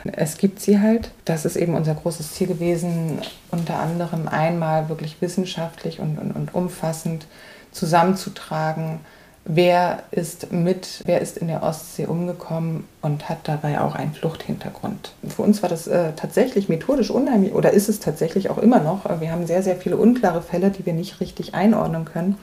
Es 0.04 0.36
gibt 0.36 0.60
sie 0.60 0.80
halt. 0.80 1.10
Das 1.24 1.44
ist 1.44 1.56
eben 1.56 1.74
unser 1.74 1.94
großes 1.94 2.34
Ziel 2.34 2.48
gewesen, 2.48 3.20
unter 3.50 3.78
anderem 3.78 4.28
einmal 4.28 4.88
wirklich 4.88 5.20
wissenschaftlich 5.20 6.00
und, 6.00 6.18
und, 6.18 6.32
und 6.32 6.54
umfassend 6.54 7.26
zusammenzutragen, 7.72 9.00
wer 9.49 10.03
ist 10.11 10.53
mit, 10.53 11.03
wer 11.07 11.20
ist 11.20 11.38
in 11.38 11.49
der 11.49 11.62
Ostsee 11.62 12.07
umgekommen 12.07 12.84
und 13.01 13.28
hat 13.28 13.38
dabei 13.44 13.80
auch 13.80 13.94
einen 13.94 14.12
Fluchthintergrund. 14.12 15.14
Für 15.26 15.42
uns 15.42 15.62
war 15.62 15.70
das 15.70 15.86
äh, 15.88 16.12
tatsächlich 16.14 16.68
methodisch 16.68 17.11
unheimlich 17.11 17.55
oder 17.55 17.72
ist 17.72 17.88
es 17.88 17.99
tatsächlich 17.99 18.51
auch 18.51 18.59
immer 18.59 18.78
noch. 18.78 19.20
Wir 19.20 19.32
haben 19.32 19.46
sehr, 19.46 19.62
sehr 19.62 19.76
viele 19.76 19.96
unklare 19.96 20.42
Fälle, 20.42 20.70
die 20.70 20.84
wir 20.84 20.92
nicht 20.92 21.20
richtig 21.20 21.55
einordnen 21.55 22.05
können, 22.05 22.36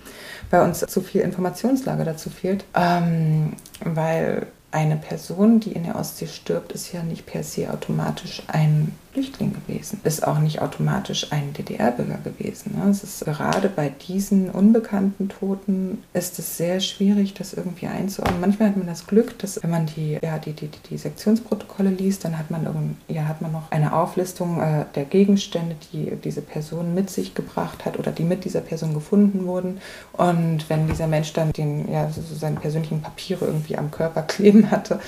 weil 0.50 0.64
uns 0.64 0.80
zu 0.80 1.02
viel 1.02 1.22
Informationslage 1.22 2.04
dazu 2.04 2.30
fehlt. 2.30 2.66
Ähm, 2.74 3.54
weil 3.84 4.48
eine 4.72 4.98
Person, 4.98 5.60
die 5.60 5.72
in 5.72 5.84
der 5.84 5.96
Ostsee 5.96 6.28
stirbt, 6.28 6.74
ist 6.74 6.92
ja 6.92 7.04
nicht 7.04 7.26
per 7.26 7.44
se 7.44 7.72
automatisch 7.72 8.42
ein 8.48 8.94
Flüchtling 9.16 9.54
gewesen, 9.54 10.02
ist 10.04 10.28
auch 10.28 10.40
nicht 10.40 10.62
automatisch 10.62 11.32
ein 11.32 11.54
DDR-Bürger 11.54 12.18
gewesen. 12.18 12.76
Ne? 12.78 12.90
Es 12.92 13.02
ist 13.02 13.24
gerade 13.24 13.70
bei 13.70 13.88
diesen 13.88 14.50
unbekannten 14.50 15.30
Toten 15.30 16.04
ist 16.12 16.38
es 16.38 16.58
sehr 16.58 16.82
schwierig, 16.82 17.34
das 17.34 17.54
irgendwie 17.54 17.88
einzuordnen. 17.88 18.42
Manchmal 18.42 18.70
hat 18.70 18.78
man 18.78 18.88
das 18.88 19.08
Glück, 19.08 19.40
dass 19.40 19.64
wenn 19.64 19.70
man 19.70 19.86
die, 19.86 20.20
ja, 20.22 20.38
die, 20.38 20.52
die, 20.52 20.68
die 20.90 20.98
Sektionsprotokolle 20.98 21.92
liest, 21.92 22.26
dann 22.26 22.38
hat 22.38 22.52
man, 22.52 22.98
ja, 23.08 23.24
hat 23.24 23.42
man 23.42 23.54
noch 23.54 23.72
eine 23.72 23.94
Auflistung 23.94 24.60
äh, 24.60 24.84
der 24.96 25.06
Gegenstände, 25.06 25.78
die 25.94 26.12
diese 26.22 26.42
Person 26.42 26.94
mit 26.94 27.10
sich 27.10 27.36
gebracht 27.36 27.86
hat 27.86 27.98
oder 27.98 28.12
die 28.12 28.26
mit 28.26 28.44
dieser 28.44 28.62
Person 28.62 28.94
gefunden 28.94 29.46
wurden. 29.46 29.78
Und 30.12 30.70
wenn 30.70 30.88
dieser 30.90 31.08
Mensch 31.08 31.32
dann 31.32 31.54
den, 31.54 31.90
ja, 31.90 32.10
so 32.10 32.22
seine 32.22 32.60
persönlichen 32.60 33.02
Papiere 33.02 33.46
irgendwie 33.46 33.78
am 33.78 33.92
Körper 33.92 34.22
kleben 34.28 34.72
hatte, 34.72 35.00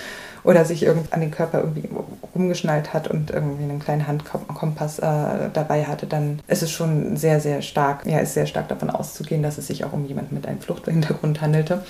oder 0.47 0.63
sich 0.63 0.81
irgend 0.83 1.11
an 1.11 1.19
den 1.19 1.29
Körper 1.29 1.59
irgendwie 1.59 1.89
rumgeschnallt 2.33 2.93
hat 2.93 3.09
und 3.09 3.31
irgendwie 3.31 3.63
einen 3.63 3.79
kleinen 3.79 4.07
Handkompass 4.07 4.97
äh, 4.99 5.49
dabei 5.51 5.83
hatte, 5.83 6.07
dann 6.07 6.39
ist 6.47 6.63
es 6.63 6.71
schon 6.71 7.17
sehr, 7.17 7.41
sehr 7.41 7.61
stark, 7.61 8.05
ja, 8.05 8.19
ist 8.19 8.33
sehr 8.33 8.45
stark 8.45 8.69
davon 8.69 8.89
auszugehen, 8.89 9.43
dass 9.43 9.57
es 9.57 9.67
sich 9.67 9.83
auch 9.83 9.91
um 9.91 10.05
jemanden 10.05 10.35
mit 10.35 10.47
einem 10.47 10.61
Fluchthintergrund 10.61 11.41
handelte. 11.41 11.83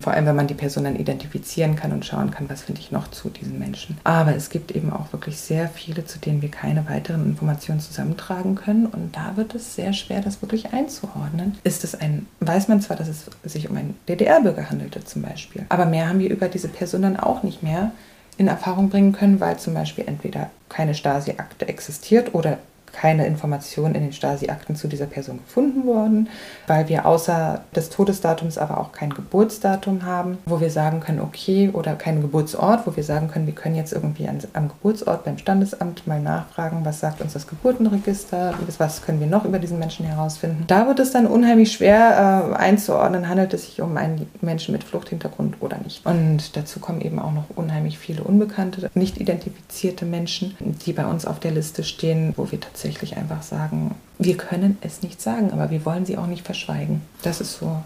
Vor 0.00 0.12
allem, 0.12 0.26
wenn 0.26 0.36
man 0.36 0.46
die 0.46 0.54
Person 0.54 0.84
dann 0.84 0.96
identifizieren 0.96 1.76
kann 1.76 1.92
und 1.92 2.04
schauen 2.04 2.30
kann, 2.30 2.48
was 2.48 2.62
finde 2.62 2.80
ich 2.80 2.90
noch 2.90 3.08
zu 3.10 3.30
diesen 3.30 3.58
Menschen. 3.58 3.98
Aber 4.04 4.34
es 4.34 4.50
gibt 4.50 4.72
eben 4.72 4.92
auch 4.92 5.12
wirklich 5.12 5.38
sehr 5.38 5.68
viele, 5.68 6.04
zu 6.04 6.18
denen 6.18 6.42
wir 6.42 6.50
keine 6.50 6.88
weiteren 6.88 7.24
Informationen 7.24 7.80
zusammentragen 7.80 8.54
können. 8.54 8.86
Und 8.86 9.16
da 9.16 9.36
wird 9.36 9.54
es 9.54 9.74
sehr 9.74 9.92
schwer, 9.92 10.20
das 10.20 10.42
wirklich 10.42 10.72
einzuordnen. 10.72 11.56
Ist 11.64 11.84
es 11.84 11.94
ein, 11.94 12.26
weiß 12.40 12.68
man 12.68 12.80
zwar, 12.80 12.96
dass 12.96 13.08
es 13.08 13.26
sich 13.44 13.68
um 13.68 13.76
einen 13.76 13.96
DDR-Bürger 14.08 14.70
handelte 14.70 15.04
zum 15.04 15.22
Beispiel, 15.22 15.66
aber 15.68 15.86
mehr 15.86 16.08
haben 16.08 16.18
wir 16.18 16.30
über 16.30 16.48
diese 16.48 16.68
Person 16.68 17.02
dann 17.02 17.18
auch 17.18 17.42
nicht 17.42 17.62
mehr 17.62 17.92
in 18.36 18.48
Erfahrung 18.48 18.90
bringen 18.90 19.12
können, 19.12 19.40
weil 19.40 19.58
zum 19.58 19.74
Beispiel 19.74 20.04
entweder 20.06 20.50
keine 20.68 20.94
Stasi-Akte 20.94 21.68
existiert 21.68 22.34
oder 22.34 22.58
keine 22.94 23.26
Informationen 23.26 23.94
in 23.94 24.02
den 24.02 24.12
Stasi-Akten 24.12 24.76
zu 24.76 24.88
dieser 24.88 25.06
Person 25.06 25.38
gefunden 25.38 25.86
worden, 25.86 26.28
weil 26.66 26.88
wir 26.88 27.06
außer 27.06 27.62
des 27.74 27.90
Todesdatums 27.90 28.56
aber 28.56 28.78
auch 28.78 28.92
kein 28.92 29.10
Geburtsdatum 29.10 30.04
haben, 30.04 30.38
wo 30.46 30.60
wir 30.60 30.70
sagen 30.70 31.00
können, 31.00 31.20
okay, 31.20 31.70
oder 31.72 31.94
keinen 31.94 32.22
Geburtsort, 32.22 32.86
wo 32.86 32.96
wir 32.96 33.04
sagen 33.04 33.28
können, 33.28 33.46
wir 33.46 33.54
können 33.54 33.74
jetzt 33.74 33.92
irgendwie 33.92 34.28
an, 34.28 34.38
am 34.52 34.68
Geburtsort 34.68 35.24
beim 35.24 35.38
Standesamt 35.38 36.06
mal 36.06 36.20
nachfragen, 36.20 36.84
was 36.84 37.00
sagt 37.00 37.20
uns 37.20 37.32
das 37.32 37.46
Geburtenregister, 37.46 38.54
was 38.78 39.02
können 39.02 39.20
wir 39.20 39.26
noch 39.26 39.44
über 39.44 39.58
diesen 39.58 39.78
Menschen 39.78 40.06
herausfinden. 40.06 40.64
Da 40.66 40.86
wird 40.86 41.00
es 41.00 41.10
dann 41.10 41.26
unheimlich 41.26 41.72
schwer 41.72 42.52
äh, 42.52 42.56
einzuordnen, 42.56 43.28
handelt 43.28 43.52
es 43.54 43.66
sich 43.66 43.80
um 43.80 43.96
einen 43.96 44.26
Menschen 44.40 44.72
mit 44.72 44.84
Fluchthintergrund 44.84 45.56
oder 45.60 45.78
nicht. 45.78 46.06
Und 46.06 46.56
dazu 46.56 46.78
kommen 46.78 47.00
eben 47.00 47.18
auch 47.18 47.32
noch 47.32 47.44
unheimlich 47.56 47.98
viele 47.98 48.22
unbekannte, 48.22 48.90
nicht 48.94 49.18
identifizierte 49.18 50.04
Menschen, 50.04 50.56
die 50.86 50.92
bei 50.92 51.06
uns 51.06 51.26
auf 51.26 51.40
der 51.40 51.50
Liste 51.50 51.82
stehen, 51.82 52.34
wo 52.36 52.50
wir 52.50 52.60
tatsächlich 52.60 52.83
tatsächlich 52.84 53.16
einfach 53.16 53.42
sagen, 53.42 53.94
wir 54.18 54.36
können 54.36 54.76
es 54.82 55.02
nicht 55.02 55.22
sagen, 55.22 55.52
aber 55.52 55.70
wir 55.70 55.86
wollen 55.86 56.04
sie 56.04 56.18
auch 56.18 56.26
nicht 56.26 56.44
verschweigen. 56.44 57.00
Das 57.22 57.40
ist 57.40 57.58
so 57.58 57.82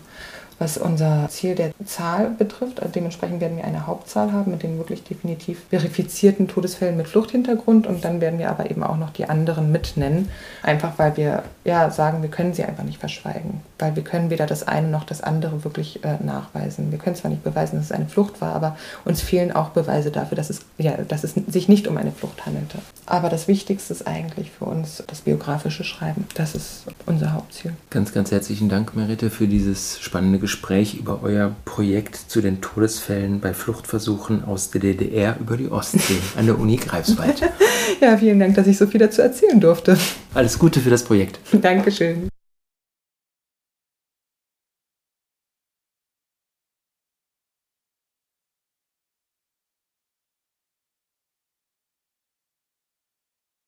was 0.59 0.77
unser 0.77 1.29
Ziel 1.29 1.55
der 1.55 1.73
Zahl 1.85 2.31
betrifft. 2.31 2.81
Also 2.81 2.93
dementsprechend 2.93 3.41
werden 3.41 3.57
wir 3.57 3.65
eine 3.65 3.87
Hauptzahl 3.87 4.33
haben 4.33 4.51
mit 4.51 4.63
den 4.63 4.79
wirklich 4.79 5.05
definitiv 5.05 5.63
verifizierten 5.71 6.49
Todesfällen 6.49 6.97
mit 6.97 7.07
Fluchthintergrund 7.07 7.87
und 7.87 8.05
dann 8.05 8.21
werden 8.21 8.39
wir 8.39 8.51
aber 8.51 8.71
eben 8.71 8.83
auch 8.83 8.97
noch 8.97 9.11
die 9.11 9.29
anderen 9.29 9.71
mitnennen, 9.71 10.29
einfach 10.63 10.93
weil 10.99 11.17
wir 11.17 11.45
ja 11.65 11.91
sagen, 11.91 12.23
wir 12.23 12.31
können 12.31 12.55
sie 12.55 12.65
einfach 12.65 12.85
nicht 12.85 12.99
verschweigen, 12.99 13.61
weil 13.79 13.95
wir 13.95 14.03
können 14.03 14.31
weder 14.31 14.47
das 14.47 14.67
eine 14.67 14.89
noch 14.89 15.05
das 15.05 15.23
andere 15.23 15.65
wirklich 15.65 16.05
äh, 16.05 16.17
nachweisen. 16.23 16.91
Wir 16.91 16.99
können 16.99 17.17
zwar 17.17 17.31
nicht 17.31 17.45
beweisen, 17.45 17.77
dass 17.77 17.87
es 17.87 17.93
eine 17.93 18.09
Flucht 18.09 18.41
war, 18.41 18.55
aber 18.55 18.77
uns 19.05 19.23
fehlen 19.23 19.53
auch 19.53 19.71
Beweise 19.71 20.11
dafür, 20.11 20.37
dass 20.37 20.51
es, 20.51 20.61
ja, 20.77 20.93
dass 20.97 21.25
es 21.25 21.35
sich 21.47 21.69
nicht 21.69 21.87
um 21.87 21.97
eine 21.97 22.13
Flucht 22.13 22.47
handelte. 22.47 22.79
Aber 23.07 23.29
das 23.29 23.49
Wichtigste 23.49 23.93
ist 23.93 24.07
eigentlich 24.07 24.51
für 24.51 24.65
uns 24.65 25.03
das 25.07 25.21
biografische 25.21 25.85
Schreiben. 25.85 26.27
Das 26.35 26.55
ist 26.55 26.85
unser 27.07 27.33
Hauptziel. 27.33 27.73
Ganz, 27.91 28.13
ganz 28.13 28.31
herzlichen 28.31 28.69
Dank, 28.69 28.97
Merite, 28.97 29.31
für 29.31 29.47
dieses 29.47 30.01
spannende 30.01 30.39
Gespräch. 30.39 30.48
Gespräch 30.49 30.95
über 30.95 31.23
euer 31.23 31.55
Projekt 31.67 32.17
zu 32.17 32.41
den 32.41 32.63
Todesfällen 32.63 33.39
bei 33.39 33.53
Fluchtversuchen 33.53 34.45
aus 34.45 34.71
der 34.71 34.81
DDR 34.81 35.37
über 35.39 35.59
die 35.59 35.71
Ostsee 35.71 36.17
an 36.39 36.47
der 36.47 36.59
Uni 36.59 36.77
Greifswald. 36.77 37.43
ja, 38.01 38.17
vielen 38.17 38.39
Dank, 38.39 38.55
dass 38.55 38.67
ich 38.67 38.79
so 38.79 38.87
viel 38.87 38.99
dazu 38.99 39.21
erzählen 39.21 39.61
durfte. 39.61 39.99
Alles 40.33 40.59
Gute 40.59 40.81
für 40.81 40.89
das 40.89 41.05
Projekt. 41.05 41.39
Dankeschön. 41.53 42.31